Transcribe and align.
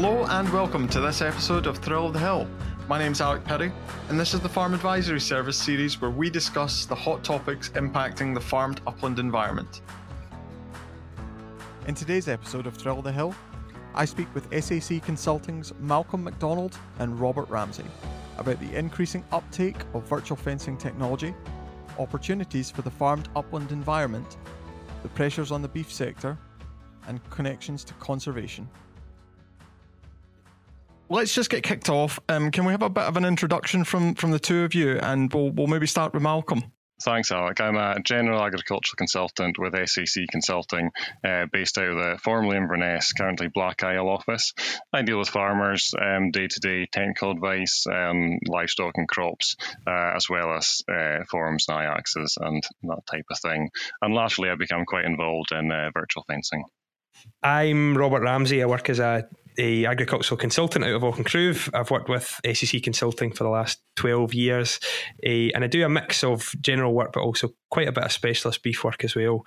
Hello 0.00 0.24
and 0.26 0.48
welcome 0.50 0.86
to 0.90 1.00
this 1.00 1.20
episode 1.22 1.66
of 1.66 1.78
Thrill 1.78 2.06
of 2.06 2.12
the 2.12 2.20
Hill. 2.20 2.46
My 2.86 3.00
name's 3.00 3.20
Alec 3.20 3.42
Perry, 3.42 3.72
and 4.08 4.20
this 4.20 4.32
is 4.32 4.38
the 4.38 4.48
Farm 4.48 4.72
Advisory 4.72 5.18
Service 5.18 5.56
series 5.56 6.00
where 6.00 6.12
we 6.12 6.30
discuss 6.30 6.86
the 6.86 6.94
hot 6.94 7.24
topics 7.24 7.70
impacting 7.70 8.32
the 8.32 8.40
farmed 8.40 8.80
upland 8.86 9.18
environment. 9.18 9.80
In 11.88 11.96
today's 11.96 12.28
episode 12.28 12.68
of 12.68 12.76
Thrill 12.76 12.98
of 12.98 13.02
the 13.02 13.10
Hill, 13.10 13.34
I 13.92 14.04
speak 14.04 14.32
with 14.36 14.46
SAC 14.62 15.02
Consulting's 15.02 15.72
Malcolm 15.80 16.22
Macdonald 16.22 16.78
and 17.00 17.18
Robert 17.18 17.50
Ramsay 17.50 17.86
about 18.38 18.60
the 18.60 18.72
increasing 18.78 19.24
uptake 19.32 19.78
of 19.94 20.04
virtual 20.04 20.36
fencing 20.36 20.76
technology, 20.76 21.34
opportunities 21.98 22.70
for 22.70 22.82
the 22.82 22.90
farmed 22.90 23.28
upland 23.34 23.72
environment, 23.72 24.36
the 25.02 25.08
pressures 25.08 25.50
on 25.50 25.60
the 25.60 25.66
beef 25.66 25.92
sector, 25.92 26.38
and 27.08 27.18
connections 27.30 27.82
to 27.82 27.94
conservation. 27.94 28.68
Let's 31.10 31.34
just 31.34 31.48
get 31.48 31.62
kicked 31.62 31.88
off. 31.88 32.20
Um, 32.28 32.50
can 32.50 32.66
we 32.66 32.72
have 32.72 32.82
a 32.82 32.90
bit 32.90 33.04
of 33.04 33.16
an 33.16 33.24
introduction 33.24 33.84
from, 33.84 34.14
from 34.14 34.30
the 34.30 34.38
two 34.38 34.64
of 34.64 34.74
you, 34.74 34.98
and 34.98 35.32
we'll, 35.32 35.50
we'll 35.50 35.66
maybe 35.66 35.86
start 35.86 36.12
with 36.12 36.22
Malcolm. 36.22 36.64
Thanks, 37.00 37.30
Alec. 37.30 37.60
I'm 37.60 37.76
a 37.76 38.00
general 38.02 38.42
agricultural 38.42 38.96
consultant 38.96 39.56
with 39.56 39.72
SAC 39.88 40.24
Consulting, 40.30 40.90
uh, 41.24 41.46
based 41.52 41.78
out 41.78 41.90
of 41.90 41.96
the 41.96 42.18
formerly 42.18 42.56
Inverness, 42.56 43.12
currently 43.12 43.46
Black 43.46 43.84
Isle 43.84 44.08
office. 44.08 44.52
I 44.92 45.02
deal 45.02 45.18
with 45.18 45.28
farmers, 45.28 45.94
day 46.32 46.48
to 46.48 46.60
day 46.60 46.86
technical 46.90 47.30
advice, 47.30 47.86
um, 47.86 48.38
livestock 48.46 48.94
and 48.96 49.08
crops, 49.08 49.56
uh, 49.86 50.12
as 50.16 50.28
well 50.28 50.52
as 50.52 50.82
uh, 50.90 51.20
forums 51.30 51.66
and 51.68 51.78
IACS 51.78 52.36
and 52.40 52.62
that 52.82 53.06
type 53.08 53.26
of 53.30 53.38
thing. 53.38 53.70
And 54.02 54.12
lastly, 54.12 54.50
I've 54.50 54.58
become 54.58 54.84
quite 54.84 55.04
involved 55.04 55.52
in 55.52 55.70
uh, 55.70 55.90
virtual 55.94 56.24
fencing. 56.26 56.64
I'm 57.42 57.96
Robert 57.96 58.22
Ramsay. 58.22 58.60
I 58.62 58.66
work 58.66 58.90
as 58.90 58.98
a 58.98 59.28
a 59.58 59.84
agricultural 59.84 60.38
consultant 60.38 60.84
out 60.84 60.94
of 60.94 61.02
Auchencruive. 61.02 61.68
I've 61.74 61.90
worked 61.90 62.08
with 62.08 62.40
SAC 62.44 62.82
Consulting 62.82 63.32
for 63.32 63.44
the 63.44 63.50
last 63.50 63.80
12 63.96 64.32
years, 64.34 64.80
uh, 65.26 65.50
and 65.54 65.64
I 65.64 65.66
do 65.66 65.84
a 65.84 65.88
mix 65.88 66.24
of 66.24 66.54
general 66.60 66.94
work, 66.94 67.12
but 67.12 67.20
also 67.20 67.50
quite 67.70 67.88
a 67.88 67.92
bit 67.92 68.04
of 68.04 68.12
specialist 68.12 68.62
beef 68.62 68.84
work 68.84 69.04
as 69.04 69.14
well. 69.14 69.44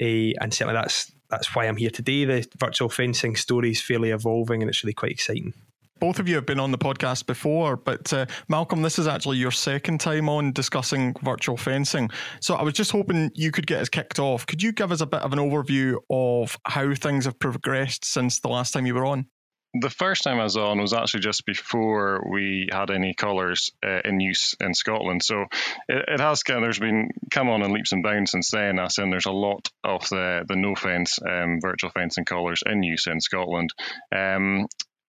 Uh, 0.00 0.34
and 0.40 0.52
certainly 0.52 0.74
that's 0.74 1.12
that's 1.30 1.54
why 1.54 1.66
I'm 1.66 1.76
here 1.78 1.90
today. 1.90 2.26
The 2.26 2.46
virtual 2.58 2.90
fencing 2.90 3.36
story 3.36 3.70
is 3.70 3.80
fairly 3.80 4.10
evolving, 4.10 4.62
and 4.62 4.68
it's 4.68 4.84
really 4.84 4.92
quite 4.92 5.12
exciting 5.12 5.54
both 6.02 6.18
of 6.18 6.26
you 6.26 6.34
have 6.34 6.44
been 6.44 6.58
on 6.58 6.72
the 6.72 6.78
podcast 6.78 7.26
before, 7.26 7.76
but 7.76 8.12
uh, 8.12 8.26
Malcolm, 8.48 8.82
this 8.82 8.98
is 8.98 9.06
actually 9.06 9.36
your 9.36 9.52
second 9.52 10.00
time 10.00 10.28
on 10.28 10.50
discussing 10.50 11.14
virtual 11.22 11.56
fencing. 11.56 12.10
So 12.40 12.56
I 12.56 12.64
was 12.64 12.74
just 12.74 12.90
hoping 12.90 13.30
you 13.36 13.52
could 13.52 13.68
get 13.68 13.80
us 13.80 13.88
kicked 13.88 14.18
off. 14.18 14.44
Could 14.44 14.64
you 14.64 14.72
give 14.72 14.90
us 14.90 15.00
a 15.00 15.06
bit 15.06 15.20
of 15.20 15.32
an 15.32 15.38
overview 15.38 15.98
of 16.10 16.58
how 16.64 16.92
things 16.96 17.24
have 17.26 17.38
progressed 17.38 18.04
since 18.04 18.40
the 18.40 18.48
last 18.48 18.72
time 18.72 18.84
you 18.84 18.96
were 18.96 19.06
on? 19.06 19.28
The 19.74 19.90
first 19.90 20.22
time 20.22 20.38
I 20.38 20.44
was 20.44 20.56
on 20.58 20.80
was 20.80 20.92
actually 20.92 21.20
just 21.20 21.46
before 21.46 22.22
we 22.30 22.68
had 22.70 22.90
any 22.90 23.14
collars 23.14 23.72
uh, 23.82 24.00
in 24.04 24.20
use 24.20 24.54
in 24.60 24.74
Scotland. 24.74 25.22
So 25.22 25.46
it, 25.88 26.04
it 26.08 26.20
has 26.20 26.42
kind 26.42 26.58
of, 26.58 26.64
there's 26.64 26.78
been 26.78 27.08
come 27.30 27.48
on 27.48 27.62
in 27.62 27.72
leaps 27.72 27.92
and 27.92 28.02
bounds 28.02 28.32
since 28.32 28.50
then. 28.50 28.78
As 28.78 28.98
in, 28.98 29.08
there's 29.08 29.26
a 29.26 29.32
lot 29.32 29.68
of 29.82 30.06
the 30.10 30.44
the 30.46 30.54
Nofence 30.54 31.18
um, 31.26 31.60
virtual 31.60 31.90
fencing 31.90 32.26
collars 32.26 32.62
in 32.66 32.82
use 32.82 33.06
in 33.06 33.20
Scotland. 33.20 33.72
Um, 34.14 34.66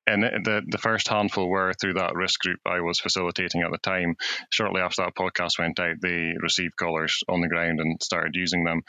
and 0.07 0.23
the 0.23 0.61
the 0.67 0.77
first 0.77 1.07
handful 1.07 1.49
were 1.49 1.73
through 1.73 1.93
that 1.93 2.15
risk 2.15 2.41
group 2.41 2.59
I 2.65 2.81
was 2.81 2.99
facilitating 2.99 3.61
at 3.63 3.71
the 3.71 3.77
time. 3.77 4.15
Shortly 4.49 4.81
after 4.81 5.03
that 5.03 5.15
podcast 5.15 5.59
went 5.59 5.79
out, 5.79 5.95
they 6.01 6.33
received 6.41 6.77
collars 6.77 7.23
on 7.27 7.41
the 7.41 7.47
ground 7.47 7.79
and 7.79 8.01
started 8.01 8.35
using 8.35 8.63
them. 8.63 8.83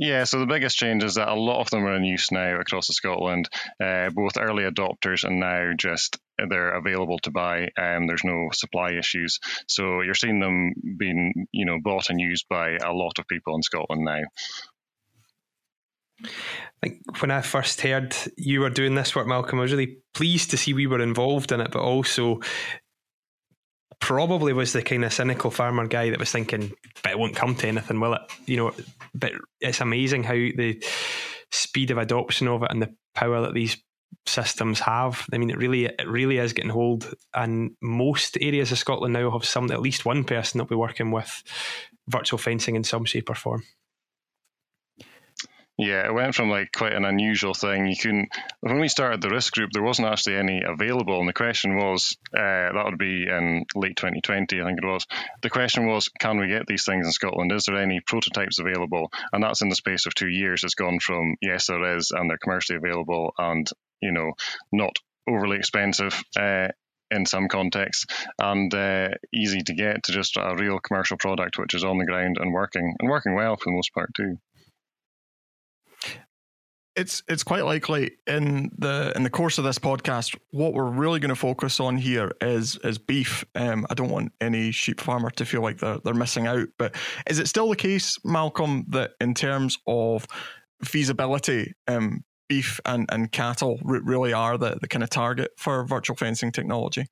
Yeah, 0.00 0.22
so 0.22 0.38
the 0.38 0.46
biggest 0.46 0.76
change 0.76 1.02
is 1.02 1.16
that 1.16 1.26
a 1.26 1.34
lot 1.34 1.60
of 1.60 1.70
them 1.70 1.84
are 1.84 1.96
in 1.96 2.04
use 2.04 2.30
now 2.30 2.60
across 2.60 2.86
Scotland, 2.86 3.48
uh, 3.82 4.10
both 4.10 4.38
early 4.38 4.62
adopters 4.62 5.24
and 5.24 5.40
now 5.40 5.72
just 5.76 6.20
they're 6.48 6.74
available 6.74 7.18
to 7.24 7.32
buy. 7.32 7.68
and 7.76 8.02
um, 8.02 8.06
there's 8.06 8.22
no 8.22 8.48
supply 8.52 8.92
issues, 8.92 9.40
so 9.66 10.02
you're 10.02 10.14
seeing 10.14 10.38
them 10.38 10.72
being 10.96 11.48
you 11.50 11.66
know 11.66 11.78
bought 11.82 12.10
and 12.10 12.20
used 12.20 12.46
by 12.48 12.76
a 12.76 12.92
lot 12.92 13.18
of 13.18 13.26
people 13.26 13.56
in 13.56 13.62
Scotland 13.62 14.04
now. 14.04 14.22
I 16.24 16.28
think 16.86 17.20
when 17.20 17.32
I 17.32 17.40
first 17.40 17.80
heard 17.80 18.14
you 18.36 18.60
were 18.60 18.70
doing 18.70 18.94
this 18.94 19.16
work, 19.16 19.26
Malcolm, 19.26 19.58
I 19.58 19.62
was 19.62 19.72
really 19.72 19.98
pleased 20.14 20.50
to 20.50 20.56
see 20.56 20.74
we 20.74 20.86
were 20.86 21.00
involved 21.00 21.50
in 21.50 21.60
it, 21.60 21.72
but 21.72 21.82
also 21.82 22.38
probably 24.00 24.52
was 24.52 24.72
the 24.72 24.82
kind 24.82 25.04
of 25.04 25.12
cynical 25.12 25.50
farmer 25.50 25.86
guy 25.86 26.10
that 26.10 26.18
was 26.18 26.30
thinking, 26.30 26.72
but 27.02 27.12
it 27.12 27.18
won't 27.18 27.36
come 27.36 27.54
to 27.56 27.68
anything, 27.68 28.00
will 28.00 28.14
it? 28.14 28.22
You 28.46 28.56
know, 28.56 28.72
but 29.14 29.32
it's 29.60 29.80
amazing 29.80 30.22
how 30.22 30.34
the 30.34 30.82
speed 31.50 31.90
of 31.90 31.98
adoption 31.98 32.48
of 32.48 32.62
it 32.62 32.70
and 32.70 32.82
the 32.82 32.94
power 33.14 33.40
that 33.42 33.54
these 33.54 33.76
systems 34.26 34.80
have. 34.80 35.26
I 35.32 35.38
mean, 35.38 35.50
it 35.50 35.56
really, 35.56 35.86
it 35.86 36.06
really 36.06 36.38
is 36.38 36.52
getting 36.52 36.70
hold, 36.70 37.12
and 37.34 37.72
most 37.80 38.38
areas 38.40 38.72
of 38.72 38.78
Scotland 38.78 39.14
now 39.14 39.30
have 39.30 39.44
some, 39.44 39.70
at 39.70 39.80
least 39.82 40.04
one 40.04 40.24
person 40.24 40.58
that'll 40.58 40.68
be 40.68 40.76
working 40.76 41.10
with 41.10 41.42
virtual 42.08 42.38
fencing 42.38 42.76
in 42.76 42.84
some 42.84 43.04
shape 43.04 43.30
or 43.30 43.34
form. 43.34 43.64
Yeah, 45.80 46.08
it 46.08 46.12
went 46.12 46.34
from 46.34 46.50
like 46.50 46.72
quite 46.72 46.92
an 46.92 47.04
unusual 47.04 47.54
thing. 47.54 47.86
You 47.86 47.96
couldn't 47.96 48.30
when 48.62 48.80
we 48.80 48.88
started 48.88 49.22
the 49.22 49.30
risk 49.30 49.52
group, 49.52 49.70
there 49.72 49.82
wasn't 49.82 50.08
actually 50.08 50.34
any 50.34 50.60
available, 50.66 51.20
and 51.20 51.28
the 51.28 51.32
question 51.32 51.76
was 51.76 52.16
uh, 52.36 52.72
that 52.72 52.82
would 52.84 52.98
be 52.98 53.28
in 53.28 53.64
late 53.76 53.96
2020, 53.96 54.60
I 54.60 54.64
think 54.64 54.78
it 54.82 54.84
was. 54.84 55.06
The 55.40 55.50
question 55.50 55.86
was, 55.86 56.08
can 56.08 56.38
we 56.38 56.48
get 56.48 56.66
these 56.66 56.84
things 56.84 57.06
in 57.06 57.12
Scotland? 57.12 57.52
Is 57.52 57.66
there 57.66 57.76
any 57.76 58.00
prototypes 58.00 58.58
available? 58.58 59.12
And 59.32 59.44
that's 59.44 59.62
in 59.62 59.68
the 59.68 59.76
space 59.76 60.06
of 60.06 60.16
two 60.16 60.28
years. 60.28 60.64
It's 60.64 60.74
gone 60.74 60.98
from 60.98 61.36
yes, 61.40 61.68
there 61.68 61.96
is, 61.96 62.10
and 62.10 62.28
they're 62.28 62.38
commercially 62.38 62.78
available, 62.78 63.32
and 63.38 63.70
you 64.02 64.10
know, 64.10 64.32
not 64.72 64.96
overly 65.28 65.58
expensive. 65.58 66.20
Uh, 66.36 66.68
in 67.10 67.24
some 67.24 67.48
contexts, 67.48 68.04
and 68.38 68.74
uh, 68.74 69.08
easy 69.32 69.62
to 69.62 69.72
get 69.72 70.02
to 70.02 70.12
just 70.12 70.36
a 70.36 70.54
real 70.58 70.78
commercial 70.78 71.16
product 71.16 71.56
which 71.58 71.72
is 71.72 71.82
on 71.82 71.96
the 71.96 72.04
ground 72.04 72.36
and 72.38 72.52
working 72.52 72.94
and 72.98 73.08
working 73.08 73.34
well 73.34 73.56
for 73.56 73.70
the 73.70 73.74
most 73.74 73.94
part 73.94 74.12
too 74.14 74.36
it's 76.98 77.22
it's 77.28 77.44
quite 77.44 77.64
likely 77.64 78.10
in 78.26 78.70
the 78.76 79.12
in 79.14 79.22
the 79.22 79.30
course 79.30 79.56
of 79.56 79.64
this 79.64 79.78
podcast, 79.78 80.36
what 80.50 80.74
we're 80.74 80.90
really 80.90 81.20
going 81.20 81.28
to 81.28 81.36
focus 81.36 81.78
on 81.78 81.96
here 81.96 82.32
is 82.40 82.76
is 82.82 82.98
beef. 82.98 83.44
Um, 83.54 83.86
I 83.88 83.94
don't 83.94 84.10
want 84.10 84.32
any 84.40 84.72
sheep 84.72 85.00
farmer 85.00 85.30
to 85.30 85.46
feel 85.46 85.62
like 85.62 85.78
they're 85.78 85.98
they're 86.04 86.12
missing 86.12 86.48
out. 86.48 86.68
But 86.76 86.96
is 87.28 87.38
it 87.38 87.46
still 87.46 87.68
the 87.68 87.76
case, 87.76 88.18
Malcolm, 88.24 88.84
that 88.88 89.12
in 89.20 89.34
terms 89.34 89.78
of 89.86 90.26
feasibility, 90.82 91.72
um, 91.86 92.24
beef 92.48 92.80
and 92.84 93.06
and 93.10 93.30
cattle 93.30 93.78
really 93.84 94.32
are 94.32 94.58
the 94.58 94.78
the 94.80 94.88
kind 94.88 95.04
of 95.04 95.10
target 95.10 95.52
for 95.56 95.86
virtual 95.86 96.16
fencing 96.16 96.50
technology? 96.50 97.06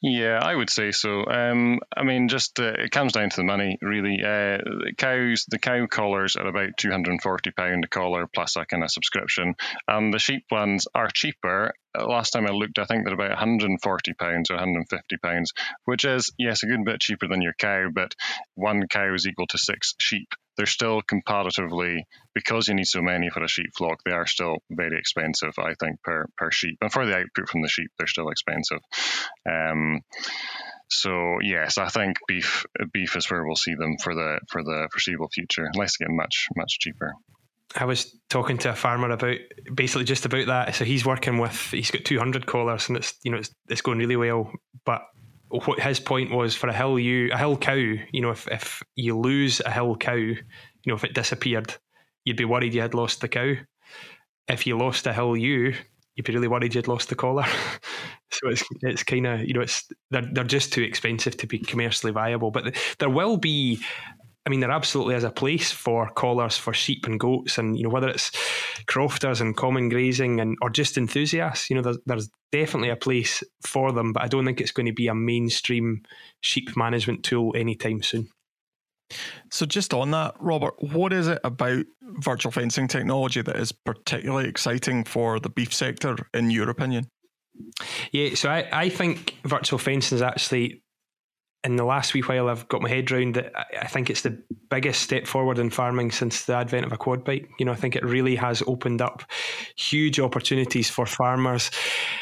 Yeah, 0.00 0.38
I 0.40 0.54
would 0.54 0.70
say 0.70 0.92
so. 0.92 1.26
Um, 1.26 1.80
I 1.96 2.04
mean, 2.04 2.28
just 2.28 2.60
uh, 2.60 2.72
it 2.78 2.92
comes 2.92 3.14
down 3.14 3.30
to 3.30 3.36
the 3.36 3.42
money, 3.44 3.78
really. 3.82 4.22
Uh, 4.24 4.58
cows, 4.96 5.44
the 5.48 5.58
cow 5.58 5.86
collars 5.88 6.36
are 6.36 6.46
about 6.46 6.76
two 6.76 6.90
hundred 6.90 7.10
and 7.10 7.22
forty 7.22 7.50
pound 7.50 7.84
a 7.84 7.88
collar 7.88 8.28
plus 8.32 8.54
a 8.56 8.64
kind 8.64 8.84
of 8.84 8.92
subscription, 8.92 9.56
and 9.88 10.14
the 10.14 10.20
sheep 10.20 10.44
ones 10.52 10.86
are 10.94 11.08
cheaper. 11.12 11.74
Last 11.98 12.30
time 12.30 12.46
I 12.46 12.52
looked, 12.52 12.78
I 12.78 12.84
think 12.84 13.04
they're 13.04 13.14
about 13.14 13.30
one 13.30 13.38
hundred 13.38 13.70
and 13.70 13.82
forty 13.82 14.12
pounds 14.12 14.50
or 14.50 14.54
one 14.54 14.60
hundred 14.60 14.78
and 14.78 14.88
fifty 14.88 15.16
pounds, 15.16 15.52
which 15.84 16.04
is 16.04 16.32
yes, 16.38 16.62
a 16.62 16.66
good 16.66 16.84
bit 16.84 17.00
cheaper 17.00 17.26
than 17.26 17.42
your 17.42 17.54
cow, 17.54 17.88
but 17.92 18.14
one 18.54 18.86
cow 18.88 19.12
is 19.14 19.26
equal 19.26 19.48
to 19.48 19.58
six 19.58 19.96
sheep 19.98 20.28
they're 20.58 20.66
still 20.66 21.00
comparatively 21.00 22.04
because 22.34 22.66
you 22.66 22.74
need 22.74 22.88
so 22.88 23.00
many 23.00 23.30
for 23.30 23.44
a 23.44 23.48
sheep 23.48 23.70
flock. 23.76 24.02
They 24.04 24.10
are 24.10 24.26
still 24.26 24.58
very 24.68 24.98
expensive, 24.98 25.54
I 25.56 25.74
think, 25.80 26.02
per 26.02 26.26
per 26.36 26.50
sheep. 26.50 26.78
And 26.82 26.92
for 26.92 27.06
the 27.06 27.16
output 27.16 27.48
from 27.48 27.62
the 27.62 27.68
sheep, 27.68 27.92
they're 27.96 28.08
still 28.08 28.28
expensive. 28.28 28.80
Um, 29.48 30.00
so 30.90 31.38
yes, 31.42 31.78
I 31.78 31.88
think 31.88 32.16
beef 32.26 32.66
beef 32.92 33.16
is 33.16 33.30
where 33.30 33.46
we'll 33.46 33.54
see 33.54 33.74
them 33.74 33.98
for 33.98 34.14
the 34.14 34.40
for 34.50 34.64
the 34.64 34.88
foreseeable 34.90 35.28
future, 35.28 35.70
unless 35.72 35.96
they 35.96 36.06
get 36.06 36.12
much 36.12 36.48
much 36.56 36.80
cheaper. 36.80 37.14
I 37.76 37.84
was 37.84 38.16
talking 38.28 38.58
to 38.58 38.70
a 38.70 38.74
farmer 38.74 39.10
about 39.10 39.36
basically 39.72 40.04
just 40.04 40.26
about 40.26 40.46
that. 40.46 40.74
So 40.74 40.84
he's 40.84 41.06
working 41.06 41.38
with 41.38 41.70
he's 41.70 41.92
got 41.92 42.04
200 42.04 42.46
collars 42.46 42.88
and 42.88 42.96
it's 42.96 43.14
you 43.22 43.30
know 43.30 43.38
it's, 43.38 43.54
it's 43.68 43.82
going 43.82 43.98
really 43.98 44.16
well, 44.16 44.50
but 44.84 45.02
what 45.50 45.80
his 45.80 46.00
point 46.00 46.30
was 46.30 46.54
for 46.54 46.68
a 46.68 46.72
hill 46.72 46.98
you 46.98 47.30
a 47.32 47.38
hill 47.38 47.56
cow, 47.56 47.74
you 47.74 48.20
know, 48.20 48.30
if 48.30 48.46
if 48.48 48.82
you 48.96 49.18
lose 49.18 49.60
a 49.60 49.70
hill 49.70 49.96
cow, 49.96 50.14
you 50.14 50.36
know, 50.86 50.94
if 50.94 51.04
it 51.04 51.14
disappeared, 51.14 51.74
you'd 52.24 52.36
be 52.36 52.44
worried 52.44 52.74
you 52.74 52.80
had 52.80 52.94
lost 52.94 53.20
the 53.20 53.28
cow. 53.28 53.54
If 54.48 54.66
you 54.66 54.78
lost 54.78 55.06
a 55.06 55.12
hill 55.12 55.36
ewe, 55.36 55.74
you'd 56.14 56.26
be 56.26 56.34
really 56.34 56.48
worried 56.48 56.74
you'd 56.74 56.88
lost 56.88 57.08
the 57.08 57.14
collar. 57.14 57.46
so 58.30 58.48
it's 58.48 58.64
it's 58.82 59.02
kind 59.02 59.26
of 59.26 59.44
you 59.44 59.54
know 59.54 59.60
it's 59.60 59.88
they're 60.10 60.28
they're 60.32 60.44
just 60.44 60.72
too 60.72 60.82
expensive 60.82 61.36
to 61.38 61.46
be 61.46 61.58
commercially 61.58 62.12
viable. 62.12 62.50
But 62.50 62.76
there 62.98 63.10
will 63.10 63.36
be 63.36 63.80
I 64.48 64.50
mean, 64.50 64.60
there 64.60 64.70
absolutely 64.70 65.14
is 65.14 65.24
a 65.24 65.30
place 65.30 65.70
for 65.70 66.08
collars 66.08 66.56
for 66.56 66.72
sheep 66.72 67.04
and 67.04 67.20
goats, 67.20 67.58
and 67.58 67.76
you 67.76 67.84
know 67.84 67.90
whether 67.90 68.08
it's 68.08 68.32
crofters 68.86 69.42
and 69.42 69.54
common 69.54 69.90
grazing 69.90 70.40
and 70.40 70.56
or 70.62 70.70
just 70.70 70.96
enthusiasts. 70.96 71.68
You 71.68 71.76
know, 71.76 71.82
there's, 71.82 71.98
there's 72.06 72.30
definitely 72.50 72.88
a 72.88 72.96
place 72.96 73.42
for 73.60 73.92
them, 73.92 74.14
but 74.14 74.22
I 74.22 74.26
don't 74.26 74.46
think 74.46 74.62
it's 74.62 74.70
going 74.70 74.86
to 74.86 74.94
be 74.94 75.08
a 75.08 75.14
mainstream 75.14 76.02
sheep 76.40 76.78
management 76.78 77.24
tool 77.24 77.52
anytime 77.54 78.02
soon. 78.02 78.30
So, 79.50 79.66
just 79.66 79.92
on 79.92 80.12
that, 80.12 80.34
Robert, 80.40 80.82
what 80.82 81.12
is 81.12 81.28
it 81.28 81.40
about 81.44 81.84
virtual 82.00 82.50
fencing 82.50 82.88
technology 82.88 83.42
that 83.42 83.56
is 83.56 83.70
particularly 83.70 84.48
exciting 84.48 85.04
for 85.04 85.38
the 85.38 85.50
beef 85.50 85.74
sector, 85.74 86.16
in 86.32 86.50
your 86.50 86.70
opinion? 86.70 87.10
Yeah, 88.12 88.34
so 88.34 88.48
I, 88.48 88.66
I 88.72 88.88
think 88.88 89.34
virtual 89.44 89.78
fencing 89.78 90.16
is 90.16 90.22
actually 90.22 90.80
in 91.64 91.76
the 91.76 91.84
last 91.84 92.14
wee 92.14 92.20
while 92.20 92.48
I've 92.48 92.68
got 92.68 92.82
my 92.82 92.88
head 92.88 93.10
round 93.10 93.34
that 93.34 93.52
I 93.80 93.86
think 93.88 94.10
it's 94.10 94.22
the 94.22 94.40
biggest 94.70 95.02
step 95.02 95.26
forward 95.26 95.58
in 95.58 95.70
farming 95.70 96.12
since 96.12 96.44
the 96.44 96.54
advent 96.54 96.86
of 96.86 96.92
a 96.92 96.96
quad 96.96 97.24
bike. 97.24 97.48
You 97.58 97.66
know, 97.66 97.72
I 97.72 97.76
think 97.76 97.96
it 97.96 98.04
really 98.04 98.36
has 98.36 98.62
opened 98.66 99.02
up 99.02 99.24
huge 99.76 100.20
opportunities 100.20 100.88
for 100.88 101.04
farmers. 101.04 101.70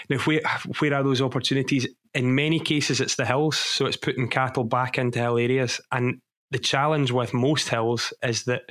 Now, 0.08 0.18
where, 0.20 0.40
where 0.78 0.94
are 0.94 1.02
those 1.02 1.20
opportunities? 1.20 1.86
In 2.14 2.34
many 2.34 2.58
cases, 2.58 3.00
it's 3.00 3.16
the 3.16 3.26
hills. 3.26 3.58
So 3.58 3.84
it's 3.84 3.96
putting 3.96 4.28
cattle 4.28 4.64
back 4.64 4.96
into 4.96 5.18
hill 5.18 5.38
areas. 5.38 5.80
And 5.92 6.20
the 6.50 6.58
challenge 6.58 7.10
with 7.10 7.34
most 7.34 7.68
hills 7.68 8.14
is 8.22 8.44
that 8.44 8.62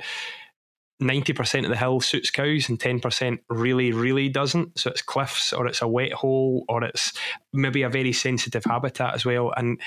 90% 1.00 1.64
of 1.64 1.70
the 1.70 1.76
hill 1.76 2.00
suits 2.00 2.30
cows 2.30 2.68
and 2.68 2.78
10% 2.78 3.38
really, 3.50 3.92
really 3.92 4.28
doesn't. 4.28 4.78
So 4.78 4.90
it's 4.90 5.02
cliffs 5.02 5.52
or 5.52 5.66
it's 5.66 5.82
a 5.82 5.88
wet 5.88 6.12
hole 6.12 6.64
or 6.68 6.82
it's 6.84 7.12
maybe 7.52 7.82
a 7.82 7.88
very 7.90 8.12
sensitive 8.12 8.64
habitat 8.64 9.14
as 9.14 9.24
well. 9.24 9.52
And 9.56 9.80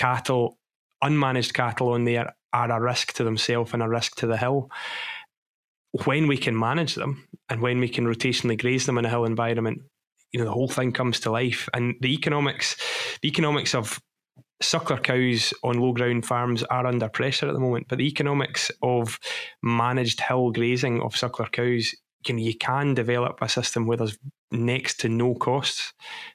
cattle, 0.00 0.56
unmanaged 1.04 1.52
cattle 1.52 1.90
on 1.90 2.04
there, 2.04 2.34
are 2.54 2.70
a 2.70 2.80
risk 2.80 3.12
to 3.12 3.22
themselves 3.22 3.74
and 3.74 3.82
a 3.82 3.88
risk 3.88 4.16
to 4.16 4.26
the 4.26 4.38
hill. 4.38 4.70
When 6.04 6.26
we 6.26 6.38
can 6.38 6.58
manage 6.58 6.94
them 6.94 7.28
and 7.50 7.60
when 7.60 7.80
we 7.80 7.88
can 7.88 8.06
rotationally 8.06 8.58
graze 8.58 8.86
them 8.86 8.96
in 8.96 9.04
a 9.04 9.10
hill 9.10 9.26
environment, 9.26 9.82
you 10.32 10.40
know, 10.40 10.46
the 10.46 10.52
whole 10.52 10.68
thing 10.68 10.92
comes 10.92 11.20
to 11.20 11.30
life. 11.30 11.68
And 11.74 11.96
the 12.00 12.14
economics, 12.14 12.76
the 13.20 13.28
economics 13.28 13.74
of 13.74 14.00
suckler 14.62 15.02
cows 15.02 15.52
on 15.62 15.78
low 15.78 15.92
ground 15.92 16.24
farms 16.24 16.62
are 16.64 16.86
under 16.86 17.08
pressure 17.08 17.48
at 17.48 17.52
the 17.52 17.60
moment, 17.60 17.86
but 17.88 17.98
the 17.98 18.08
economics 18.08 18.70
of 18.82 19.18
managed 19.62 20.20
hill 20.20 20.50
grazing 20.50 21.02
of 21.02 21.14
suckler 21.14 21.52
cows, 21.52 21.94
you 22.26 22.34
know, 22.34 22.42
you 22.42 22.56
can 22.56 22.94
develop 22.94 23.38
a 23.42 23.48
system 23.48 23.86
where 23.86 23.98
there's 23.98 24.18
next 24.50 25.00
to 25.00 25.10
no 25.10 25.34
costs. 25.34 25.92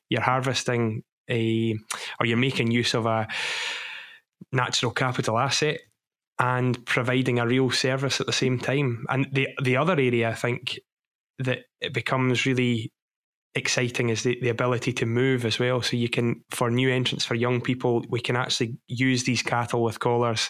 You're 0.09 0.21
harvesting 0.21 1.03
a, 1.29 1.75
or 2.19 2.25
you're 2.25 2.37
making 2.37 2.71
use 2.71 2.93
of 2.93 3.05
a 3.05 3.27
natural 4.51 4.91
capital 4.91 5.37
asset 5.37 5.79
and 6.39 6.85
providing 6.85 7.39
a 7.39 7.47
real 7.47 7.71
service 7.71 8.19
at 8.19 8.27
the 8.27 8.33
same 8.33 8.59
time. 8.59 9.05
And 9.09 9.27
the 9.31 9.47
the 9.63 9.77
other 9.77 9.93
area 9.93 10.29
I 10.29 10.33
think 10.33 10.79
that 11.39 11.59
it 11.81 11.93
becomes 11.93 12.45
really 12.45 12.91
exciting 13.55 14.09
is 14.09 14.23
the, 14.23 14.37
the 14.41 14.49
ability 14.49 14.91
to 14.93 15.05
move 15.05 15.45
as 15.45 15.59
well. 15.59 15.81
So 15.81 15.95
you 15.95 16.09
can, 16.09 16.43
for 16.49 16.69
new 16.69 16.89
entrants, 16.89 17.23
for 17.23 17.35
young 17.35 17.61
people, 17.61 18.05
we 18.09 18.19
can 18.19 18.35
actually 18.35 18.77
use 18.87 19.23
these 19.23 19.41
cattle 19.41 19.81
with 19.81 19.99
collars 19.99 20.49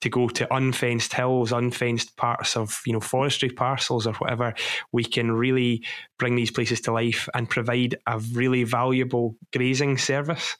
to 0.00 0.08
go 0.08 0.28
to 0.28 0.52
unfenced 0.54 1.12
hills, 1.12 1.52
unfenced 1.52 2.16
parts 2.16 2.56
of 2.56 2.80
you 2.86 2.92
know 2.92 3.00
forestry 3.00 3.50
parcels 3.50 4.06
or 4.06 4.14
whatever. 4.14 4.54
We 4.92 5.04
can 5.04 5.32
really 5.32 5.84
bring 6.18 6.36
these 6.36 6.50
places 6.50 6.80
to 6.82 6.92
life 6.92 7.28
and 7.34 7.48
provide 7.48 7.96
a 8.06 8.18
really 8.18 8.64
valuable 8.64 9.36
grazing 9.52 9.98
service. 9.98 10.56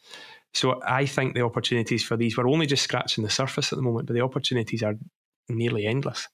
So 0.53 0.81
I 0.85 1.07
think 1.07 1.35
the 1.35 1.45
opportunities 1.45 2.03
for 2.03 2.17
these 2.17 2.37
we're 2.37 2.49
only 2.49 2.67
just 2.67 2.83
scratching 2.83 3.25
the 3.25 3.31
surface 3.31 3.73
at 3.73 3.77
the 3.77 3.83
moment, 3.83 4.07
but 4.07 4.15
the 4.15 4.23
opportunities 4.23 4.83
are 4.83 4.95
nearly 5.49 5.87
endless. 5.87 6.27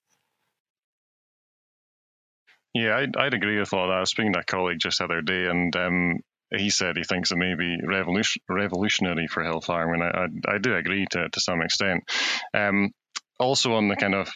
Yeah, 2.75 2.97
I'd, 2.99 3.17
I'd 3.17 3.35
agree 3.35 3.59
with 3.59 3.73
all 3.73 3.89
that. 3.89 3.97
I 3.97 4.01
was 4.01 4.11
speaking 4.11 4.35
to 4.35 4.41
a 4.41 4.45
colleague 4.45 4.79
just 4.79 4.99
the 4.99 5.05
other 5.05 5.23
day, 5.23 5.47
and 5.47 5.75
um, 5.77 6.19
he 6.55 6.71
said 6.71 6.97
he 6.97 7.05
thinks 7.05 7.33
it 7.33 7.39
may 7.39 7.55
be 7.55 7.79
revolution, 7.85 8.43
revolutionary 8.49 9.27
for 9.27 9.43
hill 9.43 9.61
farming. 9.61 10.03
I, 10.03 10.27
I, 10.27 10.55
I 10.55 10.59
do 10.59 10.75
agree 10.77 11.07
to, 11.11 11.29
to 11.29 11.41
some 11.41 11.63
extent. 11.63 12.05
Um, 12.55 12.91
also, 13.39 13.75
on 13.75 13.89
the 13.89 13.97
kind 13.97 14.15
of 14.15 14.31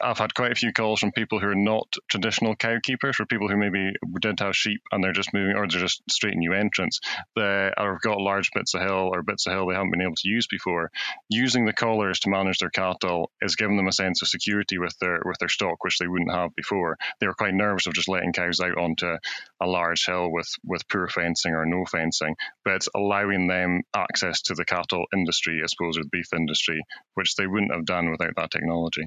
I've 0.00 0.18
had 0.18 0.34
quite 0.34 0.52
a 0.52 0.56
few 0.56 0.72
calls 0.72 1.00
from 1.00 1.12
people 1.12 1.40
who 1.40 1.48
are 1.48 1.54
not 1.54 1.92
traditional 2.08 2.54
cow 2.54 2.78
keepers, 2.82 3.18
or 3.18 3.26
people 3.26 3.48
who 3.48 3.56
maybe 3.56 3.92
didn't 4.20 4.40
have 4.40 4.54
sheep 4.54 4.80
and 4.92 5.02
they're 5.02 5.12
just 5.12 5.34
moving, 5.34 5.56
or 5.56 5.66
they're 5.66 5.80
just 5.80 6.02
straight 6.08 6.36
new 6.36 6.52
entrants, 6.52 7.00
They 7.34 7.72
have 7.76 8.00
got 8.00 8.20
large 8.20 8.50
bits 8.54 8.74
of 8.74 8.82
hill 8.82 9.10
or 9.12 9.22
bits 9.22 9.46
of 9.46 9.54
hill 9.54 9.66
they 9.66 9.74
haven't 9.74 9.90
been 9.90 10.02
able 10.02 10.14
to 10.16 10.28
use 10.28 10.46
before. 10.46 10.90
Using 11.28 11.64
the 11.64 11.72
collars 11.72 12.20
to 12.20 12.30
manage 12.30 12.58
their 12.58 12.70
cattle 12.70 13.32
is 13.40 13.56
giving 13.56 13.76
them 13.76 13.88
a 13.88 13.92
sense 13.92 14.22
of 14.22 14.28
security 14.28 14.78
with 14.78 14.96
their 15.00 15.20
with 15.24 15.38
their 15.38 15.48
stock, 15.48 15.82
which 15.82 15.98
they 15.98 16.06
wouldn't 16.06 16.32
have 16.32 16.54
before. 16.54 16.96
They 17.18 17.26
were 17.26 17.34
quite 17.34 17.54
nervous 17.54 17.86
of 17.86 17.94
just 17.94 18.08
letting 18.08 18.32
cows 18.32 18.60
out 18.60 18.78
onto 18.78 19.16
a 19.60 19.66
large 19.66 20.06
hill 20.06 20.30
with 20.30 20.48
with 20.64 20.88
poor 20.88 21.08
fencing 21.08 21.54
or 21.54 21.66
no 21.66 21.84
fencing, 21.84 22.36
but 22.64 22.74
it's 22.74 22.88
allowing 22.94 23.48
them 23.48 23.82
access 23.94 24.42
to 24.42 24.54
the 24.54 24.64
cattle 24.64 25.06
industry, 25.12 25.60
I 25.62 25.66
suppose, 25.66 25.98
or 25.98 26.02
the 26.02 26.10
beef 26.10 26.32
industry, 26.32 26.82
which 27.14 27.34
they 27.34 27.46
wouldn't 27.46 27.72
have 27.72 27.84
done 27.84 28.10
without 28.10 28.36
that 28.36 28.50
technology. 28.50 29.06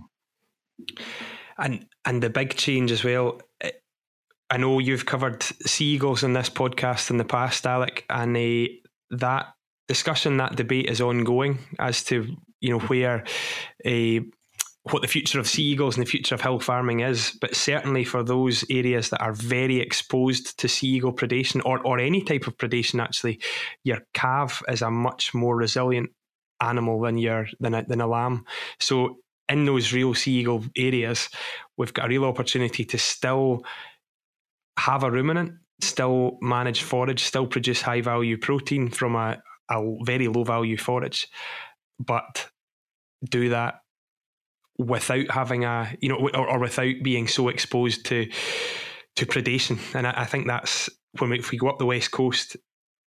And 1.58 1.86
and 2.06 2.24
the 2.24 2.30
big 2.30 2.56
change 2.56 2.92
as 2.92 3.04
well. 3.04 3.42
Eh, 3.62 3.72
I 4.50 4.58
know 4.58 4.80
you've 4.80 5.06
covered 5.06 5.44
sea 5.44 5.94
eagles 5.94 6.24
in 6.24 6.34
this 6.34 6.50
podcast 6.50 7.12
in 7.12 7.18
the 7.18 7.26
past, 7.26 7.68
Alec, 7.68 8.06
and 8.10 8.36
uh, 8.36 8.72
that 9.12 9.54
discussion, 9.88 10.38
that 10.38 10.56
debate 10.56 10.90
is 10.90 11.02
ongoing 11.02 11.60
as 11.78 12.04
to 12.06 12.36
you 12.62 12.72
know 12.72 12.80
where 12.80 13.24
uh, 13.86 14.20
what 14.84 15.02
the 15.02 15.08
future 15.08 15.40
of 15.40 15.48
sea 15.48 15.64
eagles 15.64 15.98
and 15.98 16.06
the 16.06 16.10
future 16.10 16.36
of 16.36 16.42
hill 16.42 16.60
farming 16.60 17.02
is. 17.02 17.38
But 17.40 17.56
certainly 17.56 18.04
for 18.04 18.24
those 18.24 18.64
areas 18.70 19.10
that 19.10 19.22
are 19.22 19.34
very 19.34 19.80
exposed 19.80 20.58
to 20.60 20.68
sea 20.68 20.88
eagle 20.88 21.14
predation 21.14 21.62
or, 21.66 21.80
or 21.86 22.00
any 22.00 22.24
type 22.24 22.48
of 22.48 22.58
predation, 22.58 23.02
actually, 23.02 23.40
your 23.84 24.00
calf 24.14 24.62
is 24.68 24.82
a 24.82 24.90
much 24.90 25.34
more 25.34 25.56
resilient 25.56 26.12
animal 26.62 27.00
than 27.02 27.18
your 27.18 27.48
than 27.60 27.74
a, 27.74 27.84
than 27.84 28.02
a 28.02 28.08
lamb. 28.08 28.46
So 28.80 29.18
in 29.50 29.66
those 29.66 29.94
real 29.94 30.14
sea 30.14 30.40
eagle 30.40 30.64
areas, 30.78 31.30
we've 31.78 31.94
got 31.94 32.06
a 32.06 32.10
real 32.10 32.26
opportunity 32.26 32.86
to 32.86 32.98
still 32.98 33.64
have 34.78 35.04
a 35.04 35.12
ruminant, 35.12 35.54
still 35.82 36.38
manage 36.42 36.84
forage, 36.84 37.24
still 37.24 37.48
produce 37.48 37.82
high 37.82 38.02
value 38.02 38.38
protein 38.38 38.90
from 38.90 39.16
a, 39.16 39.42
a 39.70 39.98
very 40.04 40.28
low 40.28 40.44
value 40.44 40.78
forage, 40.78 41.28
but 42.00 42.50
do 43.30 43.50
that 43.50 43.82
without 44.78 45.30
having 45.30 45.66
a 45.66 45.94
you 46.00 46.08
know 46.08 46.30
or, 46.34 46.50
or 46.50 46.60
without 46.60 46.96
being 47.04 47.28
so 47.28 47.50
exposed 47.50 48.06
to 48.06 48.28
to 49.16 49.26
predation. 49.26 49.78
And 49.94 50.08
I, 50.08 50.22
I, 50.22 50.26
think 50.26 50.48
that's 50.48 50.90
when 51.18 51.32
we, 51.32 51.40
if 51.40 51.52
we 51.52 51.58
go 51.58 51.68
up 51.68 51.80
the 51.80 51.86
west 51.86 52.12
coast 52.12 52.56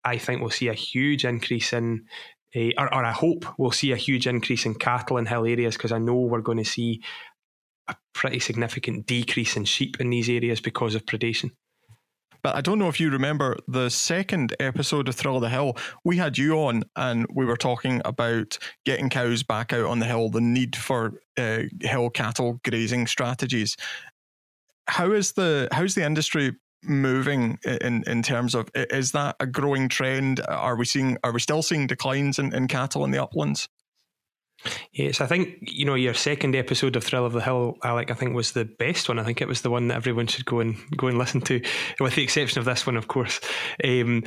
I 0.05 0.19
think 0.19 0.41
we'll 0.41 0.51
see 0.51 0.69
a 0.69 0.75
huge 0.75 1.25
increase 1.25 1.73
in 1.73 2.07
uh, 2.55 2.71
or, 2.79 2.95
or 2.95 3.05
I 3.05 3.13
hope 3.13 3.47
we'll 3.59 3.71
see 3.71 3.93
a 3.93 3.97
huge 3.97 4.27
increase 4.27 4.67
in 4.67 4.75
cattle 4.75 5.17
in 5.19 5.27
hill 5.27 5.47
areas 5.47 5.77
because 5.77 5.93
I 5.93 5.99
know 5.99 6.15
we're 6.15 6.41
going 6.41 6.59
to 6.59 6.65
see 6.65 7.03
a 7.89 7.97
pretty 8.13 8.41
significant 8.41 9.07
decrease 9.07 9.57
in 9.57 9.65
sheep 9.65 10.01
in 10.01 10.11
these 10.11 10.29
areas 10.29 10.61
because 10.61 10.95
of 10.95 11.07
predation. 11.07 11.51
But 12.43 12.57
I 12.57 12.61
don't 12.61 12.79
know 12.79 12.89
if 12.89 12.99
you 12.99 13.11
remember 13.11 13.57
the 13.69 13.91
second 13.91 14.57
episode 14.61 15.09
of 15.09 15.15
Thrill 15.15 15.37
of 15.37 15.43
the 15.43 15.51
Hill. 15.51 15.77
We 16.05 16.17
had 16.17 16.39
you 16.39 16.55
on, 16.55 16.85
and 16.97 17.27
we 17.35 17.45
were 17.45 17.57
talking 17.57 18.01
about 18.05 18.59
getting 18.87 19.11
cows 19.11 19.43
back 19.43 19.73
out 19.73 19.85
on 19.85 19.99
the 19.99 20.07
hill, 20.07 20.31
the 20.31 20.41
need 20.41 20.75
for 20.75 21.21
uh, 21.37 21.63
hill 21.83 22.09
cattle 22.11 22.61
grazing 22.65 23.07
strategies. 23.07 23.77
How 24.89 25.13
is 25.13 25.33
the 25.33 25.69
how's 25.71 25.95
the 25.95 26.05
industry 26.05 26.57
moving 26.83 27.59
in 27.65 28.05
in 28.07 28.23
terms 28.23 28.55
of 28.55 28.69
is 28.75 29.13
that 29.13 29.37
a 29.41 29.47
growing 29.47 29.89
trend? 29.89 30.41
Are 30.49 30.77
we 30.77 30.85
seeing 30.85 31.19
are 31.25 31.33
we 31.33 31.41
still 31.41 31.63
seeing 31.63 31.87
declines 31.87 32.39
in, 32.39 32.55
in 32.55 32.69
cattle 32.69 33.05
in 33.05 33.11
the 33.11 33.23
uplands? 33.23 33.69
Yes, 34.93 35.21
I 35.21 35.27
think 35.27 35.57
you 35.63 35.87
know 35.87 35.95
your 35.95 36.15
second 36.15 36.55
episode 36.55 36.97
of 36.97 37.05
Thrill 37.05 37.25
of 37.25 37.33
the 37.33 37.41
Hill, 37.41 37.77
Alec. 37.83 38.11
I 38.11 38.15
think 38.15 38.35
was 38.35 38.53
the 38.53 38.67
best 38.67 39.09
one. 39.09 39.19
I 39.19 39.25
think 39.25 39.41
it 39.41 39.49
was 39.49 39.63
the 39.63 39.71
one 39.71 39.89
that 39.89 39.97
everyone 39.97 40.27
should 40.27 40.45
go 40.45 40.61
and 40.61 40.77
go 40.97 41.07
and 41.07 41.19
listen 41.19 41.41
to, 41.43 41.63
with 41.99 42.15
the 42.15 42.23
exception 42.23 42.59
of 42.59 42.67
this 42.67 42.87
one, 42.87 42.97
of 42.97 43.09
course. 43.09 43.41
Um, 43.83 44.25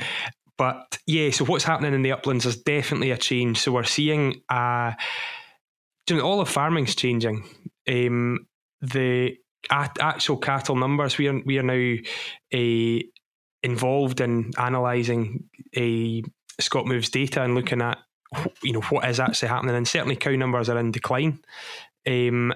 but 0.56 0.98
yeah, 1.06 1.30
so 1.30 1.44
what's 1.44 1.64
happening 1.64 1.94
in 1.94 2.02
the 2.02 2.12
uplands 2.12 2.46
is 2.46 2.56
definitely 2.56 3.10
a 3.10 3.16
change. 3.16 3.58
So 3.58 3.72
we're 3.72 3.84
seeing 3.84 4.42
uh, 4.48 4.92
you 6.08 6.16
know, 6.16 6.22
all 6.22 6.40
of 6.40 6.48
farming's 6.48 6.94
changing. 6.94 7.44
Um, 7.88 8.46
the 8.80 9.36
actual 9.70 10.36
cattle 10.36 10.76
numbers. 10.76 11.18
We 11.18 11.28
are 11.28 11.40
we 11.44 11.58
are 11.58 11.62
now 11.62 11.96
a 12.52 12.98
uh, 12.98 13.02
involved 13.62 14.20
in 14.20 14.50
analysing 14.58 15.48
a 15.74 16.22
ScotMoves 16.60 17.10
data 17.10 17.42
and 17.42 17.54
looking 17.54 17.80
at 17.80 17.98
you 18.62 18.72
know 18.72 18.82
what 18.82 19.08
is 19.08 19.20
actually 19.20 19.48
happening, 19.48 19.74
and 19.74 19.88
certainly 19.88 20.16
cow 20.16 20.32
numbers 20.32 20.68
are 20.68 20.78
in 20.78 20.92
decline. 20.92 21.40
Um, 22.06 22.52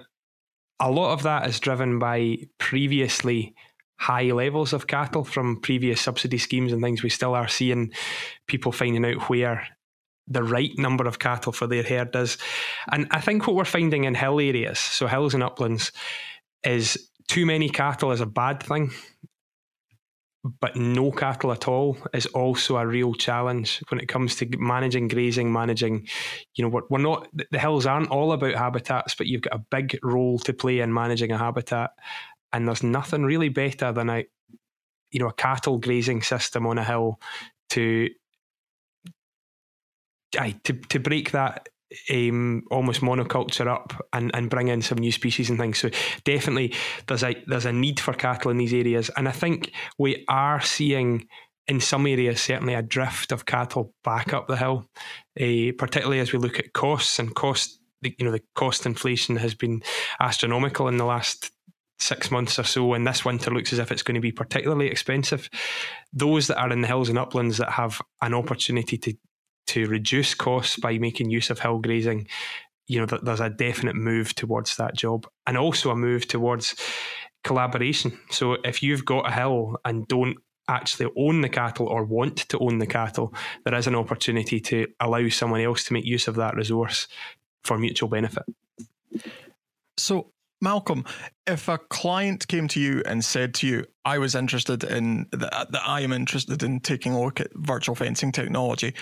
a 0.81 0.91
lot 0.91 1.13
of 1.13 1.23
that 1.25 1.49
is 1.49 1.61
driven 1.61 1.99
by 1.99 2.39
previously 2.59 3.55
high 3.99 4.31
levels 4.31 4.73
of 4.73 4.87
cattle 4.87 5.25
from 5.25 5.61
previous 5.61 6.01
subsidy 6.01 6.39
schemes 6.39 6.73
and 6.73 6.83
things. 6.83 7.03
We 7.03 7.11
still 7.11 7.35
are 7.35 7.49
seeing 7.49 7.93
people 8.47 8.71
finding 8.71 9.05
out 9.05 9.29
where 9.29 9.67
the 10.29 10.43
right 10.43 10.71
number 10.79 11.07
of 11.07 11.19
cattle 11.19 11.53
for 11.53 11.67
their 11.67 11.83
herd 11.83 12.15
is. 12.15 12.39
And 12.93 13.09
I 13.11 13.21
think 13.21 13.47
what 13.47 13.57
we're 13.57 13.65
finding 13.65 14.05
in 14.05 14.15
hill 14.15 14.39
areas, 14.39 14.79
so 14.79 15.07
hills 15.07 15.35
and 15.35 15.43
uplands, 15.43 15.91
is 16.65 17.11
too 17.29 17.47
many 17.47 17.69
cattle 17.69 18.13
is 18.13 18.21
a 18.21 18.27
bad 18.27 18.63
thing, 18.63 18.91
but 20.61 20.77
no 20.77 21.11
cattle 21.11 21.53
at 21.53 21.69
all 21.69 21.99
is 22.15 22.27
also 22.27 22.77
a 22.77 22.87
real 22.87 23.15
challenge 23.15 23.83
when 23.89 24.01
it 24.01 24.07
comes 24.07 24.37
to 24.37 24.49
managing 24.59 25.09
grazing, 25.09 25.53
managing, 25.53 26.07
you 26.55 26.65
know, 26.65 26.71
we're, 26.71 26.83
we're 26.91 26.99
not, 26.99 27.29
the 27.51 27.59
hills 27.59 27.87
aren't 27.87 28.11
all 28.11 28.33
about 28.33 28.55
habitats, 28.55 29.15
but 29.15 29.27
you've 29.27 29.43
got 29.43 29.55
a 29.55 29.65
big 29.71 29.99
role 30.03 30.39
to 30.41 30.53
play 30.53 30.81
in 30.81 30.93
managing 30.93 31.33
a 31.33 31.39
habitat. 31.39 31.91
And 32.53 32.67
there's 32.67 32.83
nothing 32.83 33.25
really 33.25 33.51
better 33.51 33.93
than 33.93 34.09
a 34.09 34.25
you 35.11 35.21
know 35.21 35.29
a 35.29 35.33
cattle 35.33 35.79
grazing 35.79 36.23
system 36.23 36.67
on 36.67 36.79
a 36.79 36.85
hill 36.85 37.21
to 37.71 38.09
aye, 40.39 40.57
to 40.65 40.75
to 40.75 40.99
break 40.99 41.33
that 41.33 41.69
um, 42.11 42.63
almost 42.71 43.01
monoculture 43.01 43.67
up 43.67 43.95
and, 44.13 44.31
and 44.35 44.51
bring 44.51 44.69
in 44.69 44.83
some 44.83 44.99
new 44.99 45.13
species 45.13 45.51
and 45.51 45.59
things. 45.59 45.79
So 45.79 45.91
definitely 46.25 46.75
there's 47.07 47.25
a 47.25 47.43
there's 47.47 47.67
a 47.67 47.73
need 47.73 48.01
for 48.01 48.13
cattle 48.13 48.51
in 48.51 48.59
these 48.59 48.75
areas, 48.75 49.11
and 49.17 49.29
I 49.29 49.33
think 49.33 49.73
we 49.99 50.25
are 50.29 50.61
seeing 50.61 51.29
in 51.67 51.81
some 51.81 52.07
areas 52.07 52.41
certainly 52.41 52.75
a 52.75 52.83
drift 52.83 53.31
of 53.33 53.45
cattle 53.45 53.93
back 54.03 54.33
up 54.33 54.49
the 54.49 54.57
hill, 54.57 54.89
uh, 55.41 55.73
particularly 55.77 56.21
as 56.21 56.33
we 56.33 56.39
look 56.39 56.59
at 56.59 56.73
costs 56.73 57.19
and 57.19 57.35
cost. 57.35 57.81
You 58.01 58.25
know 58.25 58.31
the 58.31 58.43
cost 58.55 58.87
inflation 58.87 59.37
has 59.37 59.55
been 59.55 59.83
astronomical 60.21 60.87
in 60.87 60.99
the 60.99 61.05
last 61.05 61.51
six 61.99 62.31
months 62.31 62.59
or 62.59 62.65
so, 62.65 62.95
and 62.95 63.07
this 63.07 63.25
winter 63.25 63.51
looks 63.51 63.73
as 63.73 63.79
if 63.79 63.91
it's 63.91 64.03
going 64.03 64.15
to 64.15 64.21
be 64.21 64.31
particularly 64.31 64.87
expensive. 64.87 65.51
Those 66.13 66.47
that 66.47 66.59
are 66.59 66.71
in 66.71 66.81
the 66.81 66.87
hills 66.87 67.09
and 67.09 67.19
uplands 67.19 67.59
that 67.59 67.71
have 67.71 68.01
an 68.23 68.35
opportunity 68.35 68.99
to 68.99 69.15
to 69.69 69.87
reduce 69.87 70.35
costs 70.35 70.77
by 70.77 70.99
making 70.99 71.31
use 71.31 71.51
of 71.51 71.61
hill 71.61 71.79
grazing, 71.79 72.27
you 72.87 73.01
know, 73.01 73.07
there's 73.07 73.41
a 73.41 73.51
definite 73.51 73.97
move 73.97 74.35
towards 74.35 74.77
that 74.77 74.95
job 74.95 75.27
and 75.47 75.57
also 75.57 75.91
a 75.91 75.97
move 75.97 76.27
towards 76.27 76.75
collaboration. 77.45 78.19
So 78.31 78.55
if 78.65 78.83
you've 78.83 79.05
got 79.05 79.29
a 79.29 79.33
hill 79.33 79.77
and 79.85 80.09
don't 80.09 80.39
actually 80.69 81.11
own 81.17 81.41
the 81.41 81.49
cattle 81.49 81.87
or 81.87 82.05
want 82.05 82.37
to 82.49 82.59
own 82.59 82.79
the 82.79 82.87
cattle, 82.87 83.35
there 83.65 83.75
is 83.75 83.87
an 83.87 83.95
opportunity 83.95 84.61
to 84.61 84.87
allow 85.01 85.29
someone 85.29 85.61
else 85.61 85.85
to 85.85 85.93
make 85.93 86.05
use 86.05 86.29
of 86.29 86.37
that 86.37 86.55
resource 86.57 87.09
for 87.65 87.79
mutual 87.79 88.09
benefit. 88.09 88.45
So 89.97 90.33
Malcolm, 90.61 91.05
if 91.47 91.69
a 91.69 91.79
client 91.79 92.49
came 92.49 92.69
to 92.69 92.81
you 92.81 93.03
and 93.07 93.25
said 93.25 93.55
to 93.55 93.67
you, 93.67 93.85
I 94.05 94.19
was 94.19 94.35
interested 94.35 94.83
in 94.85 95.27
that, 95.33 95.69
I 95.87 96.01
am 96.01 96.13
interested 96.13 96.63
in 96.63 96.81
taking 96.81 97.13
a 97.13 97.23
look 97.23 97.41
at 97.41 97.49
virtual 97.55 97.95
fencing 97.95 98.33
technology, 98.33 98.95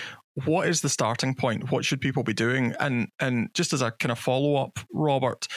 what 0.45 0.67
is 0.67 0.81
the 0.81 0.89
starting 0.89 1.33
point? 1.33 1.71
What 1.71 1.83
should 1.83 2.01
people 2.01 2.23
be 2.23 2.33
doing? 2.33 2.73
And 2.79 3.09
and 3.19 3.49
just 3.53 3.73
as 3.73 3.81
a 3.81 3.91
kind 3.91 4.11
of 4.11 4.19
follow 4.19 4.55
up, 4.55 4.79
Robert, 4.93 5.47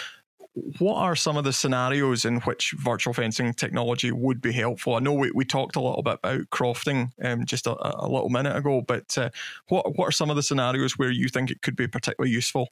what 0.78 0.96
are 0.96 1.14
some 1.14 1.36
of 1.36 1.44
the 1.44 1.52
scenarios 1.52 2.24
in 2.24 2.40
which 2.40 2.74
virtual 2.78 3.12
fencing 3.12 3.52
technology 3.52 4.10
would 4.10 4.40
be 4.40 4.52
helpful? 4.52 4.94
I 4.94 5.00
know 5.00 5.12
we, 5.12 5.30
we 5.32 5.44
talked 5.44 5.76
a 5.76 5.80
little 5.80 6.02
bit 6.02 6.18
about 6.22 6.50
crofting 6.50 7.10
um, 7.22 7.44
just 7.44 7.66
a, 7.66 7.76
a 7.78 8.08
little 8.08 8.30
minute 8.30 8.56
ago, 8.56 8.82
but 8.86 9.16
uh, 9.18 9.30
what 9.68 9.96
what 9.96 10.08
are 10.08 10.12
some 10.12 10.30
of 10.30 10.36
the 10.36 10.42
scenarios 10.42 10.98
where 10.98 11.10
you 11.10 11.28
think 11.28 11.50
it 11.50 11.62
could 11.62 11.76
be 11.76 11.86
particularly 11.86 12.32
useful? 12.32 12.68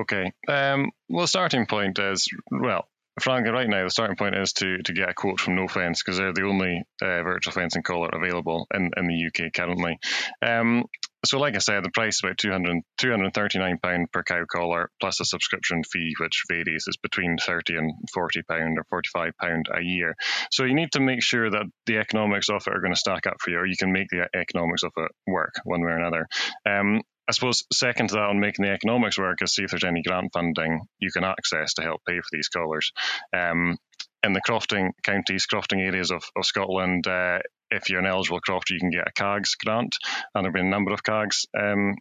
Okay. 0.00 0.32
Um, 0.48 0.90
well, 1.08 1.26
starting 1.26 1.66
point 1.66 1.98
is 1.98 2.28
well, 2.50 2.88
frankly, 3.20 3.52
right 3.52 3.68
now 3.68 3.84
the 3.84 3.90
starting 3.90 4.16
point 4.16 4.36
is 4.36 4.52
to 4.54 4.78
to 4.82 4.92
get 4.92 5.08
a 5.08 5.14
quote 5.14 5.40
from 5.40 5.56
Nofence 5.56 5.98
because 6.04 6.18
they're 6.18 6.32
the 6.32 6.46
only 6.46 6.82
uh, 7.00 7.22
virtual 7.22 7.52
fencing 7.52 7.82
collar 7.82 8.08
available 8.12 8.66
in, 8.74 8.90
in 8.96 9.06
the 9.06 9.26
UK 9.26 9.52
currently. 9.52 9.98
Um, 10.40 10.84
so, 11.24 11.38
like 11.38 11.54
I 11.54 11.58
said, 11.58 11.84
the 11.84 11.90
price 11.90 12.16
is 12.16 12.20
about 12.24 12.38
200, 12.38 12.82
239 12.98 13.78
pound 13.78 14.10
per 14.10 14.24
cow 14.24 14.44
collar 14.50 14.90
plus 15.00 15.20
a 15.20 15.24
subscription 15.24 15.84
fee, 15.84 16.14
which 16.18 16.42
varies. 16.50 16.84
It's 16.88 16.96
between 16.96 17.36
30 17.38 17.76
and 17.76 17.92
40 18.12 18.42
pound 18.42 18.78
or 18.78 18.84
45 18.90 19.32
pound 19.40 19.66
a 19.72 19.82
year. 19.82 20.16
So 20.50 20.64
you 20.64 20.74
need 20.74 20.90
to 20.92 21.00
make 21.00 21.22
sure 21.22 21.48
that 21.48 21.66
the 21.86 21.98
economics 21.98 22.48
of 22.48 22.66
it 22.66 22.74
are 22.74 22.80
going 22.80 22.92
to 22.92 22.98
stack 22.98 23.28
up 23.28 23.36
for 23.40 23.50
you, 23.50 23.58
or 23.58 23.66
you 23.66 23.76
can 23.78 23.92
make 23.92 24.08
the 24.10 24.28
economics 24.34 24.82
of 24.82 24.92
it 24.96 25.12
work 25.28 25.54
one 25.64 25.82
way 25.82 25.92
or 25.92 25.98
another. 25.98 26.26
Um, 26.66 27.02
I 27.28 27.32
suppose 27.32 27.64
second 27.72 28.08
to 28.08 28.14
that 28.16 28.22
on 28.22 28.40
making 28.40 28.64
the 28.64 28.72
economics 28.72 29.18
work 29.18 29.42
is 29.42 29.54
see 29.54 29.62
if 29.62 29.70
there's 29.70 29.84
any 29.84 30.02
grant 30.02 30.32
funding 30.32 30.80
you 30.98 31.10
can 31.12 31.24
access 31.24 31.74
to 31.74 31.82
help 31.82 32.02
pay 32.06 32.16
for 32.16 32.28
these 32.32 32.48
collars. 32.48 32.92
Um, 33.36 33.76
in 34.24 34.32
the 34.32 34.40
crofting 34.40 34.90
counties, 35.02 35.46
crofting 35.46 35.80
areas 35.80 36.10
of, 36.10 36.22
of 36.36 36.44
Scotland, 36.44 37.06
uh, 37.06 37.38
if 37.70 37.88
you're 37.88 38.00
an 38.00 38.06
eligible 38.06 38.40
crofter, 38.40 38.70
you 38.70 38.80
can 38.80 38.90
get 38.90 39.08
a 39.08 39.12
CAGS 39.12 39.56
grant, 39.56 39.96
and 40.34 40.44
there 40.44 40.50
have 40.50 40.54
been 40.54 40.66
a 40.66 40.70
number 40.70 40.92
of 40.92 41.02
CAGS 41.02 41.46
um, 41.58 41.94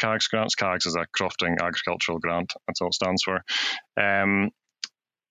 CAGS 0.00 0.28
grants. 0.28 0.54
CAGS 0.54 0.86
is 0.86 0.96
a 0.96 1.06
crofting 1.16 1.60
agricultural 1.60 2.18
grant. 2.18 2.52
That's 2.66 2.80
all 2.80 2.88
it 2.88 2.94
stands 2.94 3.22
for. 3.22 3.42
Um, 4.00 4.50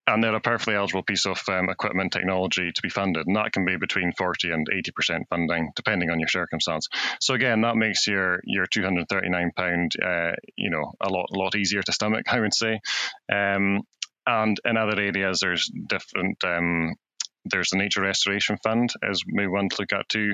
and 0.07 0.23
they're 0.23 0.35
a 0.35 0.41
perfectly 0.41 0.75
eligible 0.75 1.03
piece 1.03 1.25
of 1.25 1.39
um, 1.47 1.69
equipment 1.69 2.11
technology 2.11 2.71
to 2.71 2.81
be 2.81 2.89
funded, 2.89 3.27
and 3.27 3.35
that 3.35 3.51
can 3.51 3.65
be 3.65 3.77
between 3.77 4.13
40 4.13 4.51
and 4.51 4.67
80 4.71 4.91
percent 4.91 5.27
funding, 5.29 5.71
depending 5.75 6.09
on 6.09 6.19
your 6.19 6.27
circumstance. 6.27 6.87
So 7.19 7.33
again, 7.33 7.61
that 7.61 7.75
makes 7.75 8.07
your 8.07 8.41
your 8.43 8.65
239 8.65 9.51
pound, 9.55 9.93
uh, 10.03 10.33
you 10.57 10.69
know, 10.69 10.91
a 11.01 11.09
lot 11.09 11.27
lot 11.31 11.55
easier 11.55 11.83
to 11.83 11.91
stomach, 11.91 12.25
I 12.31 12.39
would 12.39 12.53
say. 12.53 12.79
Um, 13.31 13.81
and 14.25 14.59
in 14.65 14.77
other 14.77 14.99
areas, 14.99 15.39
there's 15.41 15.69
different. 15.87 16.43
Um, 16.43 16.95
there's 17.45 17.71
the 17.71 17.77
Nature 17.77 18.01
Restoration 18.01 18.57
Fund, 18.63 18.93
as 19.03 19.23
maybe 19.25 19.47
one 19.47 19.67
to 19.69 19.75
look 19.79 19.93
at 19.93 20.07
too. 20.09 20.33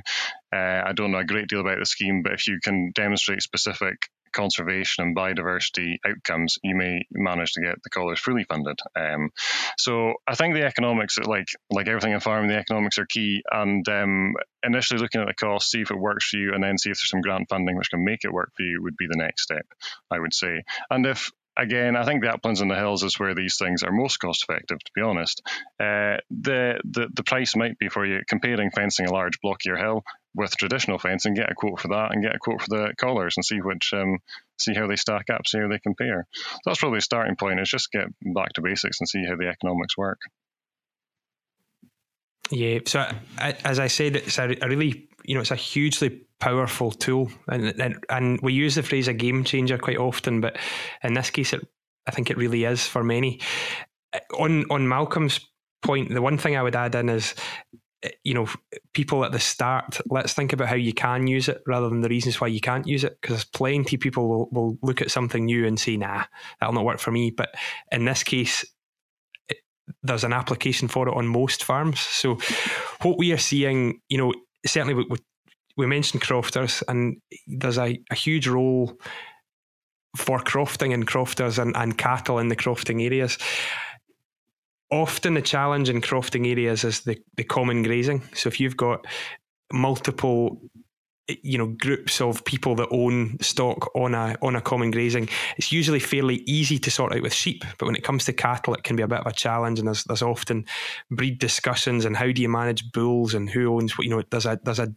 Uh, 0.53 0.81
I 0.85 0.91
don't 0.93 1.11
know 1.11 1.19
a 1.19 1.25
great 1.25 1.47
deal 1.47 1.61
about 1.61 1.79
the 1.79 1.85
scheme, 1.85 2.21
but 2.21 2.33
if 2.33 2.47
you 2.47 2.59
can 2.61 2.91
demonstrate 2.93 3.41
specific 3.41 4.09
conservation 4.31 5.03
and 5.03 5.15
biodiversity 5.15 5.97
outcomes, 6.05 6.57
you 6.63 6.75
may 6.75 7.05
manage 7.11 7.53
to 7.53 7.61
get 7.61 7.81
the 7.83 7.89
collars 7.89 8.19
fully 8.19 8.43
funded. 8.43 8.79
Um, 8.95 9.31
so 9.77 10.13
I 10.27 10.35
think 10.35 10.53
the 10.53 10.65
economics, 10.65 11.17
like 11.17 11.47
like 11.69 11.87
everything 11.87 12.13
in 12.13 12.19
farming, 12.19 12.49
the 12.49 12.57
economics 12.57 12.97
are 12.97 13.05
key. 13.05 13.43
And 13.51 13.87
um, 13.89 14.33
initially 14.63 14.99
looking 14.99 15.21
at 15.21 15.27
the 15.27 15.33
cost, 15.33 15.71
see 15.71 15.81
if 15.81 15.91
it 15.91 15.99
works 15.99 16.29
for 16.29 16.37
you, 16.37 16.53
and 16.53 16.63
then 16.63 16.77
see 16.77 16.89
if 16.89 16.97
there's 16.97 17.09
some 17.09 17.21
grant 17.21 17.49
funding 17.49 17.77
which 17.77 17.89
can 17.89 18.03
make 18.03 18.23
it 18.23 18.33
work 18.33 18.51
for 18.55 18.63
you 18.63 18.81
would 18.83 18.97
be 18.97 19.07
the 19.09 19.17
next 19.17 19.43
step, 19.43 19.65
I 20.11 20.19
would 20.19 20.33
say. 20.33 20.63
And 20.89 21.05
if 21.05 21.31
again, 21.57 21.95
I 21.95 22.05
think 22.05 22.21
the 22.21 22.33
uplands 22.33 22.61
and 22.61 22.69
the 22.69 22.75
hills 22.75 23.03
is 23.03 23.19
where 23.19 23.35
these 23.35 23.57
things 23.57 23.83
are 23.83 23.91
most 23.91 24.17
cost 24.17 24.45
effective. 24.47 24.79
To 24.79 24.91
be 24.95 25.01
honest, 25.01 25.41
uh, 25.79 26.17
the, 26.29 26.79
the 26.85 27.09
the 27.13 27.23
price 27.23 27.55
might 27.55 27.77
be 27.79 27.89
for 27.89 28.05
you 28.05 28.21
comparing 28.27 28.71
fencing 28.71 29.07
a 29.07 29.13
large 29.13 29.39
blockier 29.41 29.77
hill 29.77 30.03
with 30.37 30.55
traditional 30.55 30.99
fencing. 30.99 31.33
Get 31.33 31.51
a 31.51 31.55
quote 31.55 31.79
for 31.79 31.89
that, 31.89 32.13
and 32.13 32.23
get 32.23 32.35
a 32.35 32.39
quote 32.39 32.61
for 32.61 32.69
the 32.69 32.93
collars, 32.97 33.35
and 33.35 33.45
see 33.45 33.59
which 33.59 33.91
um, 33.93 34.19
see 34.57 34.73
how 34.73 34.87
they 34.87 34.95
stack 34.95 35.29
up, 35.29 35.47
see 35.47 35.59
how 35.59 35.67
they 35.67 35.79
compare. 35.79 36.27
So 36.33 36.59
that's 36.65 36.79
probably 36.79 36.99
a 36.99 37.01
starting 37.01 37.35
point. 37.35 37.59
Is 37.59 37.69
just 37.69 37.91
get 37.91 38.07
back 38.21 38.53
to 38.53 38.61
basics 38.61 39.01
and 39.01 39.09
see 39.09 39.25
how 39.25 39.35
the 39.35 39.47
economics 39.47 39.97
work. 39.97 40.19
Yeah. 42.51 42.79
So 42.85 43.09
as 43.37 43.79
I 43.79 43.87
said, 43.87 44.15
it's 44.15 44.37
a, 44.37 44.55
a 44.61 44.69
really 44.69 45.09
you 45.25 45.35
know 45.35 45.41
it's 45.41 45.51
a 45.51 45.55
hugely 45.55 46.21
powerful 46.39 46.91
tool, 46.91 47.29
and, 47.47 47.79
and 47.81 48.05
and 48.09 48.39
we 48.41 48.53
use 48.53 48.75
the 48.75 48.83
phrase 48.83 49.07
a 49.07 49.13
game 49.13 49.43
changer 49.43 49.77
quite 49.77 49.97
often, 49.97 50.39
but 50.39 50.57
in 51.03 51.13
this 51.13 51.31
case, 51.31 51.51
it 51.53 51.67
I 52.05 52.11
think 52.11 52.29
it 52.29 52.37
really 52.37 52.63
is 52.63 52.85
for 52.85 53.03
many. 53.03 53.41
On 54.37 54.65
on 54.69 54.87
Malcolm's 54.87 55.39
point, 55.81 56.13
the 56.13 56.21
one 56.21 56.37
thing 56.37 56.55
I 56.55 56.63
would 56.63 56.75
add 56.75 56.95
in 56.95 57.09
is 57.09 57.35
Eh, 58.03 58.09
you 58.23 58.33
know, 58.33 58.47
people 58.93 59.25
at 59.25 59.31
the 59.31 59.39
start, 59.39 59.99
let's 60.09 60.33
think 60.33 60.53
about 60.53 60.67
how 60.67 60.75
you 60.75 60.93
can 60.93 61.27
use 61.27 61.49
it 61.49 61.61
rather 61.65 61.89
than 61.89 62.01
the 62.01 62.09
reasons 62.09 62.39
why 62.39 62.47
you 62.47 62.59
can't 62.59 62.87
use 62.87 63.03
it. 63.03 63.17
Because 63.21 63.43
plenty 63.45 63.95
of 63.95 64.01
people 64.01 64.27
will, 64.27 64.49
will 64.51 64.77
look 64.81 65.01
at 65.01 65.11
something 65.11 65.45
new 65.45 65.65
and 65.65 65.79
say, 65.79 65.97
nah, 65.97 66.25
that'll 66.59 66.75
not 66.75 66.85
work 66.85 66.99
for 66.99 67.11
me. 67.11 67.31
But 67.31 67.49
in 67.91 68.05
this 68.05 68.23
case, 68.23 68.65
it, 69.49 69.57
there's 70.03 70.23
an 70.23 70.33
application 70.33 70.87
for 70.87 71.07
it 71.07 71.15
on 71.15 71.27
most 71.27 71.63
farms. 71.63 71.99
So 71.99 72.37
what 73.01 73.17
we 73.17 73.31
are 73.31 73.37
seeing, 73.37 74.01
you 74.09 74.17
know, 74.17 74.33
certainly 74.65 74.93
we, 74.93 75.17
we 75.75 75.85
mentioned 75.85 76.21
crofters, 76.21 76.83
and 76.87 77.17
there's 77.47 77.77
a, 77.77 77.99
a 78.11 78.15
huge 78.15 78.47
role 78.47 78.99
for 80.15 80.39
crofting 80.39 80.93
and 80.93 81.05
crofters 81.05 81.59
and, 81.59 81.77
and 81.77 81.97
cattle 81.97 82.39
in 82.39 82.49
the 82.49 82.55
crofting 82.55 83.03
areas. 83.03 83.37
Often 84.89 85.33
the 85.33 85.41
challenge 85.41 85.89
in 85.89 86.01
crofting 86.01 86.49
areas 86.49 86.83
is 86.83 87.01
the, 87.01 87.17
the 87.35 87.43
common 87.43 87.83
grazing. 87.83 88.23
So 88.33 88.47
if 88.47 88.59
you've 88.59 88.77
got 88.77 89.05
multiple 89.71 90.61
you 91.43 91.57
know 91.57 91.67
groups 91.67 92.21
of 92.21 92.45
people 92.45 92.73
that 92.73 92.87
own 92.89 93.37
stock 93.41 93.93
on 93.93 94.15
a 94.15 94.37
on 94.41 94.55
a 94.55 94.61
common 94.61 94.91
grazing 94.91 95.27
it's 95.57 95.73
usually 95.73 95.99
fairly 95.99 96.35
easy 96.47 96.79
to 96.79 96.89
sort 96.89 97.11
out 97.13 97.21
with 97.21 97.33
sheep 97.33 97.65
but 97.77 97.85
when 97.85 97.97
it 97.97 98.03
comes 98.05 98.23
to 98.23 98.31
cattle 98.31 98.73
it 98.73 98.83
can 98.83 98.95
be 98.95 99.03
a 99.03 99.07
bit 99.09 99.19
of 99.19 99.27
a 99.27 99.33
challenge 99.33 99.77
and 99.77 99.89
there's 99.89 100.05
there's 100.05 100.21
often 100.21 100.65
breed 101.11 101.37
discussions 101.37 102.05
and 102.05 102.15
how 102.15 102.31
do 102.31 102.41
you 102.41 102.47
manage 102.47 102.93
bulls 102.93 103.33
and 103.33 103.49
who 103.49 103.75
owns 103.75 103.97
what 103.97 104.05
you 104.05 104.09
know 104.09 104.23
there's 104.31 104.45
a 104.45 104.57
there's 104.63 104.79
a 104.79 104.95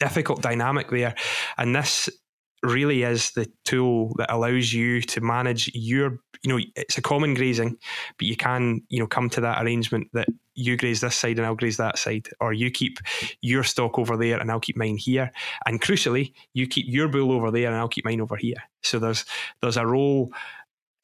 difficult 0.00 0.42
dynamic 0.42 0.90
there. 0.90 1.14
And 1.56 1.76
this 1.76 2.08
really 2.62 3.02
is 3.02 3.30
the 3.32 3.50
tool 3.64 4.12
that 4.18 4.30
allows 4.30 4.72
you 4.72 5.00
to 5.00 5.20
manage 5.20 5.70
your 5.74 6.18
you 6.42 6.48
know 6.48 6.58
it's 6.76 6.98
a 6.98 7.02
common 7.02 7.34
grazing 7.34 7.76
but 8.18 8.26
you 8.26 8.36
can 8.36 8.82
you 8.88 8.98
know 8.98 9.06
come 9.06 9.30
to 9.30 9.40
that 9.40 9.62
arrangement 9.62 10.08
that 10.12 10.28
you 10.54 10.76
graze 10.76 11.00
this 11.00 11.16
side 11.16 11.38
and 11.38 11.46
I'll 11.46 11.54
graze 11.54 11.78
that 11.78 11.98
side 11.98 12.28
or 12.40 12.52
you 12.52 12.70
keep 12.70 12.98
your 13.40 13.64
stock 13.64 13.98
over 13.98 14.16
there 14.16 14.38
and 14.38 14.50
I'll 14.50 14.60
keep 14.60 14.76
mine 14.76 14.98
here 14.98 15.32
and 15.64 15.80
crucially 15.80 16.32
you 16.52 16.66
keep 16.66 16.86
your 16.88 17.08
bull 17.08 17.32
over 17.32 17.50
there 17.50 17.66
and 17.66 17.76
I'll 17.76 17.88
keep 17.88 18.04
mine 18.04 18.20
over 18.20 18.36
here 18.36 18.62
so 18.82 18.98
there's 18.98 19.24
there's 19.62 19.78
a 19.78 19.86
role 19.86 20.32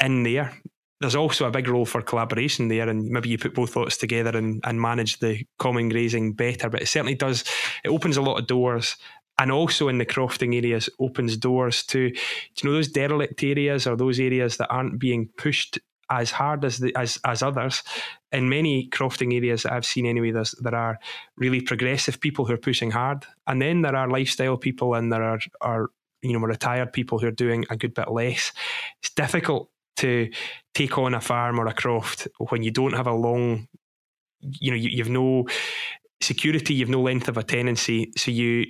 in 0.02 0.24
there 0.24 0.52
there's 1.00 1.14
also 1.14 1.46
a 1.46 1.50
big 1.50 1.68
role 1.68 1.84
for 1.84 2.00
collaboration 2.00 2.68
there, 2.68 2.88
and 2.88 3.10
maybe 3.10 3.28
you 3.28 3.36
put 3.36 3.54
both 3.54 3.72
thoughts 3.72 3.98
together 3.98 4.36
and, 4.36 4.60
and 4.64 4.80
manage 4.80 5.18
the 5.18 5.44
common 5.58 5.90
grazing 5.90 6.32
better. 6.32 6.70
But 6.70 6.82
it 6.82 6.88
certainly 6.88 7.14
does, 7.14 7.44
it 7.84 7.90
opens 7.90 8.16
a 8.16 8.22
lot 8.22 8.38
of 8.38 8.46
doors. 8.46 8.96
And 9.38 9.52
also 9.52 9.88
in 9.88 9.98
the 9.98 10.06
crofting 10.06 10.56
areas, 10.56 10.88
opens 10.98 11.36
doors 11.36 11.84
to, 11.84 12.00
you 12.00 12.64
know, 12.64 12.72
those 12.72 12.88
derelict 12.88 13.42
areas 13.42 13.86
or 13.86 13.96
those 13.96 14.18
areas 14.18 14.56
that 14.56 14.68
aren't 14.70 14.98
being 14.98 15.28
pushed 15.36 15.78
as 16.08 16.30
hard 16.30 16.64
as 16.64 16.78
the, 16.78 16.94
as 16.96 17.18
as 17.24 17.42
others. 17.42 17.82
In 18.32 18.48
many 18.48 18.88
crofting 18.88 19.34
areas 19.34 19.62
that 19.62 19.72
I've 19.72 19.84
seen 19.84 20.06
anyway, 20.06 20.30
there's, 20.30 20.52
there 20.60 20.74
are 20.74 20.98
really 21.36 21.60
progressive 21.60 22.20
people 22.20 22.44
who 22.44 22.54
are 22.54 22.58
pushing 22.58 22.90
hard, 22.90 23.26
and 23.46 23.60
then 23.60 23.82
there 23.82 23.96
are 23.96 24.08
lifestyle 24.08 24.56
people, 24.56 24.94
and 24.94 25.12
there 25.12 25.22
are 25.22 25.40
are 25.60 25.90
you 26.22 26.32
know 26.32 26.46
retired 26.46 26.92
people 26.92 27.18
who 27.18 27.26
are 27.26 27.32
doing 27.32 27.66
a 27.70 27.76
good 27.76 27.94
bit 27.94 28.10
less. 28.10 28.52
It's 29.02 29.12
difficult 29.14 29.70
to 29.96 30.30
take 30.74 30.98
on 30.98 31.14
a 31.14 31.20
farm 31.20 31.58
or 31.58 31.66
a 31.66 31.74
croft 31.74 32.28
when 32.50 32.62
you 32.62 32.70
don't 32.70 32.92
have 32.92 33.06
a 33.06 33.14
long, 33.14 33.66
you 34.40 34.70
know, 34.70 34.76
you, 34.76 34.90
you've 34.90 35.08
no 35.08 35.46
security, 36.20 36.74
you've 36.74 36.90
no 36.90 37.00
length 37.00 37.28
of 37.28 37.38
a 37.38 37.42
tenancy, 37.42 38.12
so 38.16 38.30
you 38.30 38.66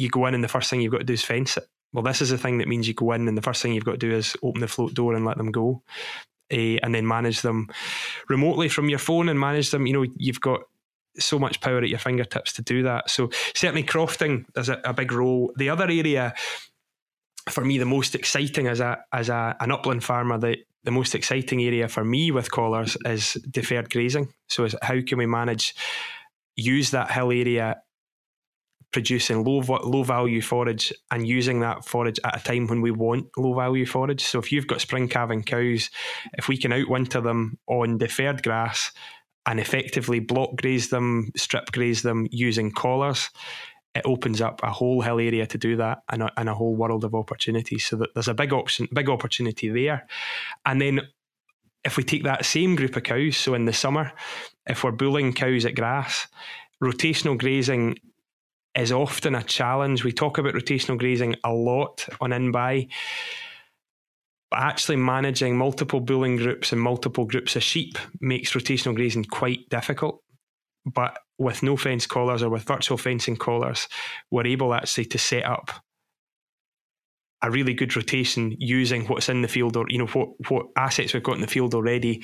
you 0.00 0.08
go 0.08 0.26
in 0.26 0.34
and 0.34 0.42
the 0.42 0.48
first 0.48 0.70
thing 0.70 0.80
you've 0.80 0.92
got 0.92 0.98
to 0.98 1.04
do 1.04 1.12
is 1.12 1.24
fence 1.24 1.58
it. 1.58 1.64
Well, 1.92 2.02
this 2.02 2.22
is 2.22 2.30
the 2.30 2.38
thing 2.38 2.58
that 2.58 2.68
means 2.68 2.88
you 2.88 2.94
go 2.94 3.12
in 3.12 3.28
and 3.28 3.36
the 3.36 3.42
first 3.42 3.62
thing 3.62 3.74
you've 3.74 3.84
got 3.84 3.92
to 3.92 3.98
do 3.98 4.12
is 4.12 4.34
open 4.42 4.60
the 4.60 4.68
float 4.68 4.94
door 4.94 5.14
and 5.14 5.26
let 5.26 5.36
them 5.36 5.50
go. 5.50 5.82
Uh, 6.52 6.82
and 6.82 6.94
then 6.94 7.06
manage 7.06 7.42
them 7.42 7.68
remotely 8.28 8.68
from 8.68 8.88
your 8.88 8.98
phone 8.98 9.28
and 9.28 9.38
manage 9.38 9.70
them. 9.70 9.86
You 9.86 9.92
know, 9.92 10.06
you've 10.16 10.40
got 10.40 10.62
so 11.18 11.38
much 11.38 11.60
power 11.60 11.78
at 11.78 11.88
your 11.88 11.98
fingertips 11.98 12.54
to 12.54 12.62
do 12.62 12.82
that. 12.84 13.10
So 13.10 13.30
certainly 13.54 13.84
crofting 13.84 14.46
there's 14.54 14.68
a, 14.68 14.80
a 14.84 14.92
big 14.92 15.12
role. 15.12 15.52
The 15.56 15.68
other 15.68 15.84
area 15.84 16.34
for 17.48 17.64
me, 17.64 17.78
the 17.78 17.84
most 17.84 18.14
exciting 18.14 18.66
as 18.66 18.80
a 18.80 18.98
as 19.12 19.28
a, 19.28 19.56
an 19.60 19.70
upland 19.70 20.02
farmer, 20.02 20.38
the 20.38 20.56
the 20.82 20.90
most 20.90 21.14
exciting 21.14 21.62
area 21.62 21.88
for 21.88 22.04
me 22.04 22.30
with 22.30 22.50
collars 22.50 22.96
is 23.04 23.34
deferred 23.50 23.90
grazing. 23.90 24.32
So, 24.48 24.64
is 24.64 24.74
how 24.82 25.00
can 25.02 25.18
we 25.18 25.26
manage 25.26 25.74
use 26.56 26.90
that 26.90 27.10
hill 27.10 27.30
area 27.30 27.80
producing 28.92 29.44
low 29.44 29.60
low 29.60 30.02
value 30.02 30.42
forage 30.42 30.92
and 31.10 31.26
using 31.26 31.60
that 31.60 31.84
forage 31.84 32.18
at 32.24 32.40
a 32.40 32.44
time 32.44 32.66
when 32.66 32.80
we 32.80 32.90
want 32.90 33.26
low 33.36 33.54
value 33.54 33.86
forage. 33.86 34.22
So 34.22 34.38
if 34.38 34.50
you've 34.50 34.66
got 34.66 34.80
spring 34.80 35.08
calving 35.08 35.42
cows, 35.42 35.90
if 36.34 36.48
we 36.48 36.56
can 36.56 36.72
outwinter 36.72 37.22
them 37.22 37.58
on 37.66 37.98
deferred 37.98 38.42
grass 38.42 38.92
and 39.46 39.60
effectively 39.60 40.20
block 40.20 40.56
graze 40.56 40.90
them, 40.90 41.30
strip 41.36 41.72
graze 41.72 42.02
them 42.02 42.26
using 42.30 42.72
collars, 42.72 43.30
it 43.94 44.02
opens 44.04 44.40
up 44.40 44.60
a 44.62 44.70
whole 44.70 45.02
hill 45.02 45.18
area 45.18 45.46
to 45.46 45.58
do 45.58 45.76
that 45.76 46.02
and 46.08 46.22
a, 46.22 46.30
and 46.36 46.48
a 46.48 46.54
whole 46.54 46.76
world 46.76 47.04
of 47.04 47.14
opportunities. 47.14 47.86
So 47.86 47.96
that 47.96 48.10
there's 48.14 48.28
a 48.28 48.34
big 48.34 48.52
option, 48.52 48.88
big 48.92 49.08
opportunity 49.08 49.68
there. 49.68 50.06
And 50.66 50.80
then 50.80 51.00
if 51.84 51.96
we 51.96 52.04
take 52.04 52.24
that 52.24 52.44
same 52.44 52.76
group 52.76 52.96
of 52.96 53.04
cows, 53.04 53.36
so 53.36 53.54
in 53.54 53.64
the 53.64 53.72
summer, 53.72 54.12
if 54.66 54.84
we're 54.84 54.92
bulling 54.92 55.32
cows 55.32 55.64
at 55.64 55.74
grass, 55.74 56.28
rotational 56.82 57.38
grazing 57.38 57.96
is 58.74 58.92
often 58.92 59.34
a 59.34 59.42
challenge. 59.42 60.04
We 60.04 60.12
talk 60.12 60.38
about 60.38 60.54
rotational 60.54 60.98
grazing 60.98 61.36
a 61.44 61.52
lot 61.52 62.06
on 62.20 62.30
InBuy, 62.30 62.88
but 64.50 64.60
actually 64.60 64.96
managing 64.96 65.56
multiple 65.56 66.00
bulling 66.00 66.36
groups 66.36 66.72
and 66.72 66.80
multiple 66.80 67.24
groups 67.24 67.56
of 67.56 67.62
sheep 67.62 67.98
makes 68.20 68.52
rotational 68.52 68.94
grazing 68.94 69.24
quite 69.24 69.68
difficult. 69.68 70.22
But 70.86 71.18
with 71.38 71.60
Nofence 71.60 72.08
collars 72.08 72.42
or 72.42 72.50
with 72.50 72.62
virtual 72.62 72.96
fencing 72.96 73.36
collars, 73.36 73.88
we're 74.30 74.46
able 74.46 74.72
actually 74.72 75.06
to 75.06 75.18
set 75.18 75.44
up 75.44 75.70
a 77.42 77.50
really 77.50 77.74
good 77.74 77.94
rotation 77.96 78.54
using 78.58 79.06
what's 79.06 79.28
in 79.28 79.42
the 79.42 79.48
field 79.48 79.76
or 79.76 79.86
you 79.88 79.98
know 79.98 80.06
what 80.08 80.28
what 80.50 80.66
assets 80.76 81.14
we've 81.14 81.22
got 81.22 81.36
in 81.36 81.40
the 81.40 81.46
field 81.46 81.74
already 81.74 82.22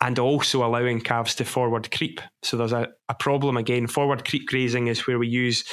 and 0.00 0.18
also 0.18 0.64
allowing 0.64 1.00
calves 1.00 1.34
to 1.36 1.44
forward 1.44 1.90
creep. 1.90 2.20
So 2.42 2.56
there's 2.56 2.72
a, 2.72 2.88
a 3.08 3.14
problem 3.14 3.56
again. 3.56 3.86
Forward 3.86 4.26
creep 4.26 4.46
grazing 4.46 4.88
is 4.88 5.06
where 5.06 5.18
we 5.18 5.28
use 5.28 5.64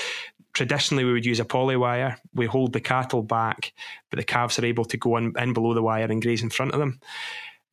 traditionally 0.53 1.03
we 1.03 1.13
would 1.13 1.25
use 1.25 1.39
a 1.39 1.45
poly 1.45 1.75
wire. 1.75 2.17
We 2.33 2.45
hold 2.45 2.73
the 2.73 2.79
cattle 2.79 3.23
back, 3.23 3.73
but 4.09 4.17
the 4.17 4.23
calves 4.23 4.57
are 4.59 4.65
able 4.65 4.85
to 4.85 4.97
go 4.97 5.17
in, 5.17 5.33
in 5.37 5.53
below 5.53 5.73
the 5.73 5.81
wire 5.81 6.05
and 6.05 6.21
graze 6.21 6.43
in 6.43 6.49
front 6.49 6.73
of 6.73 6.79
them. 6.79 6.99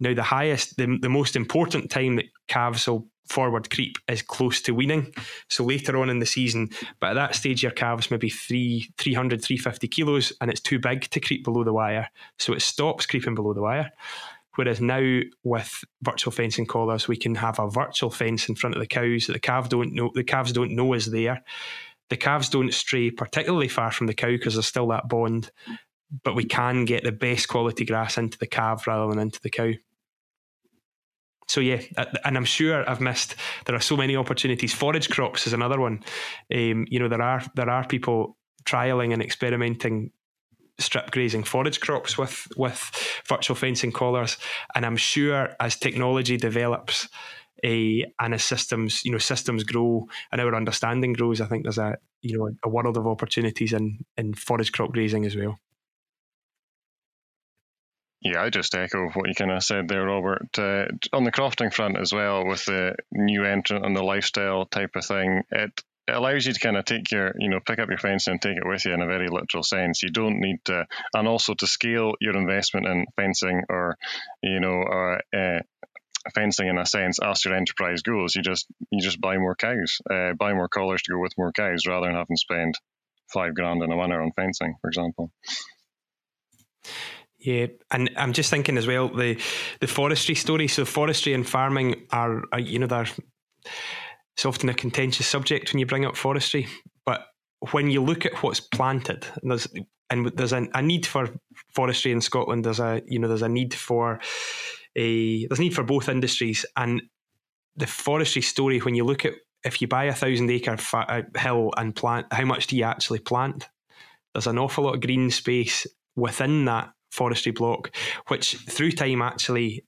Now 0.01 0.15
the 0.15 0.23
highest, 0.23 0.77
the, 0.77 0.99
the 1.01 1.11
most 1.11 1.37
important 1.37 1.91
time 1.91 2.17
that 2.17 2.27
calves 2.49 2.87
will 2.87 3.07
forward 3.29 3.71
creep 3.71 3.97
is 4.09 4.23
close 4.23 4.61
to 4.63 4.75
weaning. 4.75 5.15
So 5.49 5.63
later 5.63 5.97
on 5.99 6.11
in 6.11 6.19
the 6.19 6.27
season, 6.27 6.71
but 6.99 7.11
at 7.11 7.15
that 7.15 7.35
stage 7.35 7.63
your 7.63 7.73
calves 7.73 8.11
maybe 8.11 8.31
three, 8.31 8.91
300, 8.99 9.45
350 9.45 9.89
kilos 9.89 10.33
and 10.41 10.51
it's 10.51 10.61
too 10.61 10.79
big 10.79 11.03
to 11.11 11.21
creep 11.21 11.45
below 11.45 11.63
the 11.63 11.73
wire. 11.73 12.09
So 12.39 12.55
it 12.55 12.63
stops 12.63 13.07
creeping 13.07 13.35
below 13.35 13.53
the 13.53 13.63
wire. 13.63 13.93
Whereas 14.57 14.81
now 14.81 15.21
with 15.45 15.85
virtual 16.03 16.33
fencing 16.33 16.67
collars, 16.67 17.07
we 17.07 17.17
can 17.17 17.35
have 17.37 17.59
a 17.59 17.71
virtual 17.71 18.11
fence 18.11 18.49
in 18.49 18.57
front 18.57 18.75
of 18.75 18.81
the 18.81 18.87
cows 18.87 19.27
that 19.27 19.35
the 19.35 19.39
calves 19.39 19.69
don't 19.69 19.95
know 19.95 20.11
the 20.15 20.25
calves 20.25 20.53
don't 20.53 20.75
know 20.75 20.93
is 20.95 21.07
there. 21.07 21.43
The 22.09 22.17
calves 22.17 22.49
don't 22.49 22.75
stray 22.75 23.11
particularly 23.11 23.69
far 23.69 23.93
from 23.93 24.09
the 24.09 24.15
cow 24.15 24.31
because 24.31 24.55
there's 24.55 24.67
still 24.67 24.89
that 24.89 25.09
bond, 25.09 25.53
but 26.25 26.35
we 26.35 26.45
can 26.45 26.85
get 26.85 27.05
the 27.05 27.13
best 27.13 27.49
quality 27.49 27.85
grass 27.85 28.19
into 28.19 28.39
the 28.39 28.49
calf 28.49 28.87
rather 28.87 29.09
than 29.09 29.21
into 29.21 29.41
the 29.41 29.51
cow. 29.51 29.73
So 31.47 31.61
yeah, 31.61 31.81
and 32.25 32.37
I'm 32.37 32.45
sure 32.45 32.89
I've 32.89 33.01
missed. 33.01 33.35
There 33.67 33.75
are 33.75 33.81
so 33.81 33.97
many 33.97 34.15
opportunities. 34.15 34.73
Forage 34.73 35.11
crops 35.11 35.47
is 35.49 35.53
another 35.53 35.81
one. 35.81 36.05
Um, 36.55 36.87
you 36.89 37.01
know, 37.01 37.09
there 37.09 37.23
are 37.23 37.43
there 37.55 37.69
are 37.69 37.87
people 37.87 38.37
trialing 38.65 39.13
and 39.13 39.23
experimenting 39.23 40.13
strip 40.81 41.11
grazing 41.11 41.45
forage 41.45 41.81
crops 41.81 42.19
with 42.19 42.49
with 42.57 42.91
virtual 43.27 43.57
fencing 43.57 43.93
collars. 43.93 44.37
And 44.75 44.85
I'm 44.85 44.97
sure 44.97 45.55
as 45.61 45.77
technology 45.77 46.37
develops, 46.37 47.09
a 47.65 48.11
and 48.19 48.35
as 48.35 48.45
systems 48.45 49.05
you 49.05 49.13
know 49.13 49.19
systems 49.19 49.65
grow 49.65 50.07
and 50.33 50.41
our 50.41 50.55
understanding 50.55 51.13
grows, 51.13 51.41
I 51.41 51.47
think 51.47 51.65
there's 51.65 51.79
a 51.79 51.97
you 52.23 52.39
know 52.39 52.51
a 52.65 52.69
world 52.69 52.97
of 52.97 53.07
opportunities 53.07 53.73
in 53.73 54.05
in 54.17 54.35
forage 54.35 54.73
crop 54.73 54.93
grazing 54.93 55.27
as 55.27 55.37
well. 55.37 55.59
Yeah, 58.23 58.43
I 58.43 58.51
just 58.51 58.75
echo 58.75 59.09
what 59.09 59.29
you 59.29 59.35
kind 59.35 59.51
of 59.51 59.63
said 59.63 59.89
there, 59.89 60.05
Robert. 60.05 60.59
Uh, 60.59 60.87
on 61.13 61.25
the 61.25 61.33
crofting 61.33 61.73
front 61.73 61.97
as 61.97 62.13
well, 62.13 62.47
with 62.47 62.67
the 62.67 62.95
new 63.13 63.45
entrant 63.45 63.87
and 63.87 63.97
the 63.97 64.03
lifestyle 64.03 64.67
type 64.67 64.95
of 64.95 65.07
thing, 65.07 65.43
it 65.51 65.83
it 66.11 66.17
allows 66.17 66.47
you 66.47 66.53
to 66.53 66.61
kind 66.61 66.77
of 66.77 66.85
take 66.85 67.11
your, 67.11 67.33
you 67.39 67.49
know, 67.49 67.61
pick 67.65 67.79
up 67.79 67.89
your 67.89 67.99
fencing 67.99 68.33
and 68.33 68.43
take 68.43 68.57
it 68.57 68.67
with 68.67 68.85
you 68.85 68.93
in 68.93 69.01
a 69.01 69.07
very 69.07 69.29
literal 69.29 69.63
sense. 69.63 70.03
You 70.03 70.11
don't 70.11 70.41
need 70.41 70.59
to, 70.67 70.87
and 71.15 71.29
also 71.29 71.55
to 71.55 71.67
scale 71.67 72.15
your 72.21 72.37
investment 72.37 72.87
in 72.87 73.07
fencing 73.17 73.63
or, 73.69 73.97
you 74.43 74.61
know, 74.61 74.75
or, 74.75 75.21
uh, 75.35 75.61
fencing 76.35 76.69
in 76.69 76.79
a 76.79 76.87
sense 76.87 77.19
as 77.23 77.45
your 77.45 77.55
enterprise 77.55 78.03
grows. 78.03 78.35
You 78.37 78.43
just 78.43 78.67
you 78.91 79.01
just 79.01 79.21
buy 79.21 79.39
more 79.39 79.55
cows, 79.55 80.01
uh, 80.11 80.35
buy 80.35 80.53
more 80.53 80.69
collars 80.69 81.03
to 81.03 81.13
go 81.13 81.19
with 81.19 81.33
more 81.39 81.53
cows, 81.53 81.87
rather 81.87 82.07
than 82.07 82.17
having 82.17 82.37
to 82.37 82.41
spend 82.41 82.75
five 83.33 83.55
grand 83.55 83.83
in 83.83 83.91
a 83.91 83.97
winter 83.97 84.21
on 84.21 84.33
fencing, 84.33 84.75
for 84.81 84.89
example. 84.89 85.33
Yeah, 87.39 87.69
and 87.91 88.11
I'm 88.17 88.35
just 88.35 88.51
thinking 88.51 88.77
as 88.77 88.87
well 88.87 89.09
the 89.09 89.41
the 89.81 89.87
forestry 89.87 90.35
story. 90.35 90.69
So 90.69 90.85
forestry 90.85 91.33
and 91.33 91.49
farming 91.49 92.07
are, 92.13 92.43
are 92.53 92.61
you 92.61 92.79
know 92.79 92.87
they're 92.87 93.09
it's 94.41 94.47
often 94.47 94.71
a 94.71 94.75
contentious 94.75 95.27
subject 95.27 95.71
when 95.71 95.81
you 95.81 95.85
bring 95.85 96.07
up 96.07 96.17
forestry, 96.17 96.67
but 97.05 97.27
when 97.73 97.91
you 97.91 98.03
look 98.03 98.25
at 98.25 98.43
what's 98.43 98.59
planted, 98.59 99.27
and 99.43 99.51
there's 99.51 99.69
and 100.09 100.29
there's 100.29 100.55
a, 100.55 100.67
a 100.73 100.81
need 100.81 101.05
for 101.05 101.29
forestry 101.75 102.11
in 102.11 102.23
Scotland. 102.23 102.65
There's 102.65 102.81
a 102.81 103.03
you 103.05 103.19
know 103.19 103.29
there's 103.29 103.43
a 103.43 103.51
need 103.51 103.75
for 103.75 104.19
a 104.97 105.47
there's 105.47 105.59
a 105.59 105.63
need 105.63 105.75
for 105.75 105.83
both 105.83 106.09
industries, 106.09 106.65
and 106.75 107.03
the 107.77 107.87
forestry 107.87 108.41
story. 108.41 108.79
When 108.79 108.95
you 108.95 109.05
look 109.05 109.27
at 109.27 109.35
if 109.63 109.83
you 109.83 109.89
buy 109.89 110.05
a 110.05 110.15
thousand 110.15 110.51
acre 110.51 110.79
fa- 110.79 111.05
uh, 111.07 111.39
hill 111.39 111.73
and 111.77 111.95
plant, 111.95 112.33
how 112.33 112.47
much 112.47 112.67
do 112.67 112.79
you 112.79 112.85
actually 112.85 113.19
plant? 113.19 113.69
There's 114.33 114.47
an 114.47 114.59
awful 114.59 114.85
lot 114.85 114.95
of 114.95 115.03
green 115.03 115.31
space 115.31 115.87
within 116.17 116.65
that 116.65 116.89
forestry 117.13 117.53
block, 117.53 117.95
which 118.29 118.55
through 118.55 118.93
time 118.93 119.21
actually 119.21 119.85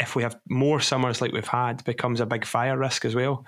if 0.00 0.14
we 0.14 0.22
have 0.22 0.38
more 0.48 0.80
summers 0.80 1.20
like 1.20 1.32
we've 1.32 1.46
had, 1.46 1.84
becomes 1.84 2.20
a 2.20 2.26
big 2.26 2.44
fire 2.44 2.78
risk 2.78 3.04
as 3.04 3.14
well. 3.14 3.44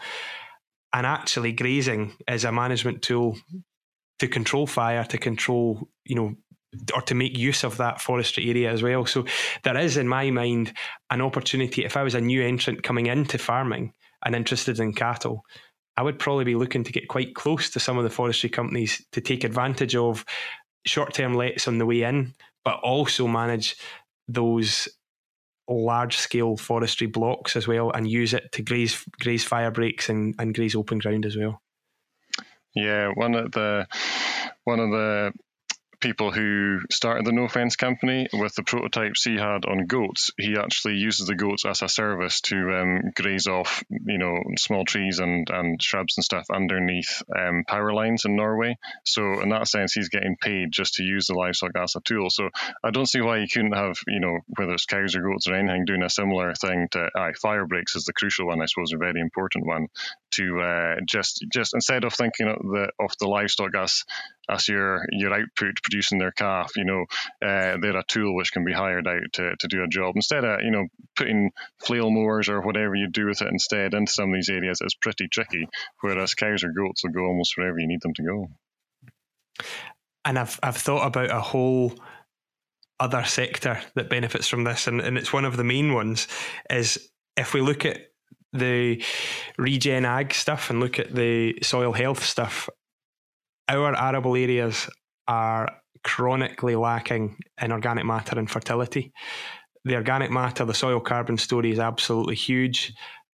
And 0.92 1.06
actually, 1.06 1.52
grazing 1.52 2.16
is 2.28 2.44
a 2.44 2.52
management 2.52 3.02
tool 3.02 3.36
to 4.18 4.28
control 4.28 4.66
fire, 4.66 5.04
to 5.04 5.18
control, 5.18 5.88
you 6.04 6.16
know, 6.16 6.34
or 6.94 7.02
to 7.02 7.14
make 7.14 7.36
use 7.36 7.64
of 7.64 7.76
that 7.78 8.00
forestry 8.00 8.48
area 8.48 8.70
as 8.70 8.82
well. 8.82 9.06
So 9.06 9.24
there 9.62 9.76
is, 9.76 9.96
in 9.96 10.08
my 10.08 10.30
mind, 10.30 10.72
an 11.10 11.20
opportunity. 11.20 11.84
If 11.84 11.96
I 11.96 12.02
was 12.02 12.14
a 12.14 12.20
new 12.20 12.42
entrant 12.42 12.82
coming 12.82 13.06
into 13.06 13.38
farming 13.38 13.92
and 14.24 14.34
interested 14.34 14.78
in 14.78 14.92
cattle, 14.92 15.44
I 15.96 16.02
would 16.02 16.18
probably 16.18 16.44
be 16.44 16.54
looking 16.54 16.84
to 16.84 16.92
get 16.92 17.08
quite 17.08 17.34
close 17.34 17.70
to 17.70 17.80
some 17.80 17.98
of 17.98 18.04
the 18.04 18.10
forestry 18.10 18.50
companies 18.50 19.04
to 19.12 19.20
take 19.20 19.44
advantage 19.44 19.96
of 19.96 20.24
short 20.86 21.14
term 21.14 21.34
lets 21.34 21.68
on 21.68 21.78
the 21.78 21.86
way 21.86 22.02
in, 22.02 22.34
but 22.64 22.80
also 22.80 23.26
manage 23.26 23.76
those 24.28 24.88
large 25.68 26.16
scale 26.16 26.56
forestry 26.56 27.06
blocks 27.06 27.56
as 27.56 27.68
well 27.68 27.90
and 27.90 28.10
use 28.10 28.34
it 28.34 28.50
to 28.52 28.62
graze 28.62 29.04
graze 29.20 29.44
fire 29.44 29.70
breaks 29.70 30.08
and, 30.08 30.34
and 30.38 30.54
graze 30.54 30.74
open 30.74 30.98
ground 30.98 31.26
as 31.26 31.36
well. 31.36 31.60
Yeah, 32.74 33.10
one 33.14 33.34
of 33.34 33.52
the 33.52 33.86
one 34.64 34.80
of 34.80 34.90
the 34.90 35.32
people 36.00 36.32
who 36.32 36.80
started 36.90 37.26
the 37.26 37.30
Nofence 37.30 37.76
company 37.76 38.26
with 38.32 38.54
the 38.54 38.62
prototypes 38.62 39.24
he 39.24 39.36
had 39.36 39.66
on 39.66 39.86
goats. 39.86 40.30
He 40.38 40.56
actually 40.56 40.94
uses 40.94 41.26
the 41.26 41.34
goats 41.34 41.64
as 41.66 41.82
a 41.82 41.88
service 41.88 42.40
to 42.42 42.56
um, 42.56 43.00
graze 43.14 43.46
off, 43.46 43.84
you 43.90 44.18
know, 44.18 44.40
small 44.56 44.84
trees 44.84 45.18
and, 45.18 45.48
and 45.50 45.82
shrubs 45.82 46.16
and 46.16 46.24
stuff 46.24 46.46
underneath 46.52 47.22
um, 47.36 47.64
power 47.66 47.92
lines 47.92 48.24
in 48.24 48.36
Norway. 48.36 48.78
So 49.04 49.40
in 49.40 49.50
that 49.50 49.68
sense, 49.68 49.92
he's 49.92 50.08
getting 50.08 50.36
paid 50.40 50.72
just 50.72 50.94
to 50.94 51.02
use 51.02 51.26
the 51.26 51.34
livestock 51.34 51.72
as 51.76 51.94
a 51.96 52.00
tool. 52.00 52.30
So 52.30 52.48
I 52.82 52.90
don't 52.90 53.08
see 53.08 53.20
why 53.20 53.38
you 53.38 53.46
couldn't 53.52 53.76
have, 53.76 53.98
you 54.06 54.20
know, 54.20 54.38
whether 54.56 54.72
it's 54.72 54.86
cows 54.86 55.14
or 55.14 55.22
goats 55.22 55.48
or 55.48 55.54
anything, 55.54 55.84
doing 55.84 56.02
a 56.02 56.10
similar 56.10 56.54
thing 56.54 56.88
to 56.92 57.08
aye, 57.14 57.32
fire 57.40 57.66
breaks 57.66 57.96
is 57.96 58.04
the 58.04 58.12
crucial 58.12 58.46
one, 58.46 58.62
I 58.62 58.66
suppose, 58.66 58.92
a 58.92 58.98
very 58.98 59.20
important 59.20 59.66
one 59.66 59.88
to 60.32 60.60
uh, 60.60 60.94
just 61.06 61.44
just 61.52 61.74
instead 61.74 62.04
of 62.04 62.14
thinking 62.14 62.48
of 62.48 62.58
the 62.62 62.90
of 63.00 63.10
the 63.18 63.26
livestock 63.26 63.74
as 63.76 64.04
as 64.50 64.68
your 64.68 65.04
your 65.10 65.32
output 65.32 65.82
producing 65.82 66.18
their 66.18 66.32
calf, 66.32 66.72
you 66.76 66.84
know, 66.84 67.04
uh, 67.42 67.76
they're 67.80 67.96
a 67.96 68.04
tool 68.06 68.34
which 68.34 68.52
can 68.52 68.64
be 68.64 68.72
hired 68.72 69.06
out 69.06 69.32
to, 69.34 69.54
to 69.58 69.68
do 69.68 69.82
a 69.82 69.88
job. 69.88 70.16
Instead 70.16 70.44
of 70.44 70.60
you 70.62 70.70
know 70.70 70.86
putting 71.16 71.50
flail 71.78 72.10
mowers 72.10 72.48
or 72.48 72.60
whatever 72.60 72.94
you 72.94 73.08
do 73.08 73.26
with 73.26 73.42
it 73.42 73.48
instead 73.48 73.94
into 73.94 74.12
some 74.12 74.30
of 74.30 74.34
these 74.34 74.48
areas 74.48 74.80
is 74.82 74.94
pretty 74.94 75.28
tricky. 75.28 75.68
Whereas 76.00 76.34
cows 76.34 76.64
or 76.64 76.72
goats 76.72 77.04
will 77.04 77.12
go 77.12 77.26
almost 77.26 77.56
wherever 77.56 77.78
you 77.78 77.86
need 77.86 78.00
them 78.02 78.14
to 78.14 78.22
go. 78.22 78.48
And 80.24 80.38
I've 80.38 80.58
I've 80.62 80.76
thought 80.76 81.06
about 81.06 81.30
a 81.30 81.40
whole 81.40 81.94
other 82.98 83.24
sector 83.24 83.80
that 83.94 84.10
benefits 84.10 84.46
from 84.46 84.64
this, 84.64 84.86
and, 84.86 85.00
and 85.00 85.16
it's 85.16 85.32
one 85.32 85.44
of 85.44 85.56
the 85.56 85.64
main 85.64 85.94
ones. 85.94 86.28
Is 86.68 87.10
if 87.36 87.54
we 87.54 87.60
look 87.60 87.84
at 87.84 88.10
the 88.52 89.02
regen 89.58 90.04
ag 90.04 90.34
stuff 90.34 90.70
and 90.70 90.80
look 90.80 90.98
at 90.98 91.14
the 91.14 91.58
soil 91.62 91.92
health 91.92 92.24
stuff, 92.24 92.68
our 93.70 93.94
arable 93.96 94.36
areas 94.36 94.88
are 95.28 95.70
chronically 96.02 96.74
lacking 96.74 97.36
in 97.60 97.72
organic 97.72 98.04
matter 98.04 98.38
and 98.38 98.50
fertility. 98.50 99.12
The 99.84 99.94
organic 99.94 100.30
matter, 100.30 100.64
the 100.64 100.74
soil 100.74 101.00
carbon 101.00 101.38
story 101.38 101.70
is 101.70 101.78
absolutely 101.78 102.34
huge, 102.34 102.92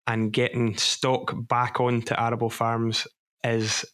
and 0.06 0.32
getting 0.32 0.76
stock 0.76 1.34
back 1.48 1.80
onto 1.80 2.14
arable 2.14 2.50
farms 2.50 3.06
is 3.44 3.84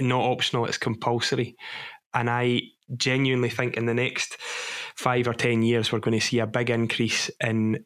not 0.00 0.22
optional, 0.22 0.64
it's 0.64 0.78
compulsory. 0.78 1.56
And 2.14 2.30
I 2.30 2.62
genuinely 2.96 3.50
think 3.50 3.76
in 3.76 3.86
the 3.86 3.94
next 3.94 4.36
five 4.40 5.26
or 5.28 5.34
10 5.34 5.62
years, 5.62 5.92
we're 5.92 5.98
going 5.98 6.18
to 6.18 6.26
see 6.26 6.38
a 6.38 6.46
big 6.46 6.70
increase 6.70 7.30
in 7.44 7.84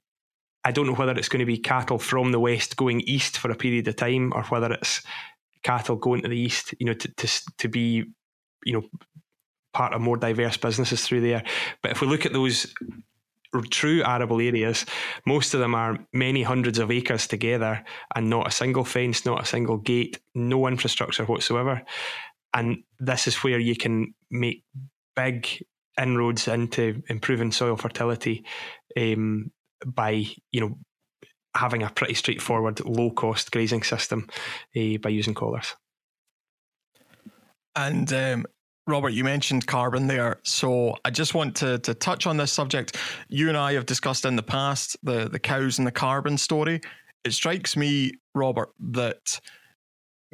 I 0.63 0.73
don't 0.73 0.87
know 0.87 0.95
whether 0.95 1.13
it's 1.13 1.31
going 1.31 1.41
to 1.41 1.47
be 1.47 1.57
cattle 1.57 1.99
from 1.99 2.33
the 2.33 2.41
west 2.41 2.77
going 2.77 3.01
east 3.01 3.39
for 3.39 3.51
a 3.51 3.57
period 3.57 3.89
of 3.89 3.97
time, 3.97 4.31
or 4.35 4.43
whether 4.45 4.71
it's 4.73 5.03
cattle 5.63 5.97
going 5.97 6.23
to 6.23 6.29
the 6.29 6.39
east, 6.39 6.75
you 6.79 6.87
know, 6.87 6.95
to 6.95 7.09
to, 7.09 7.43
to 7.59 7.69
be, 7.69 8.05
you 8.65 8.73
know, 8.73 8.83
part 9.73 9.93
of 9.95 10.01
more 10.01 10.17
diverse 10.17 10.57
businesses 10.57 11.05
through 11.05 11.21
there. 11.21 11.45
But 11.83 11.93
if 11.93 12.01
we 12.01 12.07
look 12.07 12.27
at 12.27 12.33
those 12.33 12.73
true 13.71 14.03
arable 14.05 14.41
areas, 14.41 14.87
most 15.27 15.55
of 15.55 15.61
them 15.61 15.75
are 15.75 15.99
many 16.13 16.43
hundreds 16.43 16.79
of 16.79 16.91
acres 16.91 17.27
together 17.27 17.85
and 18.15 18.31
not 18.31 18.47
a 18.47 18.51
single 18.51 18.85
fence, 18.85 19.27
not 19.27 19.43
a 19.43 19.47
single 19.47 19.77
gate, 19.77 20.21
no 20.35 20.67
infrastructure 20.67 21.25
whatsoever. 21.25 21.83
And 22.55 22.83
this 22.99 23.27
is 23.27 23.37
where 23.37 23.59
you 23.59 23.77
can 23.77 24.15
make 24.31 24.65
big 25.17 25.49
inroads 26.01 26.49
into 26.49 27.03
improving 27.09 27.53
soil 27.53 27.77
fertility 27.77 28.45
um, 28.97 29.51
by 29.87 30.25
you 30.51 30.61
know 30.61 30.79
having 31.55 31.83
a 31.83 31.91
pretty 31.91 32.15
straightforward 32.15 32.81
low 32.85 33.11
cost 33.11 33.51
grazing 33.51 33.83
system 33.83 34.29
uh, 34.77 34.99
by 35.03 35.11
using 35.11 35.35
collars. 35.35 35.75
And 37.77 38.13
um, 38.13 38.47
Robert, 38.87 39.11
you 39.11 39.25
mentioned 39.25 39.67
carbon 39.67 40.07
there, 40.07 40.41
so 40.43 40.97
I 41.05 41.11
just 41.11 41.35
want 41.35 41.55
to 41.57 41.79
to 41.79 41.95
touch 41.95 42.27
on 42.27 42.37
this 42.37 42.53
subject. 42.53 42.97
You 43.29 43.49
and 43.49 43.57
I 43.57 43.73
have 43.75 43.87
discussed 43.87 44.25
in 44.25 44.37
the 44.37 44.43
past 44.43 44.97
the 45.03 45.29
the 45.29 45.39
cows 45.39 45.79
and 45.79 45.87
the 45.87 45.93
carbon 45.93 46.37
story. 46.37 46.81
It 47.25 47.33
strikes 47.33 47.77
me, 47.77 48.13
Robert, 48.35 48.71
that 48.93 49.41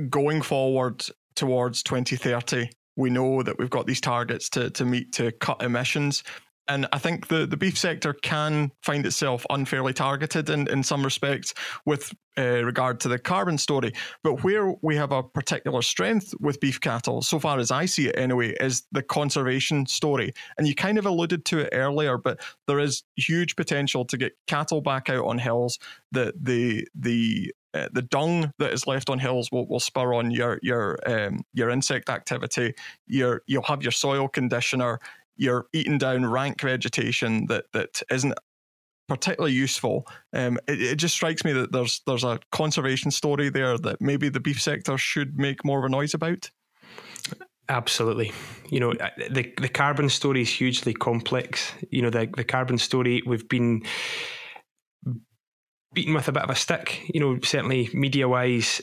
going 0.09 0.40
forward 0.40 1.05
towards 1.35 1.83
2030, 1.83 2.70
we 2.96 3.11
know 3.11 3.42
that 3.42 3.59
we've 3.59 3.70
got 3.70 3.87
these 3.87 4.00
targets 4.00 4.48
to 4.50 4.70
to 4.70 4.85
meet 4.85 5.12
to 5.12 5.33
cut 5.33 5.62
emissions. 5.62 6.24
And 6.68 6.87
I 6.92 6.98
think 6.98 7.29
the, 7.29 7.46
the 7.46 7.57
beef 7.57 7.79
sector 7.79 8.12
can 8.12 8.72
find 8.83 9.07
itself 9.07 9.46
unfairly 9.50 9.92
targeted 9.92 10.50
in, 10.50 10.68
in 10.68 10.83
some 10.83 11.05
respects 11.05 11.55
with 11.85 12.12
uh, 12.38 12.64
regard 12.64 13.00
to 13.00 13.09
the 13.09 13.18
carbon 13.18 13.57
story. 13.57 13.92
But 14.22 14.42
where 14.42 14.74
we 14.83 14.96
have 14.96 15.12
a 15.12 15.22
particular 15.22 15.81
strength 15.83 16.35
with 16.40 16.61
beef 16.61 16.81
cattle, 16.81 17.22
so 17.22 17.38
far 17.38 17.59
as 17.59 17.70
I 17.70 17.87
see 17.87 18.09
it 18.09 18.18
anyway, 18.18 18.55
is 18.61 18.83
the 18.92 19.02
conservation 19.02 19.87
story. 19.87 20.33
And 20.59 20.66
you 20.66 20.74
kind 20.74 20.98
of 20.98 21.07
alluded 21.07 21.44
to 21.46 21.61
it 21.61 21.70
earlier, 21.72 22.18
but 22.18 22.40
there 22.66 22.81
is 22.81 23.05
huge 23.16 23.57
potential 23.57 24.05
to 24.07 24.16
get 24.16 24.33
cattle 24.46 24.81
back 24.81 25.09
out 25.09 25.24
on 25.24 25.38
hills. 25.38 25.79
The 26.12 26.35
the 26.40 26.87
the 26.94 27.52
uh, 27.74 27.88
the 27.92 28.02
dung 28.02 28.52
that 28.59 28.72
is 28.72 28.87
left 28.87 29.11
on 29.11 29.18
hills 29.18 29.50
will, 29.52 29.66
will 29.66 29.81
spur 29.81 30.14
on 30.14 30.31
your 30.31 30.59
your 30.62 30.98
um, 31.07 31.40
your 31.52 31.70
insect 31.70 32.11
activity. 32.11 32.74
Your 33.07 33.42
you'll 33.46 33.62
have 33.62 33.83
your 33.83 33.92
soil 33.92 34.29
conditioner 34.29 34.98
you're 35.37 35.66
eating 35.72 35.99
down 35.99 36.27
rank 36.27 36.61
vegetation 36.61 37.46
that 37.46 37.64
that 37.72 38.03
isn't 38.11 38.35
particularly 39.09 39.53
useful. 39.53 40.07
Um, 40.33 40.59
it, 40.66 40.81
it, 40.83 40.96
just 40.96 41.14
strikes 41.14 41.44
me 41.44 41.53
that 41.53 41.72
there's 41.72 42.03
there's 42.07 42.25
a 42.25 42.40
conservation 42.53 43.11
story 43.11 43.49
there 43.49 43.79
that 43.79 44.01
maybe 44.01 44.29
the 44.29 44.40
beef 44.40 44.61
sector 44.61 44.99
should 44.99 45.38
make 45.38 45.64
more 45.64 45.79
of 45.79 45.85
a 45.85 45.88
noise 45.88 46.14
about. 46.14 46.51
Absolutely, 47.68 48.33
you 48.68 48.81
know 48.81 48.92
uh, 48.92 49.11
the 49.31 49.53
the 49.61 49.68
carbon 49.68 50.09
story 50.09 50.42
is 50.42 50.51
hugely 50.51 50.94
complex. 50.94 51.72
You 51.90 52.03
know 52.03 52.11
the 52.11 52.29
the 52.37 52.44
carbon 52.44 52.79
story 52.79 53.22
we've 53.27 53.49
been 53.49 53.83
beaten 55.92 56.14
with 56.14 56.29
a 56.29 56.33
bit 56.33 56.42
of 56.42 56.51
a 56.51 56.55
stick. 56.55 57.03
You 57.12 57.20
know 57.20 57.38
certainly 57.42 57.90
media 57.92 58.29
wise 58.29 58.83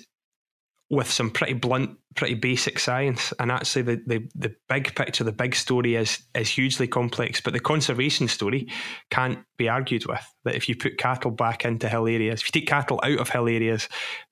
with 0.94 1.12
some 1.12 1.30
pretty 1.30 1.54
blunt, 1.54 1.98
pretty 2.16 2.36
basic 2.36 2.80
science. 2.80 3.34
And 3.40 3.52
actually, 3.52 3.82
the, 3.84 4.02
the, 4.06 4.30
the 4.36 4.56
big 4.70 4.96
picture, 4.96 5.24
the 5.24 5.32
big 5.32 5.56
story 5.56 5.96
is 5.96 6.24
is 6.36 6.50
hugely 6.50 6.88
complex. 6.88 7.42
But 7.42 7.54
the 7.54 7.60
conservation 7.60 8.28
story 8.28 8.70
can't 9.10 9.40
be 9.58 9.70
argued 9.70 10.06
with. 10.06 10.26
That 10.44 10.56
if 10.56 10.70
you 10.70 10.76
put 10.76 10.98
cattle 10.98 11.32
back 11.32 11.66
into 11.66 11.90
hill 11.90 12.08
areas, 12.08 12.42
if 12.42 12.48
you 12.48 12.62
take 12.62 12.70
cattle 12.70 13.00
out 13.04 13.20
of 13.20 13.30
hill 13.30 13.48
areas, 13.48 13.90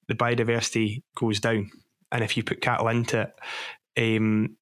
the 0.07 0.15
biodiversity 0.15 1.03
goes 1.15 1.39
down. 1.39 1.69
And 2.11 2.23
if 2.23 2.35
you 2.35 2.43
put 2.43 2.61
cattle 2.61 2.89
into 2.89 3.21
it, 3.21 3.33
um, 3.97 4.57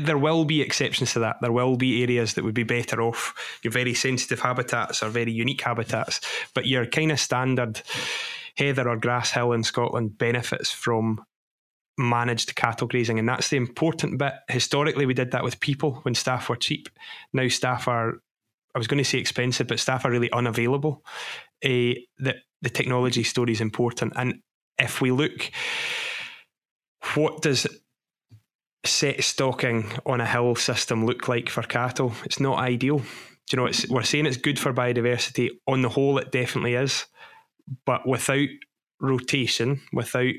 there 0.00 0.18
will 0.18 0.44
be 0.44 0.62
exceptions 0.62 1.12
to 1.12 1.18
that. 1.20 1.36
There 1.40 1.52
will 1.52 1.76
be 1.76 2.02
areas 2.02 2.34
that 2.34 2.44
would 2.44 2.54
be 2.54 2.62
better 2.62 3.02
off. 3.02 3.34
Your 3.62 3.72
very 3.72 3.94
sensitive 3.94 4.40
habitats 4.40 5.02
are 5.02 5.10
very 5.10 5.32
unique 5.32 5.60
habitats, 5.60 6.20
but 6.54 6.66
your 6.66 6.86
kind 6.86 7.12
of 7.12 7.20
standard 7.20 7.82
heather 8.56 8.88
or 8.88 8.96
grass 8.96 9.30
hill 9.30 9.52
in 9.52 9.62
Scotland 9.62 10.18
benefits 10.18 10.70
from 10.70 11.24
managed 11.98 12.54
cattle 12.56 12.86
grazing. 12.86 13.18
And 13.18 13.28
that's 13.28 13.48
the 13.48 13.56
important 13.56 14.18
bit. 14.18 14.34
Historically, 14.48 15.06
we 15.06 15.14
did 15.14 15.30
that 15.30 15.44
with 15.44 15.60
people 15.60 16.00
when 16.02 16.14
staff 16.14 16.48
were 16.48 16.56
cheap. 16.56 16.88
Now, 17.32 17.48
staff 17.48 17.88
are, 17.88 18.14
I 18.74 18.78
was 18.78 18.86
going 18.86 18.98
to 18.98 19.04
say 19.04 19.18
expensive, 19.18 19.66
but 19.66 19.80
staff 19.80 20.04
are 20.04 20.10
really 20.10 20.30
unavailable. 20.30 21.04
Uh, 21.64 21.96
the, 22.18 22.34
the 22.62 22.70
technology 22.70 23.22
story 23.22 23.52
is 23.52 23.60
important. 23.60 24.12
And 24.16 24.40
if 24.78 25.00
we 25.00 25.10
look, 25.10 25.50
what 27.14 27.42
does 27.42 27.66
set 28.84 29.24
stocking 29.24 29.90
on 30.04 30.20
a 30.20 30.26
hill 30.26 30.54
system 30.54 31.06
look 31.06 31.28
like 31.28 31.48
for 31.48 31.62
cattle? 31.62 32.12
It's 32.24 32.40
not 32.40 32.58
ideal. 32.58 32.98
Do 32.98 33.04
you 33.52 33.56
know, 33.56 33.70
we're 33.88 34.02
saying 34.02 34.26
it's 34.26 34.36
good 34.36 34.58
for 34.58 34.72
biodiversity. 34.72 35.50
On 35.66 35.80
the 35.82 35.88
whole, 35.88 36.18
it 36.18 36.32
definitely 36.32 36.74
is. 36.74 37.06
But 37.84 38.06
without 38.06 38.48
rotation, 39.00 39.80
without 39.92 40.34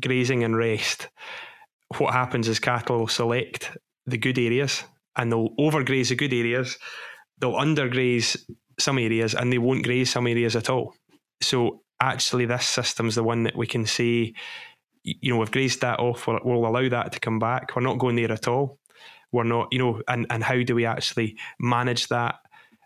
grazing 0.00 0.44
and 0.44 0.56
rest, 0.56 1.08
what 1.98 2.12
happens 2.12 2.48
is 2.48 2.58
cattle 2.58 2.98
will 2.98 3.08
select 3.08 3.76
the 4.06 4.18
good 4.18 4.38
areas 4.38 4.84
and 5.16 5.30
they'll 5.30 5.54
overgraze 5.56 6.08
the 6.08 6.16
good 6.16 6.32
areas, 6.32 6.78
they'll 7.38 7.52
undergraze 7.52 8.36
some 8.78 8.98
areas, 8.98 9.34
and 9.34 9.52
they 9.52 9.58
won't 9.58 9.84
graze 9.84 10.10
some 10.10 10.26
areas 10.26 10.56
at 10.56 10.68
all. 10.68 10.94
So 11.40 11.82
actually, 12.00 12.46
this 12.46 12.66
system's 12.66 13.14
the 13.14 13.22
one 13.22 13.44
that 13.44 13.56
we 13.56 13.66
can 13.66 13.86
say, 13.86 14.34
you 15.04 15.32
know, 15.32 15.38
we've 15.38 15.50
grazed 15.50 15.80
that 15.82 16.00
off, 16.00 16.26
we'll, 16.26 16.40
we'll 16.44 16.66
allow 16.66 16.88
that 16.88 17.12
to 17.12 17.20
come 17.20 17.38
back. 17.38 17.74
We're 17.74 17.82
not 17.82 17.98
going 17.98 18.16
there 18.16 18.32
at 18.32 18.48
all. 18.48 18.78
We're 19.32 19.44
not, 19.44 19.68
you 19.70 19.78
know, 19.78 20.02
and, 20.08 20.26
and 20.30 20.42
how 20.42 20.62
do 20.62 20.74
we 20.74 20.86
actually 20.86 21.36
manage 21.58 22.08
that? 22.08 22.36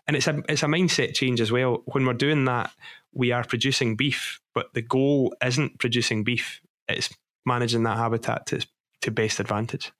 And 0.07 0.15
it's 0.15 0.27
a 0.27 0.41
it's 0.49 0.63
a 0.63 0.67
mindset 0.67 1.13
change 1.13 1.39
as 1.39 1.51
well. 1.51 1.83
When 1.85 2.05
we're 2.05 2.13
doing 2.13 2.45
that, 2.45 2.71
we 3.13 3.31
are 3.31 3.43
producing 3.43 3.95
beef, 3.95 4.39
but 4.53 4.73
the 4.73 4.81
goal 4.81 5.33
isn't 5.43 5.79
producing 5.79 6.23
beef, 6.23 6.61
it's 6.87 7.09
managing 7.45 7.83
that 7.83 7.97
habitat 7.97 8.45
to, 8.47 8.65
to 9.01 9.11
best 9.11 9.39
advantage. 9.39 9.91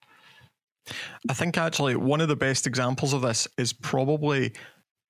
I 1.28 1.34
think 1.34 1.58
actually 1.58 1.96
one 1.96 2.20
of 2.20 2.28
the 2.28 2.36
best 2.36 2.66
examples 2.66 3.12
of 3.12 3.22
this 3.22 3.46
is 3.58 3.72
probably 3.72 4.52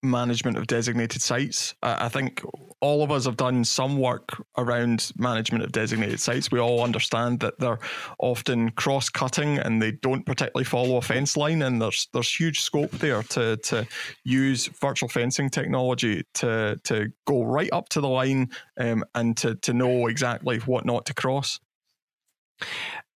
management 0.03 0.57
of 0.57 0.67
designated 0.67 1.21
sites. 1.23 1.75
I 1.83 2.09
think 2.09 2.43
all 2.81 3.03
of 3.03 3.11
us 3.11 3.27
have 3.27 3.37
done 3.37 3.65
some 3.65 3.99
work 3.99 4.43
around 4.57 5.13
management 5.19 5.63
of 5.63 5.73
designated 5.73 6.21
sites. 6.21 6.51
We 6.51 6.59
all 6.59 6.83
understand 6.83 7.41
that 7.41 7.59
they're 7.59 7.79
often 8.19 8.71
cross-cutting 8.71 9.59
and 9.59 9.83
they 9.83 9.93
don't 9.93 10.25
particularly 10.25 10.65
follow 10.65 10.97
a 10.97 11.03
fence 11.03 11.37
line, 11.37 11.63
and 11.63 11.81
there's 11.81 12.09
there's 12.13 12.35
huge 12.35 12.61
scope 12.61 12.91
there 12.93 13.23
to 13.25 13.57
to 13.59 13.87
use 14.25 14.67
virtual 14.81 15.09
fencing 15.09 15.51
technology 15.51 16.25
to 16.35 16.81
to 16.85 17.13
go 17.27 17.43
right 17.43 17.71
up 17.73 17.91
to 17.91 18.01
the 18.01 18.09
line 18.09 18.49
um, 18.79 19.05
and 19.15 19.37
to 19.37 19.55
to 19.57 19.75
know 19.75 20.07
exactly 20.07 20.59
what 20.61 20.87
not 20.87 21.05
to 21.07 21.15
cross. 21.15 21.61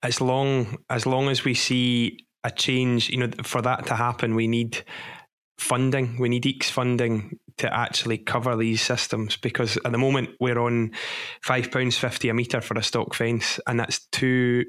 As 0.03 0.21
long 0.21 0.77
as 0.91 1.07
long 1.07 1.29
as 1.29 1.45
we 1.45 1.55
see 1.55 2.19
a 2.45 2.51
change, 2.51 3.09
you 3.09 3.17
know, 3.17 3.31
for 3.43 3.63
that 3.63 3.87
to 3.87 3.95
happen, 3.95 4.35
we 4.35 4.47
need 4.47 4.85
funding. 5.59 6.19
We 6.19 6.29
need 6.29 6.45
AECS 6.45 6.71
funding 6.71 7.39
to 7.59 7.73
actually 7.73 8.19
cover 8.19 8.57
these 8.57 8.83
systems 8.83 9.37
because 9.37 9.77
at 9.85 9.93
the 9.93 9.99
moment 9.99 10.31
we're 10.41 10.59
on 10.59 10.93
five 11.43 11.71
pounds 11.71 11.97
fifty 11.97 12.29
a 12.29 12.35
meter 12.35 12.61
for 12.61 12.77
a 12.77 12.83
stock 12.83 13.15
fence, 13.15 13.61
and 13.67 13.79
that's 13.79 14.07
too. 14.09 14.65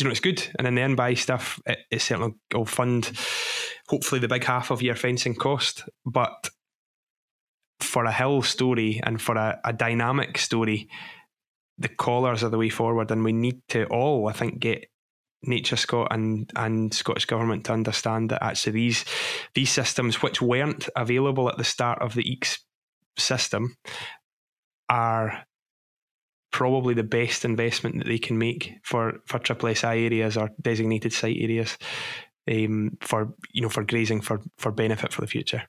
You 0.00 0.06
know, 0.06 0.10
it's 0.10 0.20
good, 0.20 0.44
and 0.58 0.66
in 0.66 0.74
the 0.74 0.82
end, 0.82 0.96
buy 0.96 1.14
stuff. 1.14 1.60
It, 1.66 1.78
it 1.90 2.02
certainly 2.02 2.34
will 2.52 2.64
fund, 2.64 3.12
hopefully, 3.88 4.20
the 4.20 4.26
big 4.26 4.42
half 4.42 4.72
of 4.72 4.82
your 4.82 4.96
fencing 4.96 5.36
cost. 5.36 5.84
But 6.04 6.50
for 7.80 8.04
a 8.04 8.12
hill 8.12 8.42
story 8.42 9.00
and 9.04 9.22
for 9.22 9.36
a, 9.36 9.60
a 9.64 9.72
dynamic 9.72 10.38
story, 10.38 10.88
the 11.78 11.88
collars 11.88 12.42
are 12.42 12.48
the 12.48 12.58
way 12.58 12.70
forward, 12.70 13.12
and 13.12 13.22
we 13.22 13.32
need 13.32 13.60
to 13.68 13.84
all, 13.86 14.26
I 14.26 14.32
think, 14.32 14.58
get 14.58 14.86
NatureScot 15.46 16.08
and 16.10 16.50
and 16.56 16.92
Scottish 16.92 17.26
government 17.26 17.64
to 17.66 17.72
understand 17.72 18.30
that 18.30 18.42
actually 18.42 18.72
these 18.72 19.04
these 19.54 19.70
systems 19.70 20.22
which 20.22 20.42
weren't 20.42 20.88
available 20.96 21.48
at 21.48 21.58
the 21.58 21.64
start 21.64 22.00
of 22.00 22.14
the 22.14 22.22
AECS 22.22 22.58
system 23.16 23.76
are 24.88 25.44
probably 26.50 26.94
the 26.94 27.02
best 27.02 27.44
investment 27.44 27.98
that 27.98 28.06
they 28.06 28.18
can 28.18 28.38
make 28.38 28.74
for 28.82 29.20
for 29.26 29.38
triple 29.38 29.74
SI 29.74 29.86
areas 30.06 30.36
or 30.36 30.50
designated 30.60 31.12
site 31.12 31.36
areas 31.38 31.76
um, 32.50 32.96
for 33.00 33.34
you 33.52 33.62
know 33.62 33.68
for 33.68 33.84
grazing 33.84 34.20
for 34.20 34.40
for 34.56 34.70
benefit 34.70 35.12
for 35.12 35.20
the 35.20 35.26
future. 35.26 35.62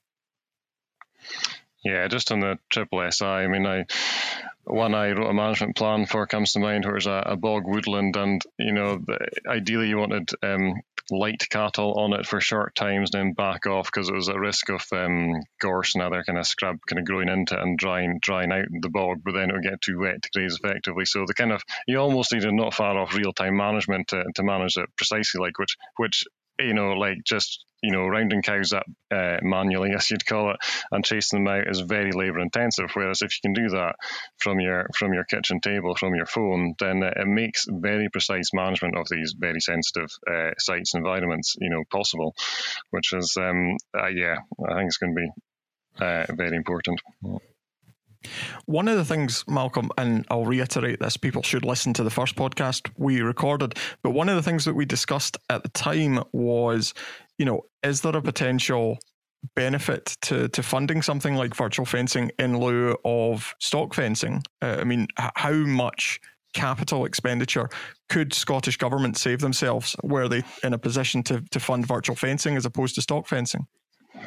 Yeah, 1.83 2.07
just 2.07 2.31
on 2.31 2.39
the 2.39 2.57
triple 2.69 3.07
SI, 3.11 3.25
I 3.25 3.47
mean, 3.47 3.65
I 3.67 3.85
one 4.65 4.95
I 4.95 5.11
wrote 5.11 5.29
a 5.29 5.33
management 5.33 5.75
plan 5.75 6.05
for 6.05 6.27
comes 6.27 6.53
to 6.53 6.59
mind, 6.59 6.85
where 6.85 6.93
there's 6.93 7.07
a, 7.07 7.23
a 7.25 7.35
bog 7.35 7.63
woodland, 7.65 8.15
and 8.15 8.41
you 8.57 8.73
know, 8.73 8.97
the, 8.97 9.17
ideally 9.47 9.89
you 9.89 9.97
wanted 9.97 10.29
um, 10.43 10.75
light 11.11 11.47
cattle 11.49 11.93
on 11.99 12.13
it 12.13 12.25
for 12.25 12.41
short 12.41 12.75
times, 12.75 13.11
then 13.11 13.33
back 13.33 13.67
off 13.67 13.85
because 13.85 14.09
it 14.09 14.15
was 14.15 14.27
a 14.27 14.39
risk 14.39 14.69
of 14.69 14.83
um, 14.91 15.41
gorse 15.61 15.95
and 15.95 16.03
other 16.03 16.23
kind 16.23 16.39
of 16.39 16.47
scrub 16.47 16.77
kind 16.87 16.99
of 16.99 17.05
growing 17.05 17.29
into 17.29 17.55
it 17.55 17.61
and 17.61 17.77
drying 17.77 18.19
drying 18.21 18.51
out 18.51 18.65
the 18.81 18.89
bog, 18.89 19.21
but 19.23 19.33
then 19.33 19.49
it 19.49 19.53
would 19.53 19.63
get 19.63 19.81
too 19.81 19.99
wet 19.99 20.21
to 20.21 20.29
graze 20.33 20.59
effectively. 20.61 21.05
So 21.05 21.25
the 21.27 21.33
kind 21.33 21.51
of 21.51 21.61
you 21.87 21.99
almost 21.99 22.33
needed 22.33 22.53
not 22.53 22.73
far 22.73 22.97
off 22.97 23.15
real 23.15 23.33
time 23.33 23.57
management 23.57 24.09
to, 24.09 24.23
to 24.35 24.43
manage 24.43 24.77
it 24.77 24.89
precisely 24.97 25.39
like 25.39 25.59
which 25.59 25.77
which 25.97 26.25
you 26.59 26.73
know 26.73 26.93
like 26.93 27.23
just 27.23 27.65
you 27.85 27.91
know, 27.91 28.07
rounding 28.07 28.41
cows 28.41 28.73
up 28.73 28.85
uh, 29.11 29.37
manually, 29.43 29.91
as 29.93 30.09
you'd 30.09 30.25
call 30.25 30.51
it, 30.51 30.57
and 30.91 31.05
chasing 31.05 31.43
them 31.43 31.53
out 31.53 31.69
is 31.69 31.81
very 31.81 32.11
labour 32.11 32.39
intensive. 32.39 32.89
Whereas 32.93 33.21
if 33.21 33.31
you 33.31 33.39
can 33.43 33.53
do 33.53 33.69
that 33.69 33.95
from 34.37 34.59
your 34.59 34.87
from 34.95 35.13
your 35.13 35.23
kitchen 35.25 35.59
table, 35.59 35.95
from 35.95 36.15
your 36.15 36.25
phone, 36.25 36.73
then 36.79 37.03
it 37.03 37.27
makes 37.27 37.65
very 37.69 38.09
precise 38.09 38.49
management 38.53 38.97
of 38.97 39.07
these 39.09 39.35
very 39.37 39.59
sensitive 39.59 40.09
uh, 40.29 40.51
sites 40.57 40.93
and 40.93 41.05
environments, 41.05 41.55
you 41.59 41.69
know, 41.69 41.83
possible. 41.91 42.35
Which 42.89 43.13
is, 43.13 43.37
um, 43.39 43.77
uh, 43.97 44.07
yeah, 44.07 44.37
I 44.67 44.75
think 44.77 44.87
it's 44.87 44.97
going 44.97 45.15
to 45.15 45.21
be 45.21 46.03
uh, 46.03 46.25
very 46.35 46.55
important. 46.55 46.99
One 48.65 48.87
of 48.87 48.97
the 48.97 49.05
things, 49.05 49.43
Malcolm, 49.47 49.91
and 49.97 50.25
I'll 50.29 50.45
reiterate 50.45 50.99
this, 50.99 51.17
people 51.17 51.43
should 51.43 51.65
listen 51.65 51.93
to 51.93 52.03
the 52.03 52.09
first 52.09 52.35
podcast 52.35 52.89
we 52.97 53.21
recorded, 53.21 53.75
but 54.01 54.11
one 54.11 54.29
of 54.29 54.35
the 54.35 54.41
things 54.41 54.65
that 54.65 54.73
we 54.73 54.85
discussed 54.85 55.37
at 55.49 55.63
the 55.63 55.69
time 55.69 56.23
was 56.31 56.93
you 57.37 57.45
know, 57.45 57.61
is 57.83 58.01
there 58.01 58.15
a 58.15 58.21
potential 58.21 58.97
benefit 59.55 60.17
to 60.21 60.47
to 60.49 60.63
funding 60.63 61.01
something 61.01 61.35
like 61.35 61.55
virtual 61.55 61.85
fencing 61.85 62.31
in 62.39 62.59
lieu 62.59 62.95
of 63.05 63.53
stock 63.59 63.93
fencing? 63.93 64.43
Uh, 64.61 64.77
I 64.79 64.83
mean, 64.83 65.07
h- 65.19 65.31
how 65.35 65.53
much 65.53 66.19
capital 66.53 67.05
expenditure 67.05 67.69
could 68.09 68.33
Scottish 68.33 68.77
government 68.77 69.17
save 69.17 69.39
themselves 69.41 69.95
were 70.03 70.29
they 70.29 70.43
in 70.63 70.73
a 70.73 70.77
position 70.77 71.21
to 71.23 71.41
to 71.51 71.59
fund 71.59 71.85
virtual 71.85 72.15
fencing 72.15 72.55
as 72.57 72.65
opposed 72.65 72.95
to 72.95 73.01
stock 73.01 73.27
fencing? 73.27 73.67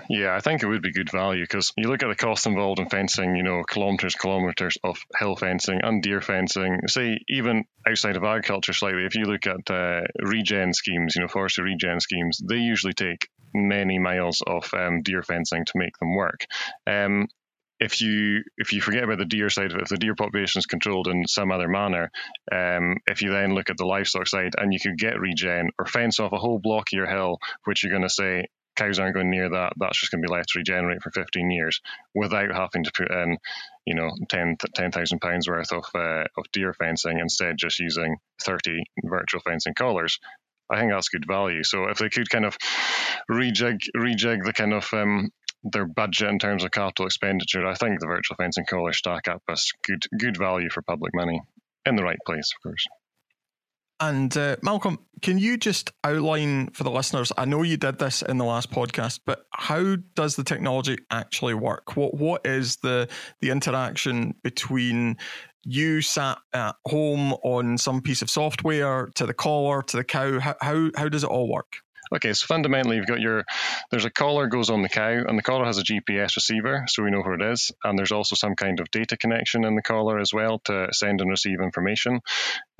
Yeah, 0.08 0.34
I 0.34 0.40
think 0.40 0.62
it 0.62 0.66
would 0.66 0.82
be 0.82 0.92
good 0.92 1.10
value 1.10 1.42
because 1.42 1.72
you 1.76 1.88
look 1.88 2.02
at 2.02 2.08
the 2.08 2.14
cost 2.14 2.46
involved 2.46 2.80
in 2.80 2.88
fencing, 2.88 3.36
you 3.36 3.42
know, 3.42 3.62
kilometres, 3.62 4.14
kilometres 4.14 4.78
of 4.82 4.98
hill 5.18 5.36
fencing 5.36 5.80
and 5.82 6.02
deer 6.02 6.20
fencing. 6.20 6.80
Say, 6.86 7.18
even 7.28 7.64
outside 7.86 8.16
of 8.16 8.24
agriculture 8.24 8.72
slightly, 8.72 9.04
if 9.04 9.14
you 9.14 9.24
look 9.24 9.46
at 9.46 9.70
uh, 9.70 10.02
regen 10.22 10.72
schemes, 10.72 11.14
you 11.14 11.22
know, 11.22 11.28
forestry 11.28 11.64
regen 11.64 12.00
schemes, 12.00 12.40
they 12.48 12.56
usually 12.56 12.94
take 12.94 13.28
many 13.54 13.98
miles 13.98 14.42
of 14.46 14.72
um, 14.74 15.02
deer 15.02 15.22
fencing 15.22 15.64
to 15.64 15.72
make 15.76 15.96
them 15.98 16.14
work. 16.14 16.46
Um, 16.86 17.28
if 17.80 18.00
you 18.00 18.42
if 18.56 18.72
you 18.72 18.80
forget 18.80 19.04
about 19.04 19.18
the 19.18 19.24
deer 19.24 19.50
side 19.50 19.70
of 19.70 19.76
it, 19.76 19.82
if 19.82 19.88
the 19.88 19.98
deer 19.98 20.14
population 20.14 20.58
is 20.58 20.66
controlled 20.66 21.06
in 21.06 21.26
some 21.28 21.52
other 21.52 21.68
manner, 21.68 22.10
um, 22.50 22.96
if 23.06 23.22
you 23.22 23.30
then 23.30 23.54
look 23.54 23.70
at 23.70 23.76
the 23.76 23.86
livestock 23.86 24.26
side 24.26 24.54
and 24.58 24.72
you 24.72 24.80
could 24.80 24.98
get 24.98 25.20
regen 25.20 25.70
or 25.78 25.86
fence 25.86 26.18
off 26.18 26.32
a 26.32 26.38
whole 26.38 26.58
block 26.58 26.88
of 26.88 26.96
your 26.96 27.06
hill, 27.06 27.38
which 27.64 27.84
you're 27.84 27.92
going 27.92 28.02
to 28.02 28.08
say 28.08 28.46
cows 28.78 28.98
aren't 28.98 29.14
going 29.14 29.30
near 29.30 29.48
that. 29.50 29.72
That's 29.76 30.00
just 30.00 30.12
going 30.12 30.22
to 30.22 30.28
be 30.28 30.32
left 30.32 30.50
to 30.50 30.58
regenerate 30.58 31.02
for 31.02 31.10
15 31.10 31.50
years 31.50 31.80
without 32.14 32.52
having 32.52 32.84
to 32.84 32.92
put 32.92 33.10
in, 33.10 33.36
you 33.84 33.94
know, 33.94 34.10
10 34.28 34.56
10,000 34.74 35.20
pounds 35.20 35.48
worth 35.48 35.72
of 35.72 35.84
uh, 35.94 36.24
of 36.36 36.50
deer 36.52 36.72
fencing 36.72 37.18
instead 37.18 37.56
just 37.58 37.78
using 37.78 38.16
30 38.42 38.84
virtual 39.04 39.40
fencing 39.40 39.74
collars. 39.74 40.18
I 40.70 40.78
think 40.78 40.92
that's 40.92 41.08
good 41.08 41.26
value. 41.26 41.64
So 41.64 41.88
if 41.88 41.98
they 41.98 42.08
could 42.08 42.30
kind 42.30 42.44
of 42.44 42.56
rejig 43.30 43.80
rejig 43.96 44.44
the 44.44 44.52
kind 44.52 44.74
of 44.74 44.88
um, 44.92 45.30
their 45.64 45.86
budget 45.86 46.28
in 46.28 46.38
terms 46.38 46.64
of 46.64 46.70
capital 46.70 47.06
expenditure, 47.06 47.66
I 47.66 47.74
think 47.74 48.00
the 48.00 48.06
virtual 48.06 48.36
fencing 48.36 48.66
collars 48.68 48.98
stack 48.98 49.28
up 49.28 49.42
as 49.48 49.70
good 49.86 50.04
good 50.18 50.36
value 50.36 50.70
for 50.70 50.82
public 50.82 51.14
money 51.14 51.42
in 51.86 51.96
the 51.96 52.04
right 52.04 52.18
place, 52.26 52.52
of 52.56 52.62
course. 52.62 52.86
And 54.00 54.36
uh, 54.36 54.56
Malcolm, 54.62 54.98
can 55.22 55.38
you 55.38 55.56
just 55.56 55.92
outline 56.04 56.70
for 56.70 56.84
the 56.84 56.90
listeners? 56.90 57.32
I 57.36 57.44
know 57.44 57.62
you 57.62 57.76
did 57.76 57.98
this 57.98 58.22
in 58.22 58.38
the 58.38 58.44
last 58.44 58.70
podcast, 58.70 59.20
but 59.26 59.46
how 59.52 59.96
does 60.14 60.36
the 60.36 60.44
technology 60.44 60.98
actually 61.10 61.54
work? 61.54 61.96
What 61.96 62.14
what 62.14 62.46
is 62.46 62.76
the 62.76 63.08
the 63.40 63.50
interaction 63.50 64.34
between 64.44 65.16
you 65.64 66.00
sat 66.00 66.38
at 66.52 66.76
home 66.86 67.32
on 67.42 67.76
some 67.76 68.00
piece 68.00 68.22
of 68.22 68.30
software 68.30 69.08
to 69.16 69.26
the 69.26 69.34
caller 69.34 69.82
to 69.82 69.96
the 69.96 70.04
cow? 70.04 70.38
How 70.38 70.54
how, 70.60 70.90
how 70.96 71.08
does 71.08 71.24
it 71.24 71.30
all 71.30 71.52
work? 71.52 71.78
Okay, 72.14 72.32
so 72.32 72.46
fundamentally, 72.46 72.96
you've 72.96 73.06
got 73.06 73.20
your 73.20 73.44
there's 73.90 74.04
a 74.04 74.10
collar 74.10 74.46
goes 74.46 74.70
on 74.70 74.82
the 74.82 74.88
cow, 74.88 75.22
and 75.26 75.38
the 75.38 75.42
collar 75.42 75.64
has 75.64 75.78
a 75.78 75.82
GPS 75.82 76.36
receiver, 76.36 76.84
so 76.88 77.02
we 77.02 77.10
know 77.10 77.20
where 77.20 77.34
it 77.34 77.52
is. 77.52 77.70
And 77.84 77.98
there's 77.98 78.12
also 78.12 78.36
some 78.36 78.54
kind 78.54 78.80
of 78.80 78.90
data 78.90 79.16
connection 79.16 79.64
in 79.64 79.74
the 79.74 79.82
collar 79.82 80.18
as 80.18 80.32
well 80.32 80.60
to 80.64 80.88
send 80.92 81.20
and 81.20 81.30
receive 81.30 81.60
information, 81.60 82.20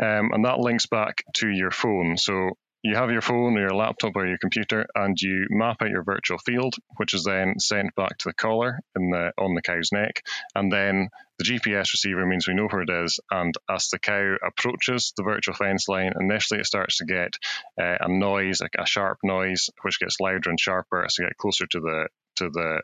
um, 0.02 0.30
and 0.32 0.44
that 0.44 0.58
links 0.58 0.86
back 0.86 1.22
to 1.34 1.48
your 1.48 1.70
phone. 1.70 2.16
So 2.16 2.50
you 2.82 2.94
have 2.94 3.10
your 3.10 3.20
phone 3.20 3.56
or 3.56 3.60
your 3.60 3.74
laptop 3.74 4.12
or 4.14 4.26
your 4.26 4.38
computer 4.38 4.86
and 4.94 5.20
you 5.20 5.46
map 5.50 5.82
out 5.82 5.90
your 5.90 6.04
virtual 6.04 6.38
field, 6.38 6.74
which 6.96 7.12
is 7.12 7.24
then 7.24 7.58
sent 7.58 7.94
back 7.96 8.16
to 8.18 8.28
the 8.28 8.34
collar 8.34 8.80
in 8.96 9.10
the 9.10 9.32
on 9.36 9.54
the 9.54 9.62
cow's 9.62 9.90
neck. 9.92 10.22
And 10.54 10.72
then 10.72 11.08
the 11.38 11.44
GPS 11.44 11.92
receiver 11.92 12.24
means 12.26 12.46
we 12.46 12.54
know 12.54 12.68
where 12.68 12.82
it 12.82 12.90
is. 12.90 13.18
And 13.30 13.54
as 13.68 13.88
the 13.88 13.98
cow 13.98 14.36
approaches 14.46 15.12
the 15.16 15.24
virtual 15.24 15.54
fence 15.54 15.88
line, 15.88 16.12
initially 16.18 16.60
it 16.60 16.66
starts 16.66 16.98
to 16.98 17.04
get 17.04 17.36
uh, 17.80 17.96
a 18.00 18.08
noise, 18.08 18.60
a, 18.60 18.68
a 18.80 18.86
sharp 18.86 19.18
noise, 19.24 19.70
which 19.82 19.98
gets 19.98 20.20
louder 20.20 20.50
and 20.50 20.60
sharper 20.60 21.04
as 21.04 21.16
they 21.16 21.24
get 21.24 21.36
closer 21.36 21.66
to 21.66 21.80
the 21.80 22.08
to 22.36 22.50
the 22.50 22.82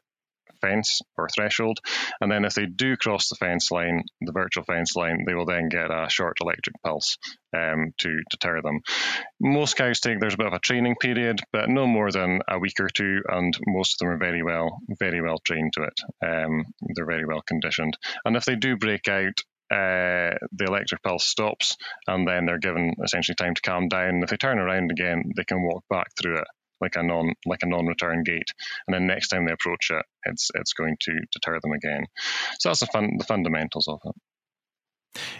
fence 0.61 1.01
or 1.17 1.29
threshold. 1.29 1.79
And 2.21 2.31
then 2.31 2.45
if 2.45 2.55
they 2.55 2.67
do 2.67 2.97
cross 2.97 3.29
the 3.29 3.37
fence 3.37 3.71
line, 3.71 4.03
the 4.21 4.33
virtual 4.33 4.65
fence 4.65 4.97
line, 4.97 5.25
they 5.27 5.35
will 5.35 5.47
then 5.47 5.69
get 5.69 5.91
a 5.91 6.09
short 6.09 6.37
electric 6.41 6.75
pulse 6.83 7.17
um, 7.57 7.93
to 7.99 8.21
deter 8.31 8.61
them. 8.63 8.81
Most 9.41 9.77
cows 9.77 10.01
take 10.01 10.21
there's 10.21 10.35
a 10.35 10.39
bit 10.39 10.47
of 10.47 10.53
a 10.53 10.59
training 10.59 10.97
period, 11.01 11.41
but 11.53 11.69
no 11.69 11.87
more 11.87 12.11
than 12.11 12.41
a 12.49 12.59
week 12.59 12.81
or 12.81 12.89
two, 12.89 13.21
and 13.29 13.57
most 13.67 13.95
of 13.95 14.07
them 14.07 14.15
are 14.15 14.19
very 14.19 14.43
well, 14.43 14.79
very 14.99 15.21
well 15.23 15.39
trained 15.39 15.73
to 15.75 15.85
it. 15.85 16.01
Um, 16.25 16.65
they're 16.95 17.07
very 17.07 17.27
well 17.27 17.43
conditioned. 17.47 17.97
And 18.25 18.37
if 18.37 18.45
they 18.45 18.57
do 18.57 18.77
break 18.77 19.09
out, 19.09 19.41
uh, 19.71 20.37
the 20.53 20.67
electric 20.67 21.03
pulse 21.03 21.27
stops, 21.27 21.77
and 22.07 22.29
then 22.29 22.47
they're 22.47 22.59
given 22.59 22.95
essentially 23.03 23.35
time 23.35 23.55
to 23.55 23.63
calm 23.63 23.89
down. 23.89 24.23
If 24.23 24.31
they 24.31 24.37
turn 24.37 24.59
around 24.59 24.91
again, 24.91 25.33
they 25.37 25.45
can 25.45 25.63
walk 25.63 25.85
back 25.89 26.09
through 26.21 26.39
it 26.39 26.47
like 26.85 26.97
a 26.97 27.03
non 27.03 27.33
like 27.47 27.63
a 27.63 27.67
non-return 27.67 28.23
gate, 28.23 28.53
and 28.87 28.95
then 28.95 29.07
next 29.07 29.29
time 29.29 29.47
they 29.47 29.53
approach 29.53 29.91
it, 29.91 30.05
it's 30.25 30.51
it's 30.55 30.75
going 30.75 30.97
to 31.01 31.13
deter 31.33 31.59
them 31.61 31.73
again. 31.73 32.05
So 32.59 32.69
that's 32.69 32.81
the 32.81 32.87
fun 32.87 33.17
the 33.19 33.25
fundamentals 33.25 33.89
of 33.89 34.01
it. 34.05 34.15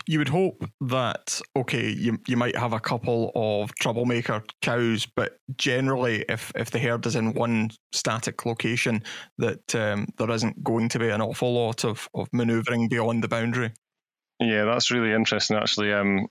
You 0.07 0.19
would 0.19 0.29
hope 0.29 0.65
that 0.83 1.41
okay, 1.57 1.91
you 1.91 2.19
you 2.27 2.37
might 2.37 2.57
have 2.57 2.73
a 2.73 2.81
couple 2.81 3.33
of 3.35 3.75
troublemaker 3.75 4.43
cows, 4.63 5.07
but 5.07 5.37
generally, 5.57 6.25
if 6.29 6.53
if 6.55 6.71
the 6.71 6.79
herd 6.79 7.07
is 7.07 7.17
in 7.17 7.35
one 7.35 7.71
static 7.93 8.47
location, 8.47 9.03
that 9.39 9.75
um, 9.75 10.07
there 10.17 10.31
isn't 10.31 10.63
going 10.63 10.89
to 10.91 10.99
be 10.99 11.11
an 11.11 11.23
awful 11.23 11.53
lot 11.55 11.85
of 11.85 12.09
of 12.15 12.29
manoeuvring 12.33 12.89
beyond 12.89 13.23
the 13.23 13.29
boundary. 13.29 13.73
Yeah, 14.41 14.65
that's 14.65 14.91
really 14.91 15.13
interesting. 15.13 15.57
Actually, 15.57 15.93
um, 15.93 16.27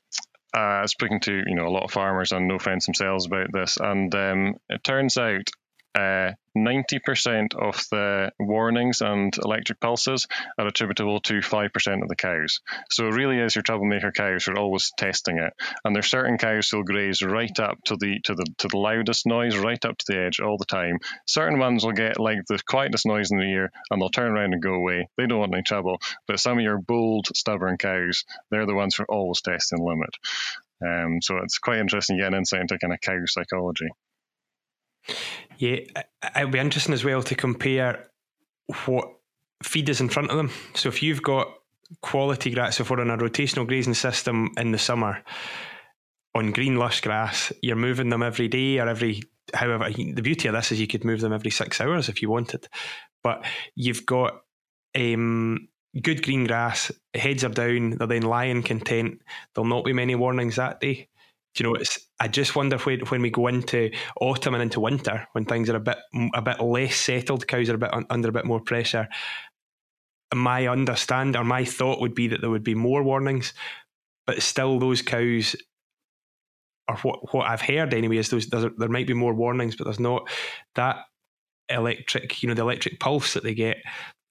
uh, 0.53 0.85
speaking 0.87 1.19
to 1.21 1.43
you 1.45 1.55
know 1.55 1.67
a 1.67 1.73
lot 1.73 1.83
of 1.83 1.91
farmers 1.91 2.31
and 2.31 2.49
Nofence 2.49 2.85
themselves 2.85 3.25
about 3.25 3.51
this, 3.51 3.77
and 3.77 4.13
um, 4.15 4.55
it 4.69 4.83
turns 4.83 5.17
out 5.17 5.49
90% 5.95 7.55
of 7.55 7.75
the 7.89 8.31
warnings 8.39 9.01
and 9.01 9.35
electric 9.37 9.79
pulses 9.79 10.27
are 10.57 10.67
attributable 10.67 11.19
to 11.21 11.35
5% 11.35 12.01
of 12.01 12.09
the 12.09 12.15
cows. 12.15 12.61
So 12.91 13.07
it 13.07 13.15
really 13.15 13.39
is 13.39 13.55
your 13.55 13.63
troublemaker 13.63 14.11
cows 14.11 14.45
who 14.45 14.53
are 14.53 14.59
always 14.59 14.91
testing 14.97 15.37
it. 15.39 15.53
And 15.83 15.95
there's 15.95 16.07
certain 16.07 16.37
cows 16.37 16.69
who'll 16.69 16.83
graze 16.83 17.21
right 17.21 17.59
up 17.59 17.83
to 17.85 17.95
the 17.95 18.19
to 18.21 18.35
the 18.35 18.45
to 18.59 18.67
the 18.67 18.77
loudest 18.77 19.25
noise, 19.25 19.57
right 19.57 19.83
up 19.85 19.97
to 19.97 20.05
the 20.07 20.19
edge 20.19 20.39
all 20.39 20.57
the 20.57 20.65
time. 20.65 20.99
Certain 21.25 21.59
ones 21.59 21.83
will 21.83 21.91
get 21.91 22.19
like 22.19 22.39
the 22.47 22.59
quietest 22.67 23.05
noise 23.05 23.31
in 23.31 23.39
the 23.39 23.45
ear 23.45 23.71
and 23.89 24.01
they'll 24.01 24.09
turn 24.09 24.31
around 24.31 24.53
and 24.53 24.61
go 24.61 24.73
away. 24.73 25.09
They 25.17 25.27
don't 25.27 25.39
want 25.39 25.53
any 25.53 25.63
trouble. 25.63 25.99
But 26.27 26.39
some 26.39 26.57
of 26.57 26.63
your 26.63 26.77
bold, 26.77 27.27
stubborn 27.35 27.77
cows, 27.77 28.25
they're 28.51 28.65
the 28.65 28.75
ones 28.75 28.95
who 28.95 29.03
are 29.03 29.11
always 29.11 29.41
testing 29.41 29.79
the 29.79 29.85
limit. 29.85 30.15
Um, 30.83 31.21
so 31.21 31.37
it's 31.37 31.59
quite 31.59 31.79
interesting 31.79 32.17
to 32.17 32.23
get 32.23 32.33
an 32.33 32.39
insight 32.39 32.61
into 32.61 32.77
kind 32.77 32.93
of 32.93 33.01
cow 33.01 33.19
psychology. 33.25 33.89
Yeah, 35.57 35.77
it'll 36.35 36.49
be 36.49 36.59
interesting 36.59 36.93
as 36.93 37.03
well 37.03 37.23
to 37.23 37.35
compare 37.35 38.09
what 38.85 39.13
feed 39.61 39.89
is 39.89 40.01
in 40.01 40.09
front 40.09 40.31
of 40.31 40.37
them. 40.37 40.51
So 40.73 40.89
if 40.89 41.03
you've 41.03 41.21
got 41.21 41.47
quality 42.01 42.51
grass, 42.51 42.79
if 42.79 42.89
we're 42.89 43.01
on 43.01 43.09
a 43.09 43.17
rotational 43.17 43.67
grazing 43.67 43.93
system 43.93 44.51
in 44.57 44.71
the 44.71 44.77
summer 44.77 45.23
on 46.35 46.51
green 46.51 46.77
lush 46.77 47.01
grass, 47.01 47.51
you're 47.61 47.75
moving 47.75 48.09
them 48.09 48.23
every 48.23 48.47
day 48.47 48.79
or 48.79 48.87
every 48.87 49.21
however. 49.53 49.89
The 49.89 50.21
beauty 50.21 50.47
of 50.47 50.55
this 50.55 50.71
is 50.71 50.79
you 50.79 50.87
could 50.87 51.05
move 51.05 51.21
them 51.21 51.33
every 51.33 51.51
six 51.51 51.79
hours 51.79 52.09
if 52.09 52.21
you 52.21 52.29
wanted, 52.29 52.67
but 53.23 53.45
you've 53.75 54.05
got 54.05 54.41
um, 54.95 55.67
good 56.01 56.23
green 56.23 56.45
grass. 56.45 56.91
Heads 57.13 57.43
are 57.43 57.49
down. 57.49 57.91
They're 57.91 58.07
then 58.07 58.23
lying 58.23 58.63
content. 58.63 59.21
There'll 59.53 59.67
not 59.67 59.85
be 59.85 59.93
many 59.93 60.15
warnings 60.15 60.55
that 60.55 60.79
day 60.79 61.09
you 61.57 61.63
know, 61.63 61.75
it's. 61.75 61.99
I 62.19 62.27
just 62.27 62.55
wonder 62.55 62.77
when 62.77 63.01
when 63.09 63.21
we 63.21 63.29
go 63.29 63.47
into 63.47 63.91
autumn 64.19 64.53
and 64.53 64.63
into 64.63 64.79
winter, 64.79 65.27
when 65.33 65.45
things 65.45 65.69
are 65.69 65.75
a 65.75 65.79
bit 65.79 65.97
a 66.33 66.41
bit 66.41 66.59
less 66.61 66.95
settled, 66.95 67.47
cows 67.47 67.69
are 67.69 67.75
a 67.75 67.79
bit 67.79 67.93
un, 67.93 68.05
under 68.09 68.29
a 68.29 68.33
bit 68.33 68.45
more 68.45 68.59
pressure. 68.59 69.07
My 70.33 70.67
understand 70.67 71.35
or 71.35 71.43
my 71.43 71.65
thought 71.65 72.01
would 72.01 72.15
be 72.15 72.27
that 72.29 72.41
there 72.41 72.49
would 72.49 72.63
be 72.63 72.75
more 72.75 73.03
warnings, 73.03 73.53
but 74.25 74.41
still 74.41 74.79
those 74.79 75.01
cows, 75.01 75.55
or 76.89 76.97
what 76.97 77.33
what 77.33 77.47
I've 77.47 77.61
heard 77.61 77.93
anyway, 77.93 78.17
is 78.17 78.29
those 78.29 78.47
there 78.47 78.89
might 78.89 79.07
be 79.07 79.13
more 79.13 79.33
warnings, 79.33 79.75
but 79.75 79.83
there's 79.83 79.99
not 79.99 80.29
that 80.75 81.05
electric. 81.69 82.41
You 82.41 82.49
know, 82.49 82.55
the 82.55 82.63
electric 82.63 82.99
pulse 82.99 83.33
that 83.33 83.43
they 83.43 83.53
get 83.53 83.77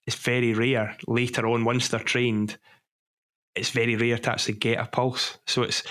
is 0.07 0.15
very 0.17 0.55
rare 0.55 0.97
later 1.07 1.47
on 1.47 1.65
once 1.65 1.89
they're 1.89 2.01
trained 2.01 2.59
it's 3.55 3.71
very 3.71 3.97
rare 3.97 4.19
to 4.19 4.31
actually 4.31 4.55
get 4.55 4.79
a 4.79 4.87
pulse. 4.87 5.39
So 5.47 5.63
it's 5.63 5.83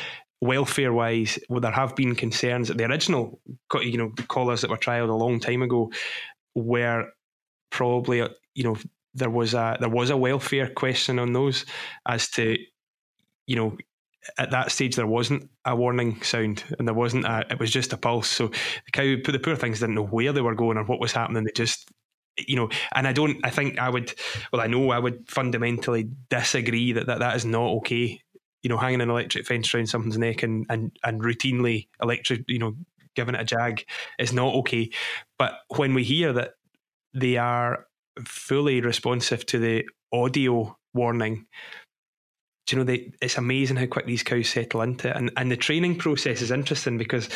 welfare 0.41 0.91
wise, 0.91 1.39
well, 1.49 1.61
there 1.61 1.71
have 1.71 1.95
been 1.95 2.15
concerns 2.15 2.67
that 2.67 2.77
the 2.77 2.85
original, 2.85 3.39
you 3.81 3.97
know, 3.97 4.11
collars 4.27 4.61
that 4.61 4.69
were 4.69 4.77
trialled 4.77 5.09
a 5.09 5.13
long 5.13 5.39
time 5.39 5.61
ago 5.61 5.91
were 6.55 7.07
probably, 7.69 8.27
you 8.55 8.63
know, 8.63 8.77
there 9.13 9.29
was 9.29 9.53
a 9.53 9.77
there 9.79 9.89
was 9.89 10.09
a 10.09 10.17
welfare 10.17 10.69
question 10.69 11.19
on 11.19 11.33
those 11.33 11.65
as 12.07 12.29
to, 12.29 12.57
you 13.45 13.55
know, 13.55 13.77
at 14.37 14.51
that 14.51 14.71
stage 14.71 14.95
there 14.95 15.07
wasn't 15.07 15.49
a 15.65 15.75
warning 15.75 16.21
sound 16.21 16.63
and 16.77 16.87
there 16.87 16.95
wasn't 16.95 17.25
a 17.25 17.45
it 17.49 17.59
was 17.59 17.71
just 17.71 17.93
a 17.93 17.97
pulse. 17.97 18.27
So 18.27 18.47
the 18.47 18.91
cow, 18.91 19.31
the 19.31 19.39
poor 19.39 19.55
things 19.55 19.79
didn't 19.79 19.95
know 19.95 20.05
where 20.05 20.33
they 20.33 20.41
were 20.41 20.55
going 20.55 20.77
or 20.77 20.85
what 20.85 20.99
was 20.99 21.11
happening. 21.11 21.43
They 21.43 21.51
just 21.51 21.89
you 22.47 22.55
know, 22.55 22.69
and 22.95 23.07
I 23.07 23.11
don't, 23.11 23.37
I 23.43 23.49
think 23.49 23.77
I 23.77 23.89
would, 23.89 24.13
well, 24.51 24.61
I 24.61 24.67
know 24.67 24.89
I 24.91 24.97
would 24.97 25.29
fundamentally 25.29 26.09
disagree 26.29 26.93
that 26.93 27.07
that, 27.07 27.19
that 27.19 27.35
is 27.35 27.45
not 27.45 27.69
okay 27.79 28.21
you 28.63 28.69
know, 28.69 28.77
hanging 28.77 29.01
an 29.01 29.09
electric 29.09 29.45
fence 29.45 29.73
around 29.73 29.87
something's 29.87 30.17
neck 30.17 30.43
and 30.43 30.65
and 30.69 30.91
and 31.03 31.21
routinely 31.21 31.87
electric, 32.01 32.43
you 32.47 32.59
know, 32.59 32.75
giving 33.15 33.35
it 33.35 33.41
a 33.41 33.45
jag 33.45 33.83
is 34.19 34.33
not 34.33 34.53
okay. 34.55 34.89
But 35.37 35.53
when 35.75 35.93
we 35.93 36.03
hear 36.03 36.33
that 36.33 36.51
they 37.13 37.37
are 37.37 37.85
fully 38.25 38.81
responsive 38.81 39.45
to 39.47 39.59
the 39.59 39.85
audio 40.13 40.77
warning, 40.93 41.45
do 42.67 42.75
you 42.75 42.79
know, 42.79 42.85
they, 42.85 43.11
it's 43.21 43.37
amazing 43.37 43.77
how 43.77 43.85
quick 43.85 44.05
these 44.05 44.23
cows 44.23 44.49
settle 44.49 44.81
into 44.81 45.09
it. 45.09 45.15
And, 45.15 45.31
and 45.35 45.51
the 45.51 45.57
training 45.57 45.97
process 45.97 46.41
is 46.41 46.51
interesting 46.51 46.97
because 46.97 47.29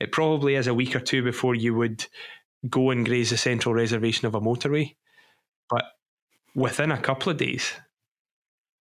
it 0.00 0.12
probably 0.12 0.54
is 0.54 0.66
a 0.66 0.74
week 0.74 0.96
or 0.96 1.00
two 1.00 1.22
before 1.22 1.54
you 1.54 1.74
would 1.74 2.06
go 2.68 2.90
and 2.90 3.04
graze 3.04 3.30
the 3.30 3.36
central 3.36 3.74
reservation 3.74 4.26
of 4.26 4.34
a 4.34 4.40
motorway. 4.40 4.96
But 5.68 5.84
within 6.54 6.90
a 6.90 7.00
couple 7.00 7.30
of 7.30 7.38
days, 7.38 7.72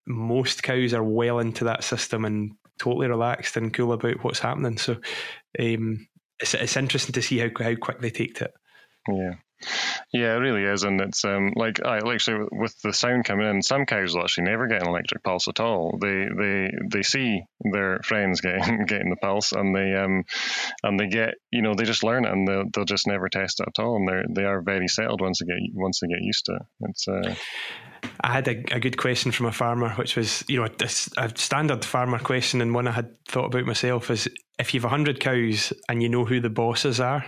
most 0.09 0.63
cows 0.63 0.93
are 0.93 1.03
well 1.03 1.39
into 1.39 1.65
that 1.65 1.83
system 1.83 2.25
and 2.25 2.53
totally 2.79 3.07
relaxed 3.07 3.55
and 3.55 3.73
cool 3.73 3.93
about 3.93 4.23
what's 4.23 4.39
happening. 4.39 4.77
So 4.77 4.97
um, 5.59 6.07
it's, 6.39 6.53
it's 6.55 6.77
interesting 6.77 7.13
to 7.13 7.21
see 7.21 7.37
how 7.37 7.49
how 7.59 7.75
quick 7.75 8.01
they 8.01 8.09
take 8.09 8.35
to 8.35 8.45
it. 8.45 8.53
Yeah. 9.07 9.33
Yeah, 10.13 10.35
it 10.35 10.39
really 10.39 10.63
is, 10.63 10.83
and 10.83 11.01
it's 11.01 11.25
um 11.25 11.51
like 11.55 11.85
I 11.85 11.97
actually 11.97 12.47
with 12.51 12.79
the 12.81 12.93
sound 12.93 13.25
coming 13.25 13.45
in, 13.47 13.61
some 13.61 13.85
cows 13.85 14.15
will 14.15 14.23
actually 14.23 14.45
never 14.45 14.67
get 14.67 14.81
an 14.81 14.87
electric 14.87 15.21
pulse 15.21 15.49
at 15.49 15.59
all. 15.59 15.97
They 16.01 16.27
they 16.35 16.71
they 16.89 17.03
see 17.03 17.43
their 17.59 17.99
friends 18.03 18.39
getting 18.41 18.85
getting 18.85 19.09
the 19.09 19.17
pulse, 19.17 19.51
and 19.51 19.75
they 19.75 19.93
um 19.95 20.23
and 20.81 20.97
they 20.97 21.07
get 21.07 21.35
you 21.51 21.61
know 21.61 21.73
they 21.75 21.83
just 21.83 22.05
learn 22.05 22.23
it, 22.23 22.31
and 22.31 22.47
they'll, 22.47 22.63
they'll 22.73 22.85
just 22.85 23.05
never 23.05 23.27
test 23.27 23.59
it 23.59 23.67
at 23.67 23.83
all, 23.83 23.97
and 23.97 24.07
they 24.07 24.41
they 24.41 24.47
are 24.47 24.61
very 24.61 24.87
settled 24.87 25.19
once 25.19 25.39
they 25.39 25.45
get 25.45 25.57
once 25.73 25.99
they 25.99 26.07
get 26.07 26.21
used 26.21 26.45
to 26.45 26.53
it. 26.53 26.61
It's 26.89 27.07
uh, 27.09 27.35
I 28.21 28.33
had 28.33 28.47
a, 28.47 28.75
a, 28.75 28.79
good 28.79 28.97
question 28.97 29.31
from 29.31 29.45
a 29.45 29.51
farmer, 29.51 29.91
which 29.91 30.15
was, 30.15 30.43
you 30.47 30.59
know, 30.59 30.65
a, 30.65 30.85
a, 31.17 31.37
standard 31.37 31.85
farmer 31.85 32.19
question, 32.19 32.61
and 32.61 32.73
one 32.73 32.87
I 32.87 32.91
had 32.91 33.11
thought 33.27 33.45
about 33.45 33.65
myself 33.65 34.11
is 34.11 34.27
if 34.57 34.73
you 34.73 34.79
have 34.79 34.91
100 34.91 35.19
cows 35.19 35.71
and 35.87 36.03
you 36.03 36.09
know 36.09 36.25
who 36.25 36.39
the 36.39 36.49
bosses 36.49 36.99
are, 36.99 37.25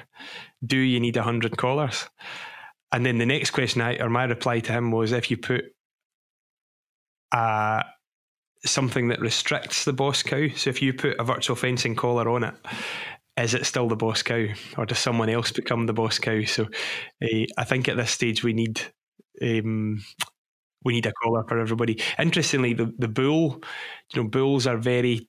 do 0.65 0.77
you 0.77 0.99
need 0.99 1.15
100 1.15 1.57
collars? 1.57 2.07
And 2.91 3.05
then 3.05 3.17
the 3.17 3.25
next 3.25 3.51
question, 3.51 3.81
I, 3.81 3.97
or 3.97 4.09
my 4.09 4.25
reply 4.25 4.59
to 4.59 4.71
him 4.73 4.91
was 4.91 5.13
if 5.13 5.31
you 5.31 5.37
put 5.37 5.63
uh, 7.31 7.83
something 8.65 9.07
that 9.07 9.21
restricts 9.21 9.85
the 9.85 9.93
boss 9.93 10.23
cow, 10.23 10.49
so 10.55 10.69
if 10.69 10.81
you 10.81 10.93
put 10.93 11.19
a 11.19 11.23
virtual 11.23 11.55
fencing 11.55 11.95
collar 11.95 12.29
on 12.29 12.43
it, 12.43 12.55
is 13.37 13.53
it 13.53 13.65
still 13.65 13.87
the 13.87 13.95
boss 13.95 14.21
cow 14.21 14.45
or 14.77 14.85
does 14.85 14.99
someone 14.99 15.29
else 15.29 15.51
become 15.51 15.85
the 15.85 15.93
boss 15.93 16.19
cow? 16.19 16.43
So 16.43 16.65
uh, 17.23 17.45
I 17.57 17.63
think 17.63 17.87
at 17.87 17.95
this 17.95 18.11
stage 18.11 18.43
we 18.43 18.53
need 18.53 18.81
um, 19.41 20.03
we 20.83 20.93
need 20.93 21.05
a 21.05 21.13
collar 21.21 21.43
for 21.47 21.59
everybody. 21.59 22.01
Interestingly, 22.17 22.73
the, 22.73 22.93
the 22.97 23.07
bull, 23.07 23.61
you 24.13 24.23
know, 24.23 24.29
bulls 24.29 24.67
are 24.67 24.77
very 24.77 25.27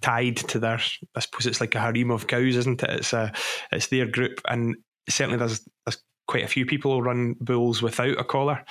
tied 0.00 0.36
to 0.36 0.58
their. 0.58 0.80
I 1.14 1.20
suppose 1.20 1.46
it's 1.46 1.60
like 1.60 1.74
a 1.74 1.80
harem 1.80 2.10
of 2.10 2.26
cows, 2.26 2.56
isn't 2.56 2.82
it? 2.82 2.90
It's 2.90 3.12
a 3.12 3.32
it's 3.72 3.88
their 3.88 4.06
group, 4.06 4.40
and 4.48 4.76
certainly 5.08 5.38
there's 5.38 5.66
there's 5.86 6.02
quite 6.26 6.44
a 6.44 6.48
few 6.48 6.66
people 6.66 6.94
who 6.94 7.00
run 7.00 7.34
bulls 7.40 7.82
without 7.82 8.18
a 8.18 8.24
collar. 8.24 8.64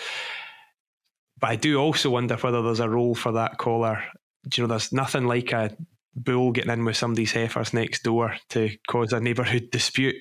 But 1.39 1.49
I 1.49 1.55
do 1.55 1.77
also 1.77 2.09
wonder 2.09 2.35
whether 2.35 2.61
there's 2.61 2.79
a 2.79 2.89
role 2.89 3.15
for 3.15 3.33
that 3.33 3.57
collar. 3.57 4.03
You 4.55 4.63
know, 4.63 4.67
there's 4.67 4.93
nothing 4.93 5.25
like 5.25 5.51
a 5.51 5.75
bull 6.15 6.51
getting 6.51 6.71
in 6.71 6.85
with 6.85 6.97
somebody's 6.97 7.31
heifers 7.31 7.73
next 7.73 8.03
door 8.03 8.35
to 8.49 8.69
cause 8.87 9.13
a 9.13 9.19
neighbourhood 9.19 9.69
dispute. 9.71 10.15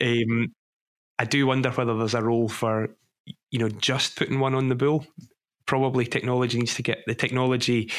Um, 0.00 0.54
I 1.18 1.24
do 1.24 1.46
wonder 1.46 1.70
whether 1.70 1.96
there's 1.96 2.14
a 2.14 2.22
role 2.22 2.48
for 2.48 2.94
you 3.50 3.58
know 3.58 3.68
just 3.68 4.16
putting 4.16 4.40
one 4.40 4.54
on 4.54 4.68
the 4.68 4.74
bull 4.74 5.06
probably 5.72 6.04
technology 6.04 6.58
needs 6.58 6.74
to 6.74 6.82
get 6.82 6.98
the 7.06 7.14
technology, 7.14 7.90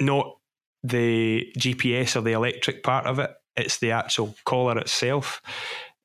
not 0.00 0.36
the 0.82 1.48
GPS 1.56 2.16
or 2.16 2.22
the 2.22 2.32
electric 2.32 2.82
part 2.82 3.06
of 3.06 3.20
it. 3.20 3.30
It's 3.56 3.78
the 3.78 3.92
actual 3.92 4.34
collar 4.44 4.76
itself. 4.78 5.40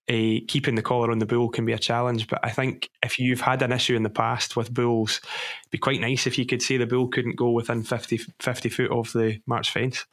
Uh, 0.07 0.45
keeping 0.47 0.75
the 0.75 0.83
collar 0.83 1.09
on 1.09 1.17
the 1.17 1.25
bull 1.25 1.49
can 1.49 1.65
be 1.65 1.73
a 1.73 1.79
challenge, 1.79 2.27
but 2.27 2.39
I 2.43 2.51
think 2.51 2.91
if 3.01 3.17
you've 3.17 3.41
had 3.41 3.63
an 3.63 3.71
issue 3.71 3.95
in 3.95 4.03
the 4.03 4.11
past 4.11 4.55
with 4.55 4.71
bulls, 4.71 5.19
it'd 5.61 5.71
be 5.71 5.79
quite 5.79 5.99
nice 5.99 6.27
if 6.27 6.37
you 6.37 6.45
could 6.45 6.61
say 6.61 6.77
the 6.77 6.85
bull 6.85 7.07
couldn't 7.07 7.37
go 7.37 7.49
within 7.49 7.81
50, 7.81 8.17
50 8.39 8.69
foot 8.69 8.91
of 8.91 9.11
the 9.11 9.41
march 9.47 9.71
fence. 9.71 10.05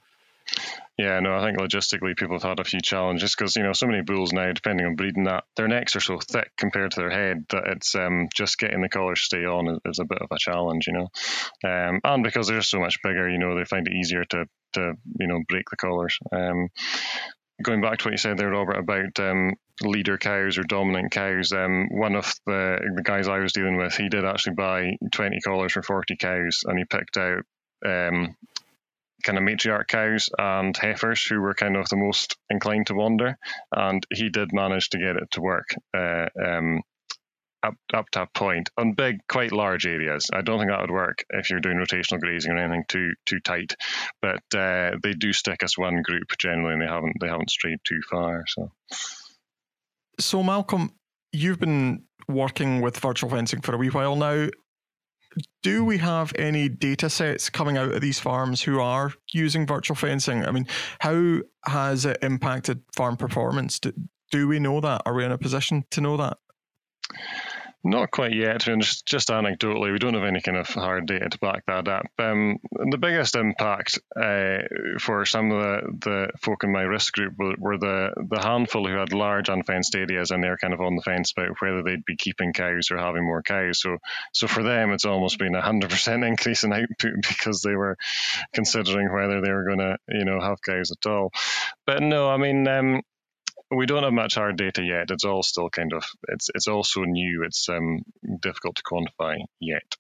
Yeah, 0.99 1.21
no, 1.21 1.37
I 1.37 1.45
think 1.45 1.59
logistically 1.59 2.17
people 2.17 2.37
have 2.37 2.43
had 2.43 2.59
a 2.59 2.65
few 2.65 2.81
challenges 2.81 3.35
because 3.35 3.55
you 3.55 3.63
know 3.63 3.75
so 3.75 3.87
many 3.87 4.03
bulls 4.03 4.33
now, 4.33 4.51
depending 4.53 4.87
on 4.87 4.97
breeding, 4.97 5.25
that 5.25 5.45
their 5.55 5.69
necks 5.69 5.95
are 5.95 6.01
so 6.01 6.19
thick 6.19 6.51
compared 6.57 6.93
to 6.93 7.01
their 7.01 7.11
head 7.11 7.45
that 7.51 7.65
it's 7.67 7.95
um, 7.95 8.29
just 8.35 8.57
getting 8.59 8.81
the 8.81 8.89
collar 8.89 9.15
stay 9.15 9.45
on 9.45 9.69
is, 9.69 9.79
is, 9.85 9.99
a 9.99 10.07
bit 10.07 10.23
of 10.23 10.29
a 10.31 10.39
challenge, 10.39 10.87
you 10.87 10.95
know. 10.95 11.09
Um, 11.65 12.01
and 12.03 12.23
because 12.23 12.47
they're 12.47 12.63
so 12.63 12.81
much 12.81 13.03
bigger, 13.03 13.29
you 13.29 13.39
know, 13.39 13.55
they 13.57 13.65
find 13.65 13.87
it 13.87 13.93
easier 13.93 14.25
to 14.25 14.47
to 14.73 14.95
you 15.21 15.27
know 15.27 15.43
break 15.49 15.69
the 15.69 15.77
collars. 15.77 16.19
Um, 16.33 16.69
going 17.63 17.83
back 17.83 17.99
to 17.99 18.05
what 18.07 18.13
you 18.13 18.19
said 18.19 18.39
there, 18.39 18.51
Robert, 18.51 18.79
about 18.79 19.19
um, 19.21 19.53
leader 19.83 20.17
cows 20.17 20.57
or 20.57 20.63
dominant 20.63 21.13
cows. 21.13 21.53
Um, 21.53 21.89
one 21.91 22.17
of 22.17 22.35
the 22.47 22.79
the 22.97 23.03
guys 23.03 23.29
I 23.29 23.41
was 23.41 23.53
dealing 23.53 23.77
with, 23.77 23.95
he 23.95 24.09
did 24.09 24.25
actually 24.25 24.55
buy 24.55 24.97
twenty 25.13 25.41
collars 25.41 25.73
for 25.73 25.83
forty 25.83 26.17
cows, 26.17 26.63
and 26.65 26.79
he 26.79 26.85
picked 26.87 27.19
out 27.19 27.43
um, 27.85 28.35
kind 29.27 29.39
of 29.39 29.45
matriarch 29.45 29.89
cows 29.89 30.31
and 30.39 30.77
heifers 30.77 31.25
who 31.25 31.41
were 31.41 31.55
kind 31.55 31.77
of 31.77 31.89
the 31.89 31.97
most 31.97 32.37
inclined 32.49 32.87
to 32.87 32.95
wander, 32.95 33.37
and 33.73 34.07
he 34.13 34.29
did 34.29 34.53
manage 34.53 34.91
to 34.91 34.99
get 34.99 35.17
it 35.17 35.29
to 35.33 35.41
work. 35.41 35.69
Uh, 35.93 36.29
um, 36.43 36.81
up, 37.63 37.75
up 37.93 38.09
to 38.11 38.23
a 38.23 38.27
point 38.33 38.71
on 38.79 38.93
big, 38.93 39.17
quite 39.29 39.51
large 39.51 39.87
areas. 39.87 40.31
I 40.33 40.43
don't 40.43 40.59
think 40.59 40.71
that 40.71 40.81
would 40.81 40.91
work 40.91 41.25
if 41.31 41.51
you're 41.51 41.59
doing 41.59 41.79
rotational 41.79 42.21
grazing 42.21 42.53
or 42.53 42.59
anything 42.59 42.85
too 42.87 43.13
too 43.27 43.41
tight. 43.41 43.75
But 44.23 44.43
uh, 44.55 44.93
they 45.03 45.13
do 45.13 45.33
stick 45.33 45.65
as 45.65 45.77
one 45.77 46.03
group 46.03 46.29
generally, 46.39 46.75
and 46.75 46.83
they 46.83 46.87
haven't 46.87 47.15
they 47.21 47.27
haven't 47.27 47.51
strayed 47.51 47.79
too 47.83 48.01
far. 48.09 48.45
So, 48.47 48.71
so 50.21 50.43
Malcolm, 50.45 50.93
you've 51.33 51.59
been 51.59 52.05
working 52.29 52.83
with 52.83 53.01
virtual 53.01 53.31
fencing 53.31 53.63
for 53.63 53.75
a 53.75 53.79
wee 53.79 53.91
while 53.91 54.15
now. 54.15 54.49
Do 55.63 55.85
we 55.85 55.99
have 55.99 56.33
any 56.37 56.69
data 56.69 57.11
sets 57.11 57.51
coming 57.51 57.77
out 57.77 57.93
of 57.93 58.01
these 58.01 58.19
farms 58.19 58.63
who 58.63 58.81
are 58.81 59.13
using 59.33 59.67
virtual 59.67 59.97
fencing? 59.97 60.45
I 60.45 60.51
mean, 60.51 60.67
how 61.01 61.41
has 61.65 62.05
it 62.05 62.19
impacted 62.23 62.83
farm 62.95 63.17
performance? 63.17 63.79
Do, 63.79 63.93
do 64.31 64.49
we 64.49 64.59
know 64.59 64.81
that? 64.81 65.03
Are 65.05 65.15
we 65.15 65.25
in 65.25 65.33
a 65.33 65.39
position 65.39 65.85
to 65.91 66.01
know 66.01 66.17
that? 66.17 66.39
Not 67.89 68.11
quite 68.11 68.35
yet, 68.35 68.67
and 68.67 68.83
just, 68.83 69.07
just 69.07 69.29
anecdotally, 69.29 69.93
we 69.93 70.01
don't 70.01 70.15
have 70.15 70.25
any 70.25 70.41
kind 70.41 70.57
of 70.57 70.67
hard 70.67 71.07
data 71.07 71.29
to 71.29 71.39
back 71.39 71.67
that 71.67 71.87
up. 71.87 72.07
Um, 72.19 72.59
the 72.73 72.99
biggest 72.99 73.37
impact 73.37 74.01
uh, 74.17 74.59
for 74.99 75.25
some 75.25 75.53
of 75.53 75.63
the, 75.63 75.99
the 76.01 76.31
folk 76.41 76.65
in 76.65 76.73
my 76.73 76.83
risk 76.83 77.15
group 77.15 77.35
were, 77.39 77.79
the, 77.79 78.11
the 78.29 78.41
handful 78.41 78.89
who 78.89 78.97
had 78.97 79.13
large 79.13 79.49
unfenced 79.49 79.95
areas 79.95 80.33
and 80.33 80.43
they're 80.43 80.57
kind 80.57 80.75
of 80.75 80.81
on 80.81 80.97
the 80.97 81.03
fence 81.03 81.33
about 81.37 81.61
whether 81.61 81.85
they'd 81.85 82.05
be 82.05 82.17
keeping 82.17 82.53
cows 82.53 82.91
or 82.91 82.99
having 82.99 83.25
more 83.25 83.43
cows. 83.43 83.81
So, 83.81 83.99
so 84.33 84.49
for 84.49 84.65
them, 84.65 84.91
it's 84.91 85.05
almost 85.05 85.39
been 85.39 85.55
a 85.55 85.63
hundred 85.63 85.91
percent 85.97 86.25
increase 86.25 86.65
in 86.65 86.73
output 86.73 87.23
because 87.23 87.63
they 87.63 87.77
were 87.77 87.97
considering 88.53 89.15
whether 89.15 89.41
they 89.41 89.53
were 89.53 89.65
going 89.65 89.79
to, 89.79 89.97
you 90.09 90.25
know, 90.25 90.41
have 90.41 90.61
cows 90.61 90.91
at 90.91 91.09
all. 91.09 91.31
But 91.87 92.03
no, 92.03 92.29
I 92.29 92.37
mean, 92.37 92.67
um, 92.67 93.03
we 93.71 93.87
don't 93.87 94.03
have 94.03 94.13
much 94.13 94.35
hard 94.35 94.57
data 94.57 94.83
yet. 94.83 95.11
It's 95.11 95.25
all 95.25 95.43
still 95.43 95.71
kind 95.71 95.93
of 95.93 96.05
it's 96.29 96.49
it's 96.55 96.69
also 96.69 97.03
new. 97.03 97.45
It's 97.45 97.69
um, 97.69 98.01
difficult 98.41 98.77
to 98.77 98.83
quantify 98.83 99.39
yet. 99.61 99.97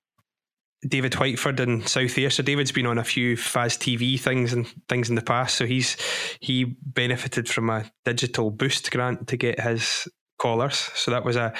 David 0.86 1.12
Whiteford 1.12 1.58
in 1.58 1.84
South 1.86 2.16
Ayrshire. 2.16 2.42
David's 2.42 2.70
been 2.70 2.86
on 2.86 2.98
a 2.98 3.04
few 3.04 3.36
FAS 3.36 3.76
TV 3.76 4.20
things 4.20 4.52
and 4.52 4.66
things 4.88 5.08
in 5.08 5.14
the 5.14 5.22
past, 5.22 5.56
so 5.56 5.66
he's 5.66 5.96
he 6.40 6.76
benefited 6.82 7.48
from 7.48 7.70
a 7.70 7.90
digital 8.04 8.50
boost 8.50 8.90
grant 8.90 9.28
to 9.28 9.36
get 9.36 9.60
his 9.60 10.06
collars. 10.38 10.76
So 10.94 11.10
that 11.10 11.24
was 11.24 11.36
a 11.36 11.52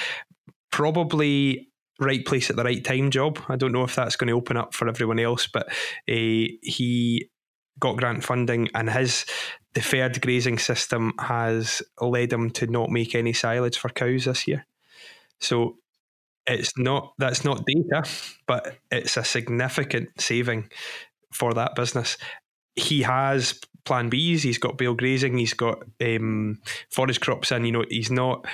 probably 0.71 1.69
right 1.99 2.23
place 2.25 2.49
at 2.49 2.55
the 2.55 2.63
right 2.63 2.83
time 2.83 3.11
job. 3.11 3.39
I 3.49 3.55
don't 3.55 3.71
know 3.71 3.83
if 3.83 3.95
that's 3.95 4.15
going 4.15 4.27
to 4.27 4.33
open 4.33 4.55
up 4.55 4.73
for 4.73 4.87
everyone 4.87 5.19
else, 5.19 5.47
but 5.47 5.67
uh, 5.67 5.73
he 6.61 7.29
got 7.79 7.97
grant 7.97 8.23
funding 8.23 8.69
and 8.73 8.89
his 8.89 9.25
deferred 9.73 10.21
grazing 10.21 10.57
system 10.57 11.13
has 11.19 11.81
led 12.01 12.33
him 12.33 12.49
to 12.49 12.67
not 12.67 12.89
make 12.89 13.13
any 13.13 13.33
silage 13.33 13.77
for 13.77 13.89
cows 13.89 14.25
this 14.25 14.47
year. 14.47 14.65
So 15.39 15.77
it's 16.47 16.77
not 16.77 17.13
that's 17.17 17.43
not 17.43 17.65
data, 17.65 18.09
but 18.47 18.77
it's 18.89 19.17
a 19.17 19.23
significant 19.23 20.09
saving 20.19 20.69
for 21.31 21.53
that 21.53 21.75
business. 21.75 22.17
He 22.75 23.03
has 23.03 23.59
plan 23.85 24.09
Bs, 24.09 24.41
he's 24.41 24.57
got 24.57 24.77
bale 24.77 24.93
grazing, 24.93 25.37
he's 25.37 25.53
got 25.53 25.83
um, 26.01 26.59
forage 26.89 27.19
crops 27.19 27.51
in, 27.51 27.65
you 27.65 27.71
know, 27.71 27.85
he's 27.89 28.11
not 28.11 28.45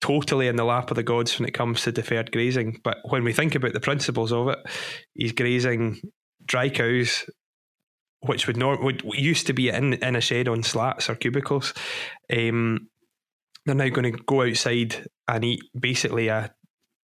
totally 0.00 0.46
in 0.46 0.56
the 0.56 0.64
lap 0.64 0.90
of 0.90 0.96
the 0.96 1.02
gods 1.02 1.38
when 1.38 1.48
it 1.48 1.54
comes 1.54 1.82
to 1.82 1.92
deferred 1.92 2.32
grazing. 2.32 2.80
But 2.84 2.98
when 3.08 3.24
we 3.24 3.32
think 3.32 3.54
about 3.54 3.72
the 3.72 3.80
principles 3.80 4.32
of 4.32 4.48
it, 4.48 4.58
he's 5.14 5.32
grazing 5.32 6.00
dry 6.44 6.68
cows 6.68 7.24
which 8.26 8.46
would 8.46 8.56
not 8.56 8.82
would 8.82 9.02
used 9.04 9.46
to 9.46 9.52
be 9.52 9.68
in 9.68 9.94
in 9.94 10.16
a 10.16 10.20
shed 10.20 10.48
on 10.48 10.62
slats 10.62 11.08
or 11.08 11.14
cubicles. 11.14 11.72
Um, 12.32 12.88
they're 13.64 13.74
now 13.74 13.88
going 13.88 14.12
to 14.12 14.22
go 14.26 14.42
outside 14.42 15.08
and 15.26 15.44
eat 15.44 15.62
basically 15.78 16.28
a 16.28 16.54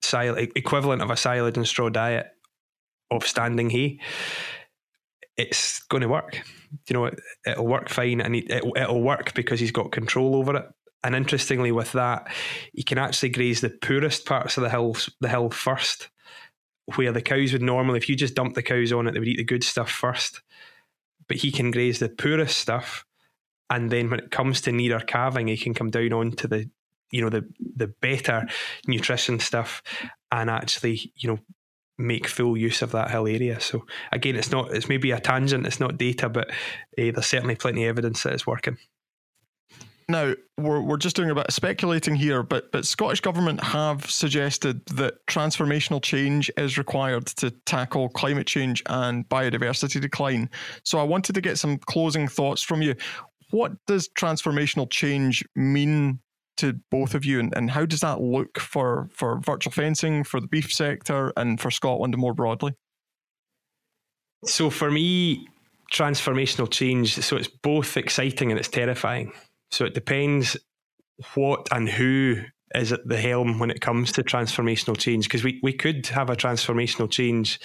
silage 0.02 0.52
equivalent 0.54 1.02
of 1.02 1.10
a 1.10 1.16
silage 1.16 1.56
and 1.56 1.66
straw 1.66 1.88
diet 1.88 2.26
of 3.10 3.26
standing 3.26 3.70
hay. 3.70 3.98
It's 5.36 5.80
going 5.84 6.02
to 6.02 6.08
work. 6.08 6.40
You 6.88 6.94
know, 6.94 7.04
it, 7.06 7.20
will 7.56 7.66
work 7.66 7.88
fine, 7.88 8.20
and 8.20 8.36
it, 8.36 8.50
it, 8.50 8.64
it'll 8.76 9.02
work 9.02 9.34
because 9.34 9.60
he's 9.60 9.72
got 9.72 9.92
control 9.92 10.36
over 10.36 10.56
it. 10.56 10.66
And 11.04 11.16
interestingly, 11.16 11.72
with 11.72 11.92
that, 11.92 12.28
he 12.72 12.84
can 12.84 12.98
actually 12.98 13.30
graze 13.30 13.60
the 13.60 13.70
poorest 13.70 14.24
parts 14.24 14.56
of 14.56 14.62
the 14.62 14.70
hill, 14.70 14.96
the 15.20 15.28
hill 15.28 15.50
first, 15.50 16.10
where 16.94 17.10
the 17.10 17.22
cows 17.22 17.52
would 17.52 17.62
normally, 17.62 17.98
if 17.98 18.08
you 18.08 18.14
just 18.14 18.34
dump 18.34 18.54
the 18.54 18.62
cows 18.62 18.92
on 18.92 19.08
it, 19.08 19.12
they 19.12 19.18
would 19.18 19.28
eat 19.28 19.38
the 19.38 19.44
good 19.44 19.64
stuff 19.64 19.90
first 19.90 20.42
but 21.32 21.40
he 21.40 21.50
can 21.50 21.70
graze 21.70 21.98
the 21.98 22.10
poorest 22.10 22.58
stuff. 22.58 23.06
And 23.70 23.90
then 23.90 24.10
when 24.10 24.20
it 24.20 24.30
comes 24.30 24.60
to 24.60 24.70
nearer 24.70 25.00
calving, 25.00 25.48
he 25.48 25.56
can 25.56 25.72
come 25.72 25.88
down 25.88 26.12
onto 26.12 26.46
the, 26.46 26.68
you 27.10 27.22
know, 27.22 27.30
the 27.30 27.48
the 27.74 27.86
better 27.86 28.46
nutrition 28.86 29.40
stuff, 29.40 29.82
and 30.30 30.50
actually, 30.50 31.10
you 31.16 31.30
know, 31.30 31.38
make 31.96 32.26
full 32.26 32.54
use 32.54 32.82
of 32.82 32.92
that 32.92 33.10
hill 33.10 33.26
area. 33.26 33.60
So 33.60 33.86
again, 34.12 34.36
it's 34.36 34.50
not 34.50 34.74
it's 34.74 34.90
maybe 34.90 35.10
a 35.10 35.20
tangent, 35.20 35.66
it's 35.66 35.80
not 35.80 35.96
data, 35.96 36.28
but 36.28 36.50
uh, 36.50 36.52
there's 36.96 37.24
certainly 37.24 37.56
plenty 37.56 37.86
of 37.86 37.88
evidence 37.88 38.24
that 38.24 38.34
it's 38.34 38.46
working. 38.46 38.76
Now, 40.12 40.34
we're, 40.58 40.82
we're 40.82 40.98
just 40.98 41.16
doing 41.16 41.30
a 41.30 41.34
bit 41.34 41.46
of 41.46 41.54
speculating 41.54 42.14
here, 42.14 42.42
but, 42.42 42.70
but 42.70 42.84
Scottish 42.84 43.22
Government 43.22 43.64
have 43.64 44.10
suggested 44.10 44.84
that 44.88 45.26
transformational 45.26 46.02
change 46.02 46.50
is 46.58 46.76
required 46.76 47.28
to 47.28 47.50
tackle 47.64 48.10
climate 48.10 48.46
change 48.46 48.82
and 48.90 49.26
biodiversity 49.30 50.02
decline. 50.02 50.50
So 50.84 50.98
I 50.98 51.02
wanted 51.02 51.34
to 51.36 51.40
get 51.40 51.56
some 51.56 51.78
closing 51.78 52.28
thoughts 52.28 52.60
from 52.60 52.82
you. 52.82 52.94
What 53.52 53.72
does 53.86 54.10
transformational 54.10 54.90
change 54.90 55.42
mean 55.56 56.20
to 56.58 56.74
both 56.90 57.14
of 57.14 57.24
you, 57.24 57.40
and, 57.40 57.54
and 57.56 57.70
how 57.70 57.86
does 57.86 58.00
that 58.00 58.20
look 58.20 58.60
for, 58.60 59.08
for 59.14 59.40
virtual 59.40 59.72
fencing, 59.72 60.24
for 60.24 60.42
the 60.42 60.46
beef 60.46 60.70
sector, 60.70 61.32
and 61.38 61.58
for 61.58 61.70
Scotland 61.70 62.14
more 62.18 62.34
broadly? 62.34 62.74
So 64.44 64.68
for 64.68 64.90
me, 64.90 65.48
transformational 65.90 66.70
change, 66.70 67.14
so 67.14 67.36
it's 67.36 67.48
both 67.48 67.96
exciting 67.96 68.50
and 68.50 68.60
it's 68.60 68.68
terrifying. 68.68 69.32
So 69.72 69.84
it 69.84 69.94
depends 69.94 70.56
what 71.34 71.66
and 71.72 71.88
who 71.88 72.42
is 72.74 72.92
at 72.92 73.06
the 73.06 73.16
helm 73.16 73.58
when 73.58 73.70
it 73.70 73.80
comes 73.80 74.12
to 74.12 74.22
transformational 74.22 74.96
change. 74.96 75.24
Because 75.24 75.42
we, 75.42 75.58
we 75.62 75.72
could 75.72 76.06
have 76.08 76.30
a 76.30 76.36
transformational 76.36 77.10
change 77.10 77.58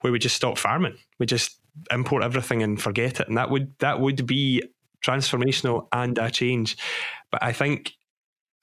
where 0.00 0.12
we 0.12 0.18
just 0.18 0.36
stop 0.36 0.58
farming. 0.58 0.96
We 1.18 1.26
just 1.26 1.60
import 1.90 2.22
everything 2.22 2.62
and 2.62 2.80
forget 2.80 3.20
it. 3.20 3.28
And 3.28 3.36
that 3.36 3.50
would 3.50 3.78
that 3.78 4.00
would 4.00 4.26
be 4.26 4.62
transformational 5.04 5.88
and 5.92 6.18
a 6.18 6.30
change. 6.30 6.76
But 7.30 7.42
I 7.42 7.52
think 7.52 7.92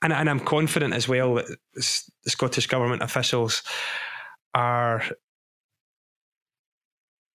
and, 0.01 0.11
and 0.11 0.29
I'm 0.29 0.39
confident 0.39 0.93
as 0.93 1.07
well 1.07 1.35
that 1.35 1.45
the 1.75 2.29
Scottish 2.29 2.67
Government 2.67 3.01
officials 3.01 3.63
are 4.53 5.03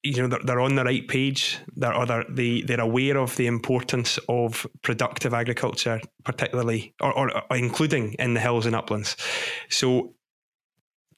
you 0.09 0.23
know 0.23 0.29
they're, 0.29 0.45
they're 0.45 0.61
on 0.61 0.75
the 0.75 0.85
right 0.85 1.07
page. 1.07 1.59
They're, 1.77 1.95
or 1.95 2.07
they're, 2.07 2.25
they, 2.29 2.63
they're 2.63 2.81
aware 2.81 3.17
of 3.17 3.37
the 3.37 3.47
importance 3.47 4.19
of 4.29 4.67
productive 4.83 5.35
agriculture 5.35 6.01
particularly 6.25 6.95
or, 7.01 7.13
or, 7.13 7.43
or 7.51 7.57
including 7.57 8.15
in 8.15 8.35
the 8.35 8.41
hills 8.41 8.67
and 8.67 8.75
uplands. 8.75 9.17
So 9.69 10.15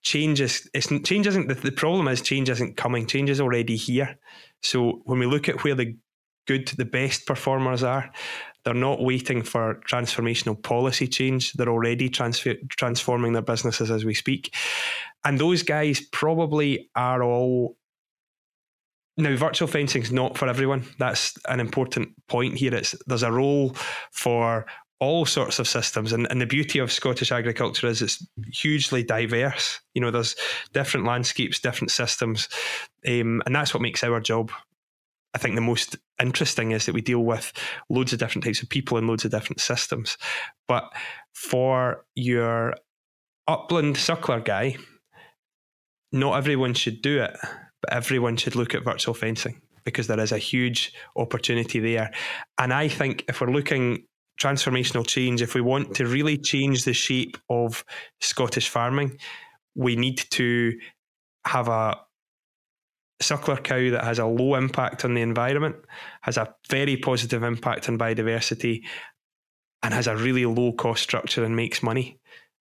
change 0.02 0.40
is 0.40 0.68
change 1.04 1.26
isn't 1.26 1.48
the, 1.48 1.54
the 1.54 1.72
problem 1.72 2.08
is 2.08 2.20
change 2.20 2.50
isn't 2.50 2.76
coming. 2.76 3.06
Change 3.06 3.30
is 3.30 3.40
already 3.40 3.76
here. 3.76 4.18
So 4.62 5.02
when 5.04 5.18
we 5.18 5.26
look 5.26 5.48
at 5.48 5.64
where 5.64 5.74
the 5.74 5.96
good 6.46 6.68
the 6.68 6.84
best 6.84 7.26
performers 7.26 7.82
are 7.82 8.10
they're 8.64 8.74
not 8.74 9.02
waiting 9.02 9.42
for 9.42 9.80
transformational 9.88 10.60
policy 10.62 11.08
change. 11.08 11.54
They're 11.54 11.68
already 11.68 12.08
transfer, 12.08 12.54
transforming 12.68 13.32
their 13.32 13.42
businesses 13.42 13.90
as 13.90 14.04
we 14.04 14.14
speak. 14.14 14.54
And 15.24 15.38
those 15.38 15.62
guys 15.62 16.00
probably 16.12 16.90
are 16.94 17.22
all 17.22 17.76
now, 19.20 19.36
virtual 19.36 19.68
fencing 19.68 20.02
is 20.02 20.12
not 20.12 20.36
for 20.36 20.48
everyone. 20.48 20.84
That's 20.98 21.36
an 21.48 21.60
important 21.60 22.10
point 22.28 22.56
here. 22.56 22.74
It's 22.74 22.94
there's 23.06 23.22
a 23.22 23.32
role 23.32 23.76
for 24.12 24.66
all 25.00 25.24
sorts 25.24 25.58
of 25.58 25.66
systems, 25.66 26.12
and, 26.12 26.26
and 26.30 26.40
the 26.40 26.46
beauty 26.46 26.78
of 26.78 26.92
Scottish 26.92 27.32
agriculture 27.32 27.86
is 27.86 28.02
it's 28.02 28.26
hugely 28.52 29.02
diverse. 29.02 29.80
You 29.94 30.00
know, 30.00 30.10
there's 30.10 30.36
different 30.72 31.06
landscapes, 31.06 31.60
different 31.60 31.90
systems, 31.90 32.48
um, 33.06 33.42
and 33.46 33.54
that's 33.54 33.72
what 33.72 33.82
makes 33.82 34.04
our 34.04 34.20
job. 34.20 34.52
I 35.32 35.38
think 35.38 35.54
the 35.54 35.60
most 35.60 35.96
interesting 36.20 36.72
is 36.72 36.86
that 36.86 36.94
we 36.94 37.00
deal 37.00 37.20
with 37.20 37.52
loads 37.88 38.12
of 38.12 38.18
different 38.18 38.44
types 38.44 38.62
of 38.62 38.68
people 38.68 38.98
and 38.98 39.06
loads 39.06 39.24
of 39.24 39.30
different 39.30 39.60
systems. 39.60 40.18
But 40.66 40.92
for 41.32 42.04
your 42.16 42.74
upland 43.46 43.96
suckler 43.96 44.44
guy, 44.44 44.76
not 46.12 46.36
everyone 46.36 46.74
should 46.74 47.00
do 47.00 47.22
it 47.22 47.36
but 47.82 47.92
everyone 47.92 48.36
should 48.36 48.56
look 48.56 48.74
at 48.74 48.84
virtual 48.84 49.14
fencing 49.14 49.60
because 49.84 50.06
there 50.06 50.20
is 50.20 50.32
a 50.32 50.38
huge 50.38 50.92
opportunity 51.16 51.80
there. 51.80 52.10
And 52.58 52.72
I 52.72 52.88
think 52.88 53.24
if 53.28 53.40
we're 53.40 53.50
looking 53.50 54.04
transformational 54.40 55.06
change, 55.06 55.42
if 55.42 55.54
we 55.54 55.60
want 55.60 55.94
to 55.96 56.06
really 56.06 56.38
change 56.38 56.84
the 56.84 56.92
shape 56.92 57.36
of 57.48 57.84
Scottish 58.20 58.68
farming, 58.68 59.18
we 59.74 59.96
need 59.96 60.18
to 60.30 60.78
have 61.46 61.68
a 61.68 61.96
suckler 63.22 63.62
cow 63.62 63.90
that 63.90 64.04
has 64.04 64.18
a 64.18 64.26
low 64.26 64.54
impact 64.54 65.04
on 65.04 65.14
the 65.14 65.20
environment, 65.20 65.76
has 66.22 66.36
a 66.36 66.54
very 66.68 66.96
positive 66.96 67.42
impact 67.42 67.88
on 67.88 67.98
biodiversity, 67.98 68.82
and 69.82 69.94
has 69.94 70.06
a 70.06 70.16
really 70.16 70.46
low 70.46 70.72
cost 70.72 71.02
structure 71.02 71.44
and 71.44 71.56
makes 71.56 71.82
money. 71.82 72.19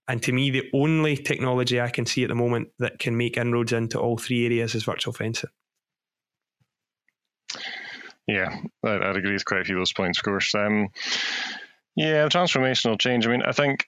And 0.09 0.23
to 0.23 0.31
me, 0.31 0.49
the 0.49 0.67
only 0.73 1.15
technology 1.15 1.79
I 1.79 1.91
can 1.91 2.07
see 2.07 2.23
at 2.23 2.29
the 2.29 2.35
moment 2.35 2.69
that 2.79 2.97
can 2.97 3.15
make 3.15 3.37
inroads 3.37 3.73
into 3.73 3.99
all 3.99 4.17
three 4.17 4.43
areas 4.43 4.73
is 4.73 4.83
virtual 4.83 5.13
fencing. 5.13 5.51
Yeah, 8.27 8.59
I'd, 8.83 9.15
agree 9.15 9.33
with 9.33 9.45
quite 9.45 9.61
a 9.61 9.65
few 9.65 9.75
of 9.75 9.81
those 9.81 9.93
points, 9.93 10.17
of 10.17 10.23
course. 10.23 10.55
Um, 10.55 10.89
yeah, 11.95 12.27
transformational 12.27 12.99
change. 12.99 13.27
I 13.27 13.29
mean, 13.29 13.43
I 13.43 13.51
think 13.51 13.87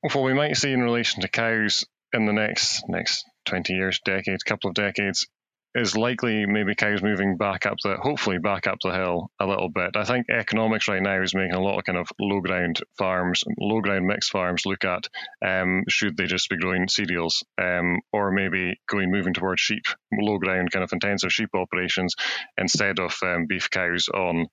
what 0.00 0.24
we 0.24 0.32
might 0.32 0.56
see 0.56 0.72
in 0.72 0.80
relation 0.80 1.20
to 1.20 1.28
cows 1.28 1.84
in 2.14 2.24
the 2.24 2.32
next 2.32 2.82
next 2.88 3.26
20 3.44 3.74
years, 3.74 4.00
decades, 4.02 4.42
couple 4.42 4.70
of 4.70 4.74
decades, 4.74 5.26
is 5.74 5.96
likely 5.96 6.46
maybe 6.46 6.74
cows 6.74 7.02
moving 7.02 7.36
back 7.36 7.64
up 7.64 7.76
the 7.82 7.96
hopefully 7.96 8.38
back 8.38 8.66
up 8.66 8.78
the 8.82 8.92
hill 8.92 9.30
a 9.38 9.46
little 9.46 9.68
bit. 9.68 9.96
I 9.96 10.04
think 10.04 10.26
economics 10.28 10.88
right 10.88 11.02
now 11.02 11.22
is 11.22 11.34
making 11.34 11.54
a 11.54 11.60
lot 11.60 11.78
of 11.78 11.84
kind 11.84 11.98
of 11.98 12.08
low 12.20 12.40
ground 12.40 12.80
farms, 12.98 13.44
low 13.58 13.80
ground 13.80 14.06
mixed 14.06 14.32
farms 14.32 14.66
look 14.66 14.84
at 14.84 15.06
um, 15.44 15.84
should 15.88 16.16
they 16.16 16.26
just 16.26 16.48
be 16.48 16.56
growing 16.56 16.88
cereals 16.88 17.44
um, 17.60 18.00
or 18.12 18.32
maybe 18.32 18.80
going 18.88 19.12
moving 19.12 19.32
towards 19.32 19.60
sheep, 19.60 19.84
low 20.12 20.38
ground 20.38 20.72
kind 20.72 20.82
of 20.82 20.92
intensive 20.92 21.32
sheep 21.32 21.50
operations 21.54 22.14
instead 22.58 22.98
of 22.98 23.16
um, 23.22 23.46
beef 23.48 23.70
cows 23.70 24.08
on 24.12 24.46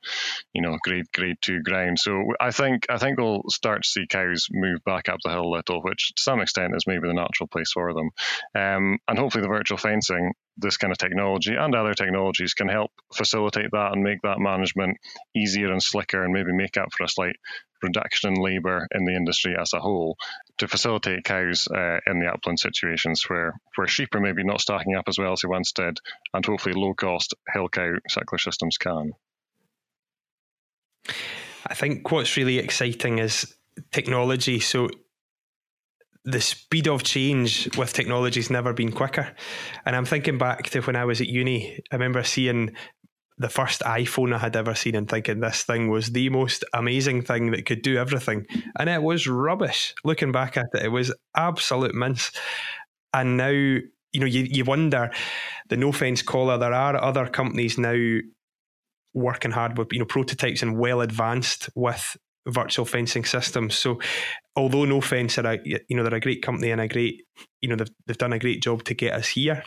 you 0.54 0.62
know 0.62 0.78
grade 0.84 1.06
grade 1.14 1.38
two 1.42 1.62
ground. 1.64 1.98
So 1.98 2.34
I 2.40 2.52
think 2.52 2.86
I 2.90 2.98
think 2.98 3.18
we'll 3.20 3.42
start 3.50 3.84
to 3.84 3.90
see 3.90 4.06
cows 4.08 4.48
move 4.52 4.84
back 4.86 5.10
up 5.10 5.18
the 5.24 5.32
hill 5.32 5.48
a 5.48 5.56
little, 5.56 5.82
which 5.82 6.14
to 6.16 6.22
some 6.22 6.42
extent 6.42 6.74
is 6.76 6.86
maybe 6.86 7.08
the 7.08 7.14
natural 7.14 7.48
place 7.48 7.72
for 7.72 7.92
them. 7.94 8.10
Um, 8.54 9.00
and 9.08 9.18
hopefully 9.18 9.42
the 9.42 9.48
virtual 9.48 9.78
fencing 9.80 10.34
this 10.58 10.78
kind 10.78 10.92
of 10.92 10.98
technology 10.98 11.54
and 11.56 11.76
other 11.76 11.94
technologies 11.94 12.54
can 12.54 12.68
help 12.68 12.92
facilitate 13.16 13.72
that 13.72 13.94
and 13.94 14.04
make 14.04 14.22
that 14.24 14.40
management 14.40 14.98
easier 15.36 15.72
and 15.72 15.82
slicker 15.82 16.24
and 16.24 16.34
maybe 16.34 16.52
make 16.52 16.78
up 16.78 16.90
for 16.92 17.04
a 17.04 17.10
slight 17.10 17.36
reduction 17.84 18.34
in 18.34 18.42
labour 18.42 18.88
in 18.92 19.06
the 19.06 19.16
industry 19.16 19.56
as 19.60 19.74
a 19.74 19.80
whole 19.80 20.18
to 20.58 20.68
facilitate 20.68 21.24
cows 21.24 21.68
uh, 21.68 22.00
in 22.08 22.20
the 22.20 22.28
upland 22.28 22.60
situations 22.60 23.24
where, 23.28 23.54
where 23.76 23.88
sheep 23.88 24.16
are 24.16 24.20
maybe 24.20 24.44
not 24.44 24.62
stacking 24.62 24.96
up 24.96 25.06
as 25.08 25.20
well 25.20 25.34
as 25.34 25.42
they 25.42 25.48
once 25.48 25.72
did 25.72 25.98
and 26.34 26.46
hopefully 26.46 26.74
low 26.76 26.94
cost 26.94 27.36
hill 27.54 27.70
cow 27.70 27.94
suckler 28.10 28.40
systems 28.40 28.78
can. 28.78 29.12
I 31.68 31.74
think 31.74 32.12
what's 32.12 32.36
really 32.38 32.58
exciting 32.58 33.20
is 33.20 33.54
technology. 33.92 34.60
So 34.60 34.90
the 36.28 36.42
speed 36.42 36.90
of 36.90 37.04
change 37.04 37.76
with 37.78 37.94
technology 37.94 38.42
has 38.42 38.50
never 38.50 38.74
been 38.74 38.92
quicker. 38.92 39.34
And 39.86 39.96
I'm 39.96 40.04
thinking 40.04 40.38
back 40.38 40.70
to 40.72 40.82
when 40.82 40.98
I 40.98 41.06
was 41.06 41.22
at 41.22 41.28
uni. 41.28 41.80
I 41.90 41.96
remember 41.96 42.22
seeing 42.24 42.76
the 43.38 43.48
first 43.48 43.82
iPhone 43.82 44.36
I 44.36 44.40
had 44.40 44.58
ever 44.58 44.76
seen 44.76 44.96
and 44.96 45.10
thinking 45.10 45.40
this 45.40 45.64
thing 45.64 45.90
was 45.90 46.12
the 46.12 46.28
most 46.30 46.66
amazing 46.74 47.22
thing 47.22 47.52
that 47.52 47.66
could 47.66 47.82
do 47.82 47.98
everything. 47.98 48.46
And 48.78 48.90
it 48.90 49.02
was 49.02 49.26
rubbish. 49.26 49.96
Looking 50.04 50.34
back 50.34 50.58
at 50.58 50.66
it, 50.74 50.84
it 50.84 50.90
was 50.90 51.16
absolute 51.34 51.96
mince. 51.96 52.32
And 53.14 53.38
now, 53.38 53.48
you 53.48 54.20
know, 54.20 54.26
you, 54.26 54.48
you 54.52 54.66
wonder 54.66 55.12
the 55.70 55.78
no 55.78 55.94
fence 55.94 56.22
collar, 56.22 56.58
there 56.58 56.74
are 56.74 57.02
other 57.02 57.28
companies 57.28 57.78
now 57.78 58.18
working 59.14 59.52
hard 59.52 59.78
with, 59.78 59.94
you 59.94 60.00
know, 60.00 60.06
prototypes 60.06 60.62
and 60.62 60.78
well 60.78 61.00
advanced 61.00 61.70
with 61.74 62.18
virtual 62.48 62.86
fencing 62.86 63.26
systems. 63.26 63.78
So, 63.78 64.00
although 64.58 64.86
Nofence 64.86 65.42
are 65.42 65.54
a 65.54 65.60
you 65.64 65.96
know 65.96 66.04
they're 66.04 66.16
a 66.16 66.20
great 66.20 66.42
company 66.42 66.72
and 66.72 66.82
a 66.82 66.88
great 66.88 67.24
you 67.62 67.70
know 67.70 67.76
they've 67.76 67.92
they've 68.06 68.18
done 68.18 68.34
a 68.34 68.40
great 68.40 68.62
job 68.62 68.84
to 68.86 68.94
get 68.94 69.14
us 69.14 69.30
here. 69.30 69.64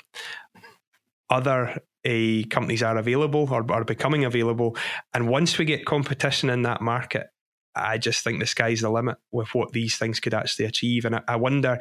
Other 1.30 1.80
uh, 2.06 2.42
companies 2.50 2.82
are 2.82 2.98
available 2.98 3.48
or 3.50 3.64
are 3.72 3.84
becoming 3.84 4.24
available, 4.24 4.76
and 5.14 5.28
once 5.28 5.56
we 5.56 5.64
get 5.64 5.86
competition 5.86 6.50
in 6.50 6.62
that 6.62 6.82
market, 6.82 7.28
I 7.74 7.98
just 7.98 8.24
think 8.24 8.40
the 8.40 8.46
sky's 8.46 8.80
the 8.80 8.90
limit 8.90 9.16
with 9.30 9.54
what 9.54 9.72
these 9.72 9.96
things 9.96 10.18
could 10.18 10.34
actually 10.34 10.66
achieve. 10.66 11.04
And 11.04 11.16
I, 11.16 11.22
I 11.28 11.36
wonder 11.36 11.78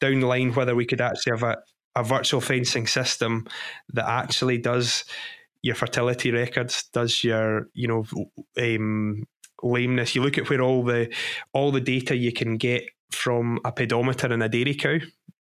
down 0.00 0.20
the 0.20 0.26
line 0.26 0.52
whether 0.52 0.74
we 0.74 0.84
could 0.84 1.00
actually 1.00 1.30
have 1.30 1.44
a, 1.44 1.58
a 1.94 2.02
virtual 2.02 2.40
fencing 2.40 2.88
system 2.88 3.46
that 3.92 4.08
actually 4.08 4.58
does 4.58 5.04
your 5.62 5.76
fertility 5.76 6.32
records, 6.32 6.88
does 6.92 7.22
your 7.22 7.68
you 7.72 7.86
know 7.86 8.04
um, 8.60 9.24
lameness. 9.62 10.14
You 10.14 10.22
look 10.22 10.38
at 10.38 10.48
where 10.48 10.62
all 10.62 10.84
the 10.84 11.12
all 11.52 11.72
the 11.72 11.80
data 11.80 12.16
you 12.16 12.32
can 12.32 12.56
get 12.56 12.84
from 13.10 13.58
a 13.64 13.72
pedometer 13.72 14.32
in 14.32 14.42
a 14.42 14.48
dairy 14.48 14.74
cow. 14.74 14.98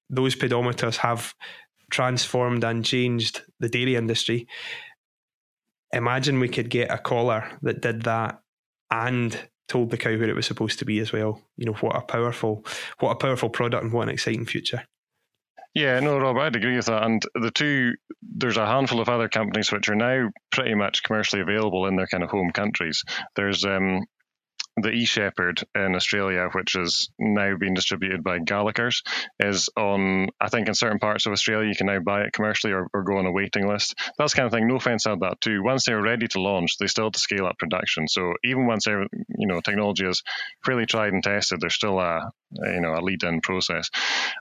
Those 0.08 0.34
pedometers 0.34 0.96
have 0.96 1.34
transformed 1.90 2.64
and 2.64 2.84
changed 2.84 3.42
the 3.58 3.68
dairy 3.68 3.96
industry. 3.96 4.46
Imagine 5.92 6.40
we 6.40 6.48
could 6.48 6.70
get 6.70 6.90
a 6.90 6.98
collar 6.98 7.58
that 7.62 7.82
did 7.82 8.02
that 8.02 8.40
and 8.90 9.38
told 9.68 9.90
the 9.90 9.96
cow 9.96 10.16
where 10.16 10.28
it 10.28 10.36
was 10.36 10.46
supposed 10.46 10.78
to 10.80 10.84
be 10.84 10.98
as 10.98 11.12
well. 11.12 11.40
You 11.56 11.66
know 11.66 11.74
what 11.74 11.96
a 11.96 12.00
powerful, 12.00 12.64
what 12.98 13.12
a 13.12 13.16
powerful 13.16 13.50
product 13.50 13.84
and 13.84 13.92
what 13.92 14.04
an 14.04 14.14
exciting 14.14 14.46
future. 14.46 14.84
Yeah, 15.75 16.01
no, 16.01 16.18
Rob, 16.18 16.37
I'd 16.37 16.57
agree 16.57 16.77
with 16.77 16.87
that. 16.87 17.05
And 17.05 17.23
the 17.35 17.53
two, 17.53 17.95
there's 18.23 18.57
a 18.57 18.66
handful 18.66 19.01
of 19.01 19.09
other 19.09 19.29
companies 19.29 19.71
which 19.71 19.89
are 19.89 19.95
now 19.95 20.31
pretty 20.51 20.75
much 20.75 21.05
commercially 21.05 21.43
available 21.43 21.87
in 21.87 21.97
their 21.97 22.09
kind 22.09 22.25
of 22.25 22.31
home 22.31 22.51
countries. 22.51 23.05
There's 23.37 23.64
um, 23.64 24.05
the 24.77 24.91
eShepherd 24.91 25.62
in 25.77 25.95
Australia, 25.95 26.49
which 26.53 26.75
is 26.75 27.11
now 27.21 27.57
being 27.57 27.75
distributed 27.75 28.25
by 28.25 28.39
Gallagher's, 28.41 29.03
is 29.39 29.68
on, 29.77 30.31
I 30.41 30.49
think, 30.49 30.66
in 30.66 30.75
certain 30.75 30.99
parts 30.99 31.27
of 31.27 31.33
Australia, 31.33 31.68
you 31.68 31.77
can 31.77 31.87
now 31.87 32.01
buy 32.01 32.23
it 32.23 32.33
commercially 32.33 32.73
or, 32.73 32.89
or 32.93 33.05
go 33.05 33.18
on 33.18 33.27
a 33.27 33.33
waiting 33.33 33.68
list. 33.68 33.95
That's 34.18 34.35
kind 34.35 34.47
of 34.47 34.53
thing. 34.53 34.68
Nofence 34.68 35.09
had 35.09 35.21
that 35.21 35.41
too. 35.41 35.62
Once 35.62 35.85
they're 35.85 36.03
ready 36.03 36.27
to 36.29 36.41
launch, 36.41 36.79
they 36.79 36.89
still 36.89 37.05
have 37.05 37.12
to 37.12 37.21
scale 37.21 37.47
up 37.47 37.59
production. 37.59 38.09
So 38.09 38.33
even 38.45 38.66
once 38.66 38.87
you 38.87 39.07
know 39.47 39.61
technology 39.61 40.07
is 40.07 40.23
fairly 40.64 40.87
tried 40.87 41.12
and 41.12 41.23
tested, 41.23 41.61
there's 41.61 41.75
still 41.75 42.01
a 42.01 42.33
you 42.53 42.80
know 42.80 42.94
a 42.94 43.01
lead 43.01 43.22
in 43.22 43.40
process, 43.40 43.90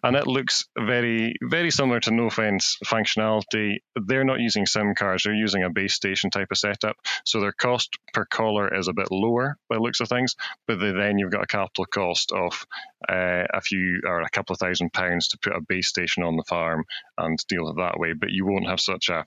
and 0.04 0.16
it 0.16 0.28
looks 0.28 0.66
very 0.78 1.36
very 1.44 1.72
similar 1.72 2.00
to 2.00 2.12
Nofence 2.12 2.78
functionality. 2.86 3.78
They're 3.96 4.24
not 4.24 4.40
using 4.40 4.66
SIM 4.66 4.96
cards; 4.96 5.24
they're 5.24 5.34
using 5.34 5.64
a 5.64 5.70
base 5.70 5.94
station 5.94 6.30
type 6.30 6.50
of 6.52 6.58
setup. 6.58 6.98
So 7.26 7.40
their 7.40 7.54
cost 7.54 7.98
per 8.14 8.26
collar 8.26 8.74
is 8.76 8.88
a 8.88 8.94
bit 8.94 9.12
lower 9.12 9.58
by 9.70 9.78
looks 9.78 10.00
of 10.00 10.10
things 10.10 10.36
but 10.68 10.80
then 10.80 11.18
you've 11.18 11.32
got 11.32 11.44
a 11.44 11.48
capital 11.48 11.86
cost 11.86 12.32
of 12.32 12.66
uh, 13.08 13.44
a 13.54 13.62
few 13.62 14.02
or 14.06 14.22
a 14.22 14.30
couple 14.30 14.54
of 14.54 14.60
thousand 14.60 14.94
pounds 14.94 15.30
to 15.30 15.38
put 15.40 15.56
a 15.56 15.62
base 15.68 15.88
station 15.88 16.24
on 16.24 16.36
the 16.36 16.44
farm 16.44 16.86
and 17.18 17.40
deal 17.48 17.66
with 17.66 17.74
it 17.74 17.82
that 17.82 18.00
way. 18.00 18.14
But 18.14 18.30
you 18.30 18.46
won't 18.46 18.68
have 18.68 18.80
such 18.80 19.10
a 19.10 19.26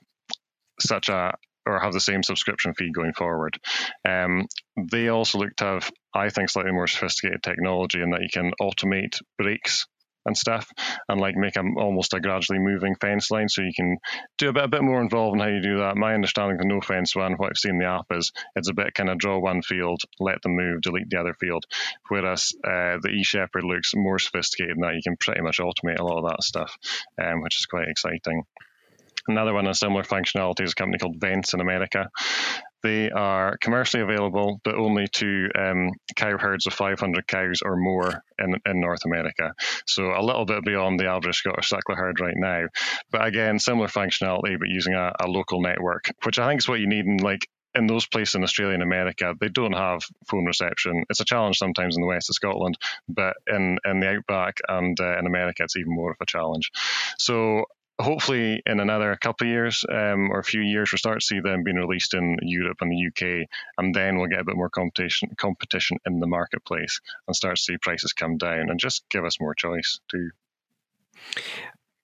such 0.80 1.08
a 1.08 1.34
or 1.64 1.78
have 1.78 1.92
the 1.92 2.00
same 2.00 2.22
subscription 2.22 2.74
fee 2.74 2.90
going 2.92 3.12
forward. 3.12 3.58
Um, 4.08 4.46
they 4.90 5.08
also 5.08 5.38
look 5.38 5.54
to 5.56 5.64
have, 5.64 5.90
I 6.14 6.30
think, 6.30 6.50
slightly 6.50 6.72
more 6.72 6.86
sophisticated 6.86 7.42
technology 7.42 8.00
in 8.02 8.10
that 8.10 8.22
you 8.22 8.28
can 8.32 8.52
automate 8.60 9.20
breaks 9.38 9.86
and 10.24 10.36
stuff, 10.36 10.70
and 11.08 11.20
like 11.20 11.34
make 11.34 11.56
a, 11.56 11.62
almost 11.78 12.14
a 12.14 12.20
gradually 12.20 12.60
moving 12.60 12.94
fence 12.94 13.28
line, 13.32 13.48
so 13.48 13.60
you 13.60 13.72
can 13.74 13.98
do 14.38 14.50
a 14.50 14.52
bit 14.52 14.62
a 14.62 14.68
bit 14.68 14.82
more 14.82 15.00
involved 15.00 15.34
in 15.34 15.40
how 15.40 15.48
you 15.48 15.60
do 15.60 15.78
that. 15.78 15.96
My 15.96 16.14
understanding 16.14 16.60
of 16.60 16.60
the 16.60 16.72
Nofence 16.72 17.16
one, 17.16 17.32
what 17.32 17.50
I've 17.50 17.56
seen 17.56 17.78
the 17.78 17.86
app 17.86 18.06
is 18.12 18.30
it's 18.54 18.70
a 18.70 18.74
bit 18.74 18.94
kind 18.94 19.10
of 19.10 19.18
draw 19.18 19.40
one 19.40 19.62
field, 19.62 20.02
let 20.20 20.40
them 20.42 20.54
move, 20.54 20.82
delete 20.82 21.10
the 21.10 21.18
other 21.18 21.34
field, 21.34 21.64
whereas 22.08 22.52
uh, 22.64 22.98
the 23.02 23.08
eShepherd 23.08 23.64
looks 23.64 23.96
more 23.96 24.20
sophisticated 24.20 24.76
in 24.76 24.82
that 24.82 24.94
you 24.94 25.02
can 25.02 25.16
pretty 25.16 25.40
much 25.40 25.58
automate 25.58 25.98
a 25.98 26.04
lot 26.04 26.18
of 26.18 26.30
that 26.30 26.44
stuff, 26.44 26.76
um, 27.20 27.40
which 27.42 27.58
is 27.58 27.66
quite 27.66 27.88
exciting. 27.88 28.44
Another 29.26 29.54
one 29.54 29.66
of 29.66 29.76
similar 29.76 30.04
functionality 30.04 30.62
is 30.62 30.72
a 30.72 30.74
company 30.76 30.98
called 30.98 31.20
Vence 31.20 31.52
in 31.52 31.60
America. 31.60 32.10
They 32.82 33.10
are 33.10 33.56
commercially 33.58 34.02
available, 34.02 34.60
but 34.64 34.74
only 34.74 35.08
to 35.08 35.48
um, 35.58 35.90
cow 36.16 36.36
herds 36.38 36.66
of 36.66 36.74
500 36.74 37.26
cows 37.26 37.60
or 37.64 37.76
more 37.76 38.22
in, 38.38 38.56
in 38.66 38.80
North 38.80 39.04
America. 39.04 39.52
So 39.86 40.12
a 40.12 40.22
little 40.22 40.44
bit 40.44 40.64
beyond 40.64 40.98
the 40.98 41.06
average 41.06 41.36
Scottish 41.36 41.70
suckler 41.70 41.96
herd 41.96 42.20
right 42.20 42.36
now. 42.36 42.66
But 43.10 43.26
again, 43.26 43.58
similar 43.58 43.88
functionality, 43.88 44.58
but 44.58 44.68
using 44.68 44.94
a, 44.94 45.12
a 45.20 45.26
local 45.26 45.60
network, 45.60 46.10
which 46.24 46.38
I 46.38 46.48
think 46.48 46.60
is 46.60 46.68
what 46.68 46.80
you 46.80 46.88
need 46.88 47.06
in 47.06 47.18
like 47.18 47.48
in 47.74 47.86
those 47.86 48.06
places 48.06 48.34
in 48.34 48.42
Australia 48.42 48.74
and 48.74 48.82
America, 48.82 49.34
they 49.40 49.48
don't 49.48 49.72
have 49.72 50.02
phone 50.28 50.44
reception. 50.44 51.04
It's 51.08 51.20
a 51.20 51.24
challenge 51.24 51.56
sometimes 51.56 51.96
in 51.96 52.02
the 52.02 52.08
west 52.08 52.28
of 52.28 52.34
Scotland, 52.34 52.76
but 53.08 53.34
in, 53.46 53.78
in 53.84 54.00
the 54.00 54.10
outback 54.10 54.58
and 54.68 54.98
uh, 55.00 55.18
in 55.18 55.26
America, 55.26 55.62
it's 55.64 55.76
even 55.76 55.94
more 55.94 56.10
of 56.10 56.18
a 56.20 56.26
challenge. 56.26 56.70
So 57.18 57.64
hopefully 58.00 58.62
in 58.66 58.80
another 58.80 59.16
couple 59.16 59.46
of 59.46 59.50
years 59.50 59.84
um, 59.90 60.30
or 60.30 60.38
a 60.38 60.44
few 60.44 60.60
years 60.60 60.90
we'll 60.90 60.98
start 60.98 61.20
to 61.20 61.26
see 61.26 61.40
them 61.40 61.62
being 61.62 61.76
released 61.76 62.14
in 62.14 62.36
Europe 62.42 62.78
and 62.80 62.90
the 62.90 63.06
UK 63.08 63.46
and 63.78 63.94
then 63.94 64.16
we'll 64.16 64.28
get 64.28 64.40
a 64.40 64.44
bit 64.44 64.56
more 64.56 64.70
competition 64.70 65.28
competition 65.36 65.98
in 66.06 66.18
the 66.20 66.26
marketplace 66.26 67.00
and 67.26 67.36
start 67.36 67.56
to 67.56 67.62
see 67.62 67.76
prices 67.78 68.12
come 68.12 68.36
down 68.38 68.70
and 68.70 68.80
just 68.80 69.04
give 69.10 69.24
us 69.24 69.40
more 69.40 69.54
choice 69.54 70.00
too. 70.10 70.30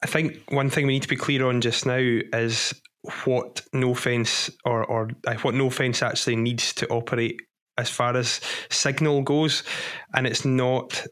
I 0.03 0.07
think 0.07 0.43
one 0.51 0.71
thing 0.71 0.87
we 0.87 0.95
need 0.95 1.03
to 1.03 1.09
be 1.09 1.17
clear 1.17 1.47
on 1.47 1.61
just 1.61 1.85
now 1.85 1.97
is 1.97 2.75
what 3.25 3.63
Nofence 3.75 4.51
or, 4.65 4.85
or 4.85 5.11
uh, 5.27 5.35
what 5.35 5.55
Nofence 5.55 6.03
actually 6.03 6.37
needs 6.37 6.73
to 6.75 6.89
operate 6.89 7.41
as 7.77 7.89
far 7.89 8.17
as 8.17 8.41
signal 8.71 9.23
goes 9.23 9.63
and 10.15 10.27
it's 10.27 10.45
not 10.45 11.05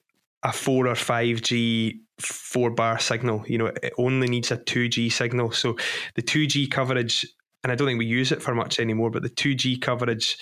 a 0.43 0.53
four 0.53 0.87
or 0.87 0.95
five 0.95 1.43
G 1.43 2.01
four 2.21 2.71
bar 2.71 2.99
signal. 2.99 3.45
You 3.47 3.59
know, 3.59 3.67
it 3.67 3.93
only 3.99 4.29
needs 4.29 4.51
a 4.51 4.57
two 4.57 4.89
G 4.89 5.09
signal. 5.09 5.53
So 5.53 5.77
the 6.15 6.23
two 6.23 6.47
G 6.47 6.67
coverage, 6.67 7.27
and 7.63 7.73
I 7.73 7.75
don't 7.75 7.87
think 7.87 7.99
we 7.99 8.07
use 8.07 8.33
it 8.33 8.43
for 8.43 8.55
much 8.55 8.79
anymore, 8.79 9.11
but 9.11 9.23
the 9.23 9.29
two 9.29 9.55
G 9.55 9.79
coverage, 9.79 10.39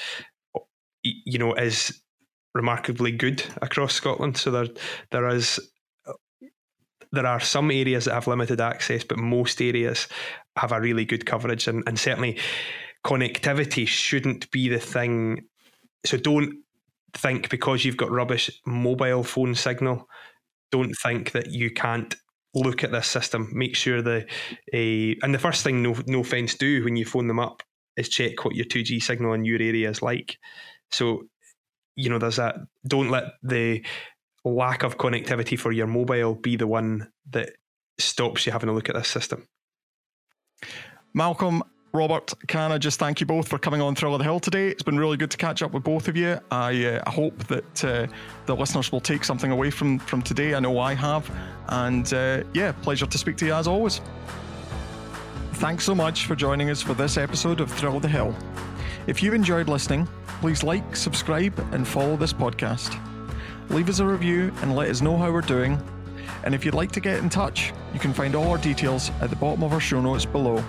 you 1.03 1.39
know, 1.39 1.55
is 1.55 2.01
remarkably 2.55 3.11
good 3.11 3.43
across 3.63 3.95
Scotland. 3.95 4.37
So 4.37 4.51
there 4.51 4.69
there 5.11 5.29
is 5.29 5.61
there 7.13 7.27
are 7.27 7.41
some 7.41 7.71
areas 7.71 8.07
that 8.07 8.15
have 8.15 8.27
limited 8.27 8.61
access, 8.61 9.05
but 9.05 9.19
most 9.19 9.63
areas 9.63 10.09
have 10.57 10.73
a 10.73 10.81
really 10.81 11.05
good 11.05 11.27
coverage, 11.27 11.69
and, 11.69 11.83
and 11.87 11.99
certainly 11.99 12.39
connectivity 13.05 13.87
shouldn't 13.87 14.51
be 14.51 14.69
the 14.69 14.81
thing. 14.81 15.45
So 16.05 16.17
don't 16.17 16.64
think 17.17 17.49
because 17.49 17.85
you've 17.85 17.97
got 17.97 18.11
rubbish 18.11 18.51
mobile 18.67 19.23
phone 19.23 19.55
signal, 19.55 20.09
don't 20.71 20.95
think 20.95 21.33
that 21.33 21.51
you 21.51 21.71
can't 21.71 22.15
look 22.55 22.85
at 22.85 22.93
this 22.93 23.09
system. 23.09 23.51
Make 23.53 23.77
sure 23.77 24.03
the 24.03 24.27
uh, 24.73 25.25
and 25.25 25.35
the 25.35 25.39
first 25.39 25.65
thing 25.65 25.83
no 25.83 25.95
Nofence 25.95 26.57
do 26.57 26.85
when 26.85 26.97
you 26.97 27.05
phone 27.05 27.29
them 27.29 27.41
up 27.41 27.63
is 27.97 28.09
check 28.09 28.45
what 28.45 28.55
your 28.55 28.65
two 28.65 28.83
G 28.83 29.01
signal 29.01 29.35
in 29.35 29.45
your 29.45 29.61
area 29.61 29.89
is 29.91 30.03
like. 30.03 30.39
So 30.91 31.25
you 31.97 32.11
know 32.11 32.19
there's 32.19 32.37
that. 32.37 32.57
Don't 32.87 33.11
let 33.11 33.25
the 33.43 33.85
lack 34.45 34.83
of 34.83 34.99
connectivity 34.99 35.59
for 35.59 35.73
your 35.73 35.87
mobile 35.87 36.35
be 36.35 36.57
the 36.57 36.67
one 36.67 37.11
that 37.31 37.51
stops 37.99 38.47
you 38.47 38.53
having 38.53 38.69
a 38.69 38.75
look 38.75 38.89
at 38.89 38.95
this 38.95 39.09
system. 39.09 39.49
Malcolm, 41.15 41.63
Robert, 41.95 42.35
can 42.49 42.73
I 42.73 42.79
just 42.79 42.99
thank 42.99 43.21
you 43.21 43.27
both 43.27 43.47
for 43.47 43.57
coming 43.57 43.81
on 43.81 43.95
Thrill 43.95 44.17
of 44.17 44.19
the 44.19 44.25
Hill 44.25 44.41
today? 44.41 44.69
It's 44.69 44.83
been 44.83 44.99
really 44.99 45.17
good 45.17 45.31
to 45.31 45.37
catch 45.37 45.63
up 45.63 45.71
with 45.71 45.85
both 45.85 46.09
of 46.09 46.17
you. 46.17 46.41
I, 46.51 46.87
uh, 46.87 47.09
hope 47.09 47.39
that 47.45 47.85
uh, 47.85 48.09
the 48.47 48.57
listeners 48.57 48.91
will 48.91 49.01
take 49.01 49.23
something 49.23 49.53
away 49.53 49.71
from, 49.71 50.01
from 50.01 50.21
today. 50.21 50.57
I 50.57 50.59
know 50.59 50.81
I 50.81 50.95
have. 50.95 51.31
And 51.69 52.13
uh, 52.13 52.43
yeah, 52.53 52.73
pleasure 52.73 53.07
to 53.07 53.17
speak 53.17 53.37
to 53.37 53.47
you 53.47 53.55
as 53.55 53.69
always. 53.69 54.01
Thanks 55.53 55.85
so 55.85 55.95
much 55.95 56.27
for 56.27 56.35
joining 56.35 56.69
us 56.69 56.83
for 56.83 56.95
this 56.95 57.17
episode 57.17 57.61
of 57.61 57.71
Thrill 57.71 57.95
of 57.95 58.03
the 58.03 58.09
Hill. 58.09 58.35
If 59.07 59.23
you've 59.23 59.35
enjoyed 59.35 59.69
listening, 59.69 60.09
please 60.41 60.65
like, 60.65 60.97
subscribe, 60.97 61.57
and 61.71 61.87
follow 61.87 62.17
this 62.17 62.33
podcast. 62.33 62.99
Leave 63.71 63.89
us 63.89 64.01
a 64.01 64.05
review 64.05 64.53
and 64.63 64.75
let 64.75 64.91
us 64.91 65.01
know 65.01 65.17
how 65.17 65.31
we're 65.31 65.43
doing. 65.43 65.81
And 66.43 66.57
if 66.57 66.65
you'd 66.65 66.75
like 66.75 66.91
to 66.91 67.01
get 67.01 67.21
in 67.21 67.29
touch, 67.29 67.73
you 67.93 68.01
can 68.01 68.13
find 68.13 68.35
all 68.35 68.51
our 68.51 68.59
details 68.59 69.13
at 69.21 69.31
the 69.31 69.37
bottom 69.37 69.63
of 69.63 69.73
our 69.73 69.79
show 69.79 70.01
notes 70.01 70.25
below 70.25 70.65